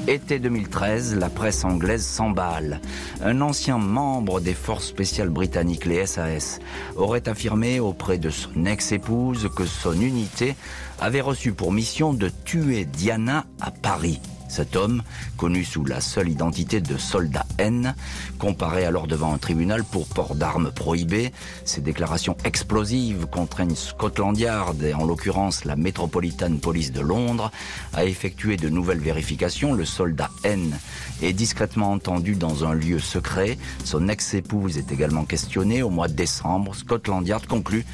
Été 0.08 0.38
2013, 0.38 1.16
la 1.16 1.28
presse 1.28 1.64
anglaise 1.64 2.06
s'emballe. 2.06 2.80
Un 3.24 3.40
ancien 3.40 3.76
membre 3.76 4.40
des 4.40 4.54
forces 4.54 4.86
spéciales 4.86 5.30
britanniques, 5.30 5.84
les 5.84 6.06
SAS, 6.06 6.60
aurait 6.94 7.28
affirmé 7.28 7.80
auprès 7.80 8.16
de 8.16 8.30
son 8.30 8.66
ex-épouse 8.66 9.50
que 9.56 9.66
son 9.66 10.00
unité 10.00 10.54
avait 11.00 11.20
reçu 11.20 11.52
pour 11.52 11.72
mission 11.72 12.14
de 12.14 12.30
tuer 12.44 12.84
Diana 12.84 13.46
à 13.60 13.72
Paris. 13.72 14.20
Cet 14.48 14.76
homme, 14.76 15.02
connu 15.36 15.64
sous 15.64 15.84
la 15.84 16.00
seule 16.00 16.28
identité 16.28 16.80
de 16.80 16.96
soldat 16.96 17.46
N, 17.58 17.94
comparé 18.38 18.84
alors 18.84 19.06
devant 19.06 19.32
un 19.32 19.38
tribunal 19.38 19.84
pour 19.84 20.06
port 20.06 20.34
d'armes 20.34 20.70
prohibées. 20.70 21.32
Ses 21.64 21.80
déclarations 21.80 22.36
explosives 22.44 23.26
contraignent 23.26 23.74
Scotland 23.74 24.38
Yard, 24.38 24.82
et 24.82 24.94
en 24.94 25.04
l'occurrence 25.04 25.64
la 25.64 25.76
Metropolitan 25.76 26.56
Police 26.56 26.92
de 26.92 27.00
Londres, 27.00 27.50
à 27.92 28.04
effectuer 28.04 28.56
de 28.56 28.68
nouvelles 28.68 29.00
vérifications. 29.00 29.74
Le 29.74 29.84
soldat 29.84 30.30
N 30.44 30.76
est 31.22 31.32
discrètement 31.32 31.92
entendu 31.92 32.34
dans 32.34 32.64
un 32.64 32.74
lieu 32.74 32.98
secret. 32.98 33.58
Son 33.84 34.08
ex-épouse 34.08 34.78
est 34.78 34.92
également 34.92 35.24
questionnée. 35.24 35.82
Au 35.82 35.90
mois 35.90 36.08
de 36.08 36.14
décembre, 36.14 36.74
Scotland 36.74 37.26
Yard 37.26 37.46
conclut 37.46 37.84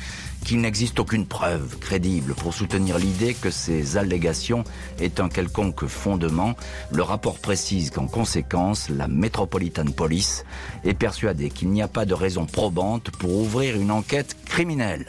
qu'il 0.44 0.60
n'existe 0.60 0.98
aucune 1.00 1.26
preuve 1.26 1.78
crédible 1.78 2.34
pour 2.34 2.54
soutenir 2.54 2.98
l'idée 2.98 3.34
que 3.34 3.50
ces 3.50 3.96
allégations 3.96 4.64
aient 5.00 5.20
un 5.20 5.28
quelconque 5.28 5.86
fondement. 5.86 6.54
Le 6.90 7.02
rapport 7.02 7.38
précise 7.38 7.90
qu'en 7.90 8.06
conséquence, 8.06 8.88
la 8.88 9.08
Metropolitan 9.08 9.86
Police 9.86 10.44
est 10.84 10.94
persuadée 10.94 11.50
qu'il 11.50 11.70
n'y 11.70 11.82
a 11.82 11.88
pas 11.88 12.04
de 12.04 12.14
raison 12.14 12.46
probante 12.46 13.10
pour 13.10 13.36
ouvrir 13.38 13.76
une 13.76 13.90
enquête 13.90 14.36
criminelle. 14.44 15.06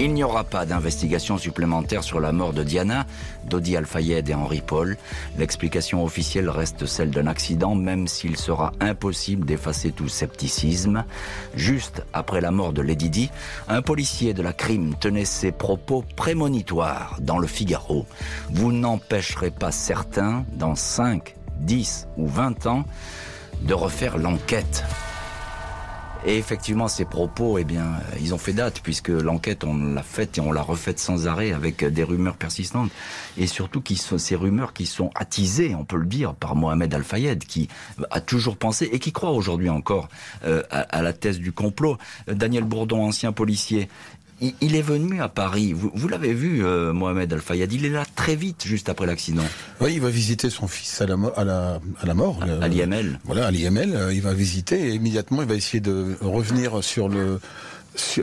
Il 0.00 0.12
n'y 0.12 0.24
aura 0.24 0.42
pas 0.42 0.66
d'investigation 0.66 1.38
supplémentaire 1.38 2.02
sur 2.02 2.18
la 2.18 2.32
mort 2.32 2.52
de 2.52 2.64
Diana, 2.64 3.06
Dodi 3.48 3.76
Al-Fayed 3.76 4.28
et 4.28 4.34
Henri 4.34 4.60
Paul. 4.60 4.96
L'explication 5.38 6.02
officielle 6.02 6.50
reste 6.50 6.84
celle 6.84 7.10
d'un 7.10 7.28
accident, 7.28 7.76
même 7.76 8.08
s'il 8.08 8.36
sera 8.36 8.72
impossible 8.80 9.46
d'effacer 9.46 9.92
tout 9.92 10.08
scepticisme. 10.08 11.04
Juste 11.54 12.02
après 12.12 12.40
la 12.40 12.50
mort 12.50 12.72
de 12.72 12.82
Lady 12.82 13.08
Di, 13.08 13.30
un 13.68 13.82
policier 13.82 14.34
de 14.34 14.42
la 14.42 14.52
crime 14.52 14.96
tenait 14.98 15.24
ses 15.24 15.52
propos 15.52 16.04
prémonitoires 16.16 17.18
dans 17.20 17.38
le 17.38 17.46
Figaro. 17.46 18.04
Vous 18.50 18.72
n'empêcherez 18.72 19.52
pas 19.52 19.70
certains, 19.70 20.44
dans 20.54 20.74
5, 20.74 21.36
10 21.60 22.08
ou 22.16 22.26
20 22.26 22.66
ans, 22.66 22.84
de 23.62 23.74
refaire 23.74 24.18
l'enquête. 24.18 24.84
Et 26.26 26.38
effectivement, 26.38 26.88
ces 26.88 27.04
propos, 27.04 27.58
eh 27.58 27.64
bien, 27.64 28.00
ils 28.18 28.32
ont 28.32 28.38
fait 28.38 28.54
date 28.54 28.80
puisque 28.82 29.10
l'enquête, 29.10 29.62
on 29.62 29.76
l'a 29.76 30.02
faite 30.02 30.38
et 30.38 30.40
on 30.40 30.52
l'a 30.52 30.62
refaite 30.62 30.98
sans 30.98 31.26
arrêt 31.26 31.52
avec 31.52 31.84
des 31.84 32.02
rumeurs 32.02 32.36
persistantes. 32.36 32.90
Et 33.36 33.46
surtout, 33.46 33.82
ces 34.16 34.34
rumeurs 34.34 34.72
qui 34.72 34.86
sont 34.86 35.10
attisées, 35.14 35.74
on 35.74 35.84
peut 35.84 35.98
le 35.98 36.06
dire, 36.06 36.34
par 36.34 36.56
Mohamed 36.56 36.94
Al-Fayed, 36.94 37.44
qui 37.44 37.68
a 38.10 38.22
toujours 38.22 38.56
pensé 38.56 38.88
et 38.90 38.98
qui 38.98 39.12
croit 39.12 39.32
aujourd'hui 39.32 39.68
encore 39.68 40.08
euh, 40.44 40.62
à, 40.70 41.02
la 41.02 41.12
thèse 41.12 41.40
du 41.40 41.52
complot. 41.52 41.98
Daniel 42.26 42.64
Bourdon, 42.64 43.04
ancien 43.04 43.32
policier, 43.32 43.88
il, 44.60 44.76
est 44.76 44.82
venu 44.82 45.20
à 45.20 45.28
Paris. 45.28 45.72
Vous, 45.74 46.08
l'avez 46.08 46.34
vu, 46.34 46.64
euh, 46.64 46.92
Mohamed 46.92 47.32
Al-Fayad. 47.32 47.72
Il 47.72 47.84
est 47.84 47.90
là 47.90 48.04
très 48.16 48.36
vite, 48.36 48.64
juste 48.66 48.88
après 48.88 49.06
l'accident. 49.06 49.44
Oui, 49.80 49.94
il 49.94 50.00
va 50.00 50.10
visiter 50.10 50.50
son 50.50 50.66
fils 50.66 51.00
à 51.00 51.06
la, 51.06 51.16
à 51.36 51.44
la, 51.44 51.80
à 52.00 52.06
la 52.06 52.14
mort. 52.14 52.40
À, 52.42 52.68
l'IML. 52.68 53.18
Voilà, 53.24 53.46
à 53.46 53.50
l'IML. 53.50 53.94
Euh, 53.94 54.14
il 54.14 54.22
va 54.22 54.34
visiter 54.34 54.88
et 54.88 54.94
immédiatement, 54.94 55.42
il 55.42 55.48
va 55.48 55.54
essayer 55.54 55.80
de 55.80 56.16
revenir 56.20 56.82
sur 56.82 57.08
le 57.08 57.40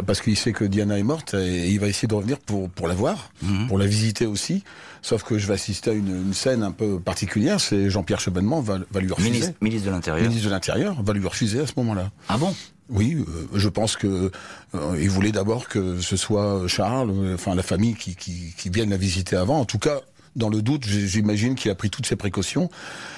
parce 0.05 0.21
qu'il 0.21 0.35
sait 0.35 0.51
que 0.51 0.65
Diana 0.65 0.99
est 0.99 1.03
morte 1.03 1.33
et 1.33 1.69
il 1.69 1.79
va 1.79 1.87
essayer 1.87 2.07
de 2.07 2.13
revenir 2.13 2.39
pour 2.39 2.69
pour 2.69 2.87
la 2.87 2.93
voir, 2.93 3.31
mhm. 3.41 3.67
pour 3.67 3.77
la 3.77 3.85
visiter 3.85 4.25
aussi. 4.25 4.63
Sauf 5.01 5.23
que 5.23 5.37
je 5.37 5.47
vais 5.47 5.53
assister 5.53 5.91
à 5.91 5.93
une, 5.93 6.33
scène 6.33 6.61
un 6.61 6.71
peu 6.71 6.99
particulière, 6.99 7.59
c'est 7.59 7.89
Jean-Pierre 7.89 8.19
Chevènement 8.19 8.61
va, 8.61 8.79
va 8.91 8.99
lui 8.99 9.11
refuser. 9.11 9.53
Ministre, 9.61 9.87
de 9.87 9.91
l'Intérieur. 9.91 10.27
Ministre 10.27 10.47
de 10.47 10.53
l'Intérieur 10.53 11.01
va 11.01 11.13
lui 11.13 11.25
refuser 11.25 11.59
à 11.59 11.67
ce 11.67 11.73
moment-là. 11.77 12.11
Ah 12.29 12.37
bon? 12.37 12.53
Oui, 12.91 13.17
euh, 13.17 13.47
je 13.53 13.69
pense 13.69 13.95
que 13.95 14.31
euh, 14.75 14.97
il 14.99 15.09
voulait 15.09 15.31
d'abord 15.31 15.67
que 15.67 15.99
ce 16.01 16.17
soit 16.17 16.67
Charles, 16.67 17.11
euh, 17.11 17.35
enfin 17.35 17.55
la 17.55 17.63
famille 17.63 17.95
qui, 17.95 18.15
qui, 18.15 18.53
qui 18.55 18.69
vienne 18.69 18.89
la 18.89 18.97
visiter 18.97 19.37
avant. 19.37 19.59
En 19.59 19.65
tout 19.65 19.79
cas, 19.79 20.01
dans 20.35 20.49
le 20.49 20.61
doute, 20.61 20.85
j'imagine 20.85 21.55
qu'il 21.55 21.71
a 21.71 21.75
pris 21.75 21.89
toutes 21.89 22.05
ses 22.05 22.15
précautions 22.15 22.69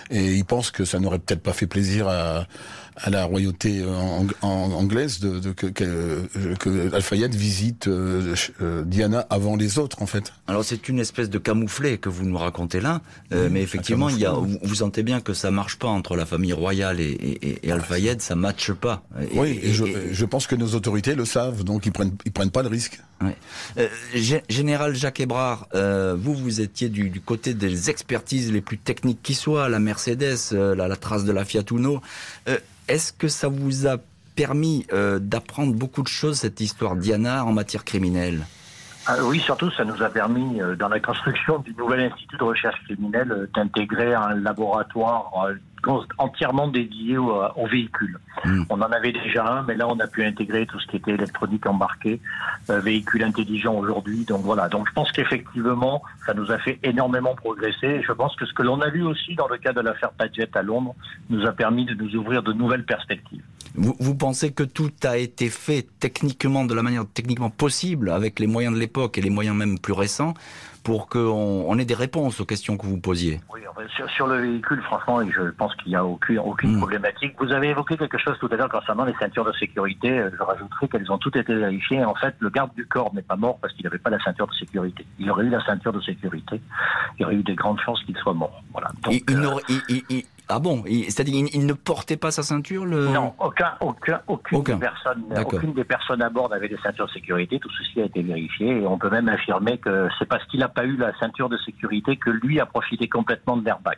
et 0.10 0.34
il 0.34 0.46
pense 0.46 0.72
que 0.72 0.86
ça 0.86 1.00
n'aurait 1.00 1.20
peut-être 1.20 1.42
pas 1.42 1.54
fait 1.54 1.68
plaisir 1.68 2.08
à, 2.08 2.48
à 2.96 3.10
la 3.10 3.26
royauté 3.26 3.82
euh, 3.82 4.28
anglaise 4.42 5.20
de, 5.20 5.40
de 5.40 5.52
que, 5.52 5.68
que, 5.68 6.56
que 6.60 6.94
Al-Fayed 6.94 7.34
visite 7.34 7.88
euh, 7.88 8.36
euh, 8.62 8.84
Diana 8.84 9.26
avant 9.30 9.56
les 9.56 9.80
autres 9.80 10.02
en 10.02 10.06
fait. 10.06 10.34
Alors 10.48 10.64
c'est 10.64 10.90
une 10.90 11.00
espèce 11.00 11.30
de 11.30 11.38
camouflet 11.38 11.98
que 11.98 12.10
vous 12.10 12.26
nous 12.26 12.38
racontez 12.38 12.82
là, 12.82 13.02
mais 13.32 13.62
effectivement 13.62 14.10
il 14.10 14.20
y 14.20 14.26
a, 14.26 14.34
vous, 14.34 14.60
vous, 14.62 14.76
sentez 14.76 15.04
bien 15.04 15.22
que 15.22 15.34
ça 15.34 15.52
marche 15.52 15.78
pas 15.78 15.88
entre 15.88 16.16
la 16.16 16.26
famille 16.26 16.54
royale 16.54 17.00
et, 17.00 17.12
et, 17.12 17.68
et 17.68 17.72
Al-Fayed, 17.72 18.22
ça 18.22 18.36
matche 18.36 18.72
pas. 18.74 19.04
oui, 19.34 19.60
et, 19.62 19.74
je, 19.74 19.86
je, 20.12 20.26
pense 20.26 20.48
que 20.48 20.56
nos 20.56 20.76
autorités 20.76 21.16
le 21.16 21.26
savent, 21.26 21.64
donc 21.64 21.86
ils 21.86 21.92
prennent 21.92 22.16
ils 22.26 22.32
prennent 22.32 22.52
pas 22.52 22.64
de 22.64 22.70
risque. 22.70 23.00
Général 24.50 24.96
Jacques 24.96 25.20
Ebrard, 25.20 25.68
vous 25.74 26.34
vous 26.34 26.62
étiez 26.62 26.90
du, 26.90 27.22
côté 27.22 27.54
des 27.54 27.90
expertises 27.90 28.52
les 28.52 28.62
plus 28.62 28.78
techniques 28.78 29.22
qui 29.24 29.34
soient, 29.34 29.70
la 29.70 29.80
Mercedes, 29.80 30.52
la, 30.52 30.88
la 30.88 30.96
trace 30.96 31.24
de 31.24 31.32
la 31.32 31.46
Fiat 31.46 31.64
Uno. 31.72 32.02
Est-ce 32.88 33.14
que 33.14 33.28
ça 33.28 33.48
vous 33.48 33.88
a 33.88 33.98
permis 34.36 34.86
euh, 34.92 35.20
d'apprendre 35.20 35.74
beaucoup 35.74 36.02
de 36.02 36.08
choses, 36.08 36.40
cette 36.40 36.60
histoire 36.60 36.96
Diana, 36.96 37.46
en 37.46 37.54
matière 37.54 37.86
criminelle? 37.86 38.46
Ah, 39.06 39.18
oui, 39.24 39.40
surtout, 39.40 39.70
ça 39.72 39.84
nous 39.84 40.02
a 40.02 40.10
permis, 40.10 40.62
euh, 40.62 40.76
dans 40.76 40.88
la 40.88 41.00
construction 41.00 41.60
du 41.60 41.74
nouvel 41.76 42.12
institut 42.12 42.38
de 42.38 42.44
recherche 42.44 42.82
criminelle, 42.86 43.32
euh, 43.32 43.48
d'intégrer 43.54 44.14
un 44.14 44.36
laboratoire 44.36 45.32
entièrement 46.18 46.68
dédié 46.68 47.18
au, 47.18 47.34
aux 47.56 47.68
véhicules. 47.68 48.20
Hmm. 48.46 48.64
On 48.70 48.82
en 48.82 48.92
avait 48.92 49.12
déjà 49.12 49.46
un, 49.46 49.64
mais 49.64 49.76
là, 49.76 49.88
on 49.88 50.00
a 50.00 50.08
pu 50.08 50.24
intégrer 50.26 50.66
tout 50.66 50.80
ce 50.80 50.88
qui 50.88 50.98
était 50.98 51.12
électronique 51.12 51.66
embarqué, 51.66 52.20
véhicule 52.70 53.24
intelligent 53.24 53.76
aujourd'hui. 53.76 54.26
Donc 54.26 54.42
voilà. 54.42 54.70
Donc 54.70 54.88
je 54.88 54.94
pense 54.94 55.12
qu'effectivement, 55.12 56.02
ça 56.26 56.34
nous 56.34 56.52
a 56.52 56.58
fait 56.58 56.80
énormément 56.84 57.36
progresser. 57.36 57.88
Et 57.88 58.04
je 58.04 58.12
pense 58.12 58.36
que 58.36 58.46
ce 58.46 58.54
que 58.54 58.64
l'on 58.64 58.82
a 58.82 58.90
vu 58.90 59.04
aussi 59.04 59.36
dans 59.36 59.48
le 59.48 59.58
cas 59.58 59.74
de 59.74 59.82
l'affaire 59.82 60.12
Padgett 60.12 60.56
à 60.56 60.62
Londres 60.62 60.96
nous 61.30 61.46
a 61.46 61.52
permis 61.52 61.86
de 61.86 61.94
nous 61.94 62.16
ouvrir 62.16 62.44
de 62.44 62.54
nouvelles 62.54 62.86
perspectives. 62.86 63.44
Vous, 63.76 63.96
vous, 64.00 64.16
pensez 64.16 64.52
que 64.52 64.64
tout 64.64 64.92
a 65.04 65.18
été 65.18 65.50
fait 65.50 65.88
techniquement, 66.00 66.64
de 66.66 66.76
la 66.76 66.84
manière 66.84 67.06
techniquement 67.12 67.50
possible, 67.50 68.12
avec 68.12 68.40
les 68.40 68.46
moyens 68.46 68.76
de 68.76 68.80
l'époque 68.80 69.18
et 69.18 69.22
les 69.22 69.32
moyens 69.32 69.56
même 69.56 69.80
plus 69.80 69.94
récents, 69.94 70.36
pour 70.84 71.08
qu'on 71.08 71.66
on 71.68 71.78
ait 71.80 71.86
des 71.86 71.94
réponses 71.94 72.40
aux 72.42 72.46
questions 72.46 72.78
que 72.78 72.86
vous 72.86 73.00
posiez 73.00 73.40
Oui, 73.54 73.62
sur, 73.96 74.10
sur, 74.10 74.28
le 74.28 74.38
véhicule, 74.38 74.82
franchement, 74.84 75.22
je 75.30 75.50
pense 75.52 75.76
qu'il 75.78 75.90
n'y 75.90 75.96
a 75.96 76.06
aucune, 76.06 76.40
aucune 76.40 76.76
mm. 76.76 76.80
problématique. 76.80 77.36
Vous 77.40 77.52
avez 77.52 77.70
évoqué 77.70 77.98
quelque 77.98 78.18
chose 78.18 78.38
tout 78.40 78.50
à 78.52 78.56
l'heure 78.56 78.70
concernant 78.70 79.06
les 79.06 79.14
ceintures 79.20 79.46
de 79.46 79.54
sécurité. 79.54 80.10
Euh, 80.10 80.30
je 80.38 80.44
rajouterai 80.44 80.88
qu'elles 80.88 81.12
ont 81.12 81.18
toutes 81.18 81.36
été 81.36 81.54
vérifiées. 81.56 82.04
En 82.04 82.16
fait, 82.16 82.36
le 82.40 82.50
garde 82.50 82.74
du 82.76 82.86
corps 82.86 83.14
n'est 83.14 83.22
pas 83.22 83.36
mort 83.36 83.58
parce 83.62 83.74
qu'il 83.74 83.84
n'avait 83.84 83.98
pas 83.98 84.10
la 84.10 84.20
ceinture 84.20 84.48
de 84.48 84.54
sécurité. 84.54 85.06
Il 85.20 85.30
aurait 85.32 85.46
eu 85.46 85.50
la 85.50 85.64
ceinture 85.66 85.94
de 85.94 86.02
sécurité. 86.02 86.62
Il 87.18 87.22
y 87.22 87.26
aurait 87.26 87.36
eu 87.36 87.44
des 87.44 87.56
grandes 87.56 87.80
chances 87.80 88.04
qu'il 88.04 88.18
soit 88.18 88.34
mort. 88.34 88.62
Voilà. 88.72 88.90
Donc, 89.04 89.14
il, 89.14 89.24
euh, 89.30 90.04
il, 90.10 90.24
ah 90.50 90.60
bon 90.60 90.84
C'est-à-dire 90.86 91.48
il, 91.54 91.66
ne 91.66 91.74
portait 91.74 92.18
pas 92.18 92.32
sa 92.32 92.44
ceinture 92.44 92.86
le... 92.86 93.08
Non, 93.08 93.34
aucun, 93.40 93.74
aucun, 93.80 94.22
aucune, 94.28 94.62
Des 94.64 94.76
personnes, 94.76 95.24
aucune 95.38 95.74
des 95.74 95.84
personnes 95.84 96.22
à 96.22 96.30
bord 96.30 96.50
n'avait 96.50 96.70
des 96.70 96.78
ceintures 96.84 97.08
de 97.08 97.12
sécurité. 97.12 97.60
Tout 97.60 97.70
ceci 97.78 98.02
a 98.02 98.06
été 98.06 98.22
vérifié 98.22 98.82
et 98.82 98.86
on 98.86 98.98
peut 98.98 99.10
même 99.10 99.30
affirmer 99.30 99.78
que 99.78 100.10
c'est 100.20 100.28
parce 100.28 100.46
qu'il 100.46 100.60
n'a 100.60 100.68
pas 100.68 100.86
eu 100.86 100.98
la 100.98 101.18
ceinture 101.20 101.50
de 101.50 101.58
sécurité 101.58 102.18
que 102.18 102.30
lui 102.30 102.60
a 102.60 102.66
profité 102.66 103.08
complètement 103.08 103.58
de 103.58 103.66
l'airbag. 103.66 103.98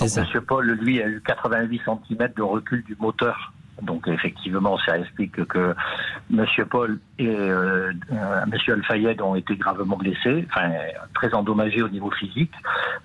Monsieur 0.00 0.40
Paul, 0.40 0.70
lui, 0.70 1.02
a 1.02 1.08
eu 1.08 1.22
88 1.26 1.82
cm 1.84 2.28
de 2.36 2.42
recul 2.42 2.82
du 2.84 2.96
moteur 2.98 3.52
donc 3.80 4.06
effectivement, 4.06 4.78
ça 4.78 4.98
explique 4.98 5.44
que 5.46 5.74
Monsieur 6.30 6.66
Paul 6.66 7.00
et 7.18 7.26
euh, 7.26 7.92
euh 8.12 8.46
Monsieur 8.46 8.74
Al-Fayed 8.74 9.20
ont 9.20 9.34
été 9.34 9.56
gravement 9.56 9.96
blessés, 9.96 10.46
enfin 10.50 10.70
très 11.14 11.32
endommagés 11.34 11.82
au 11.82 11.88
niveau 11.88 12.10
physique. 12.10 12.52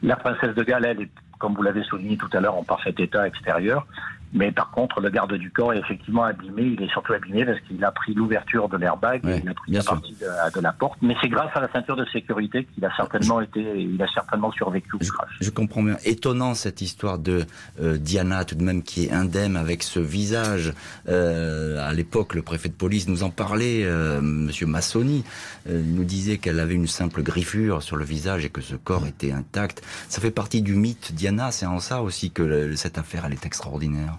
La 0.04 0.16
princesse 0.18 0.54
de 0.54 0.64
Galles, 0.64 0.86
elle 0.86 1.02
est 1.02 1.10
comme 1.40 1.54
vous 1.54 1.64
l'avez 1.64 1.84
souligné 1.84 2.18
tout 2.18 2.30
à 2.34 2.40
l'heure, 2.40 2.56
en 2.56 2.64
parfait 2.64 2.96
état 2.98 3.28
extérieur. 3.28 3.86
Mais 4.34 4.52
par 4.52 4.72
contre, 4.72 5.00
le 5.00 5.10
garde 5.10 5.34
du 5.34 5.52
corps 5.52 5.74
est 5.74 5.80
effectivement 5.80 6.24
abîmé. 6.24 6.64
Il 6.64 6.82
est 6.82 6.90
surtout 6.90 7.14
abîmé 7.14 7.46
parce 7.46 7.60
qu'il 7.62 7.84
a 7.84 7.92
pris 7.92 8.14
l'ouverture 8.14 8.70
de 8.70 8.78
l'airbag, 8.78 9.22
il 9.24 9.50
a 9.50 9.54
pris 9.54 9.72
la 9.72 9.84
partie 9.84 10.16
de, 10.16 10.62
la 10.62 10.72
porte. 10.72 10.98
Mais 11.02 11.16
c'est 11.22 11.30
grâce 11.30 11.52
à 11.56 11.62
la 11.62 11.72
ceinture 11.72 11.96
de 11.96 12.06
sécurité 12.06 12.66
qu'il 12.66 12.84
a 12.86 12.96
certainement 12.96 13.42
été, 13.42 13.62
il 13.82 14.02
a 14.02 14.08
certainement 14.14 14.52
survécu 14.52 14.96
au 14.96 15.00
crash. 15.00 15.38
Je 15.40 15.50
comprends 15.50 15.84
bien. 15.84 15.98
Étonnant 16.06 16.54
cette 16.54 16.82
histoire 16.82 17.20
de 17.20 17.46
euh, 17.82 17.98
Diana, 17.98 18.46
tout 18.46 18.56
de 18.56 18.64
même, 18.64 18.84
qui 18.84 19.06
est 19.06 19.12
indemne 19.12 19.56
avec 19.56 19.84
ce 19.84 20.00
visage. 20.00 20.74
Euh, 21.08 21.88
à 21.88 21.94
l'époque, 21.94 22.36
le 22.36 22.42
préfet 22.42 22.70
de 22.70 22.74
police 22.74 23.08
nous 23.08 23.24
en 23.24 23.30
parlait, 23.30 23.84
euh, 23.84 24.22
Monsieur 24.22 24.66
Massoni, 24.66 25.24
euh, 25.70 25.82
nous 25.84 26.04
disait 26.04 26.38
qu'elle 26.38 26.60
avait 26.60 26.76
une 26.76 26.88
simple 26.88 27.24
griffure 27.24 27.84
sur 27.84 27.98
le 27.98 28.06
visage 28.06 28.46
et 28.46 28.50
que 28.50 28.62
ce 28.62 28.76
corps 28.76 29.06
était 29.08 29.32
intact. 29.32 29.84
Ça 30.10 30.22
fait 30.22 30.32
partie 30.32 30.62
du 30.62 30.76
mythe 30.76 31.14
Diana. 31.14 31.52
C'est 31.52 31.66
en 31.66 31.80
ça 31.80 32.02
aussi 32.02 32.32
que 32.32 32.76
cette 32.76 32.98
affaire, 32.98 33.26
elle 33.26 33.34
est 33.34 33.46
extraordinaire. 33.46 34.17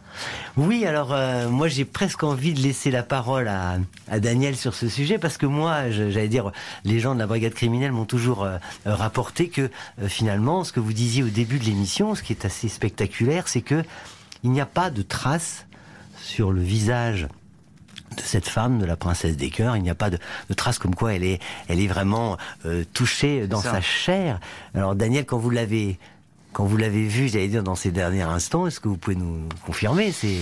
Oui, 0.57 0.85
alors 0.85 1.13
euh, 1.13 1.49
moi 1.49 1.69
j'ai 1.69 1.85
presque 1.85 2.25
envie 2.25 2.53
de 2.53 2.61
laisser 2.61 2.91
la 2.91 3.03
parole 3.03 3.49
à, 3.49 3.79
Daniel 4.19 4.57
sur 4.57 4.75
ce 4.75 4.89
sujet 4.89 5.19
parce 5.19 5.39
que 5.39 5.47
moi, 5.47 5.91
j'allais 5.91 6.29
dire, 6.29 6.51
les 6.85 6.99
gens 6.99 7.15
de 7.15 7.21
la 7.21 7.27
brigade 7.27 7.55
criminelle 7.55 7.93
m'ont 7.93 8.07
toujours 8.07 8.45
euh, 8.45 8.59
rapporté 8.85 9.49
que 9.49 9.71
euh, 10.03 10.09
finalement, 10.09 10.65
ce 10.65 10.73
que 10.73 10.81
vous 10.81 10.93
disiez 10.93 11.23
au 11.23 11.29
début 11.29 11.59
de 11.59 11.65
l'émission, 11.65 12.15
ce 12.15 12.23
qui 12.23 12.33
est 12.33 12.45
assez 12.45 12.69
spectaculaire, 12.69 13.49
c'est 13.49 13.61
que 13.61 13.85
il 14.43 14.51
n'y 14.51 14.61
a 14.61 14.67
pas 14.67 14.91
de 14.91 15.03
traces 15.03 15.67
sur 16.21 16.53
le 16.53 16.61
visage 16.61 17.29
de 18.17 18.23
cette 18.23 18.49
femme, 18.49 18.79
de 18.79 18.87
la 18.87 18.97
princesse 18.97 19.37
des 19.37 19.51
cœurs. 19.51 19.77
Il 19.77 19.83
n'y 19.83 19.91
a 19.91 19.95
pas 19.95 20.11
de, 20.11 20.19
traces 20.57 20.79
comme 20.79 20.95
quoi 20.95 21.15
elle 21.15 21.25
est, 21.25 21.41
elle 21.69 21.81
est 21.81 21.87
vraiment 21.87 22.37
touchée 22.95 23.47
dans 23.47 23.61
sa 23.61 23.81
chair. 23.81 24.41
Alors 24.75 24.95
Daniel, 24.95 25.27
quand 25.27 25.39
vous 25.39 25.51
l'avez 25.51 25.99
quand 26.53 26.65
vous 26.65 26.77
l'avez 26.77 27.07
vu, 27.07 27.29
j'allais 27.29 27.49
dire, 27.49 27.63
dans 27.63 27.75
ces 27.75 27.91
derniers 27.91 28.23
instants, 28.23 28.67
est-ce 28.67 28.81
que 28.81 28.89
vous 28.89 28.97
pouvez 28.97 29.17
nous 29.17 29.49
confirmer 29.65 30.13
c'est... 30.13 30.39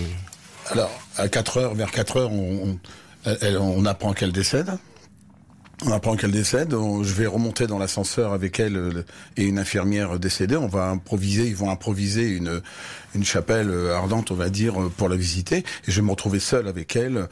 Alors, 0.71 0.91
à 1.17 1.29
4 1.29 1.57
heures, 1.59 1.75
vers 1.75 1.91
4 1.91 2.17
heures, 2.17 2.33
on, 2.33 2.79
on 3.25 3.87
apprend 3.87 4.13
qu'elle 4.13 4.33
décède. 4.33 4.79
On 5.85 5.93
apprend 5.93 6.17
qu'elle 6.17 6.31
décède. 6.31 6.71
je 6.71 7.13
vais 7.13 7.27
remonter 7.27 7.67
dans 7.67 7.79
l'ascenseur 7.79 8.33
avec 8.33 8.59
elle 8.61 8.77
euh, 8.77 9.05
et 9.37 9.45
une 9.45 9.59
infirmière 9.59 10.19
décédée. 10.19 10.57
On 10.57 10.69
va 10.69 10.89
improviser, 10.89 11.47
ils 11.47 11.57
vont 11.57 11.71
improviser 11.71 12.29
une 12.29 12.63
une 13.15 13.25
chapelle 13.25 13.69
euh, 13.71 13.95
ardente, 13.95 14.31
on 14.31 14.35
va 14.35 14.49
dire, 14.49 14.81
euh, 14.81 14.89
pour 14.95 15.11
la 15.11 15.17
visiter. 15.17 15.59
Et 15.59 15.91
je 15.91 16.01
vais 16.01 16.07
me 16.07 16.11
retrouver 16.11 16.41
seul 16.41 16.67
avec 16.67 16.97
elle 16.97 17.29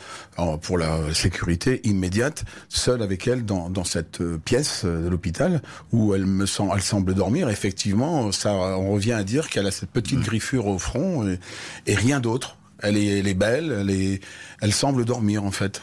pour 0.62 0.76
la 0.76 1.14
sécurité 1.14 1.80
immédiate, 1.84 2.44
seul 2.68 3.02
avec 3.02 3.26
elle 3.26 3.46
dans, 3.46 3.70
dans 3.70 3.84
cette 3.84 4.22
pièce 4.38 4.84
de 4.84 5.08
l'hôpital 5.08 5.62
où 5.92 6.14
elle 6.14 6.26
me 6.26 6.44
sent, 6.44 6.64
elle 6.74 6.82
semble 6.82 7.14
dormir. 7.14 7.48
Effectivement, 7.48 8.30
ça, 8.32 8.52
on 8.52 8.92
revient 8.92 9.12
à 9.12 9.24
dire 9.24 9.48
qu'elle 9.48 9.66
a 9.66 9.70
cette 9.70 9.90
petite 9.90 10.20
griffure 10.20 10.66
au 10.66 10.78
front 10.78 11.26
et, 11.26 11.38
et 11.86 11.94
rien 11.94 12.20
d'autre. 12.20 12.56
Elle 12.80 12.98
est, 12.98 13.20
elle 13.20 13.28
est 13.28 13.34
belle, 13.34 13.74
elle 13.80 13.90
est, 13.90 14.20
elle 14.60 14.72
semble 14.72 15.04
dormir 15.04 15.44
en 15.44 15.50
fait. 15.50 15.80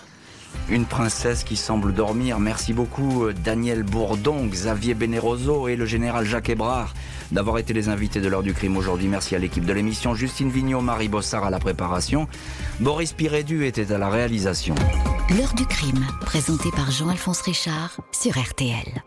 Une 0.70 0.86
princesse 0.86 1.43
qui 1.43 1.58
semble 1.58 1.93
dormir. 1.93 2.39
Merci 2.39 2.74
beaucoup 2.74 3.26
euh, 3.26 3.34
Daniel 3.34 3.84
Bourdon, 3.84 4.45
Xavier 4.45 4.93
Beneroso 4.93 5.68
et 5.68 5.76
le 5.76 5.86
général 5.86 6.26
Jacques 6.26 6.49
Hébrard 6.49 6.93
d'avoir 7.32 7.58
été 7.58 7.74
les 7.74 7.89
invités 7.89 8.22
de 8.22 8.28
l'heure 8.28 8.43
du 8.43 8.54
crime 8.54 8.78
aujourd'hui. 8.78 9.08
Merci 9.08 9.36
à 9.36 9.39
l'équipe 9.39 9.66
de 9.66 9.74
l'émission. 9.74 10.16
Justine 10.16 10.49
Vignot, 10.49 10.82
Marie 10.82 11.08
Bossard 11.08 11.45
à 11.45 11.49
la 11.49 11.60
préparation. 11.60 12.28
Boris 12.80 13.14
Pirédu 13.14 13.66
était 13.66 13.91
à 13.91 13.97
la 13.97 14.10
réalisation. 14.10 14.76
L'heure 15.38 15.54
du 15.54 15.66
crime, 15.66 16.06
présenté 16.22 16.70
par 16.72 16.91
Jean-Alphonse 16.91 17.41
Richard 17.41 17.97
sur 18.12 18.38
RTL. 18.38 19.04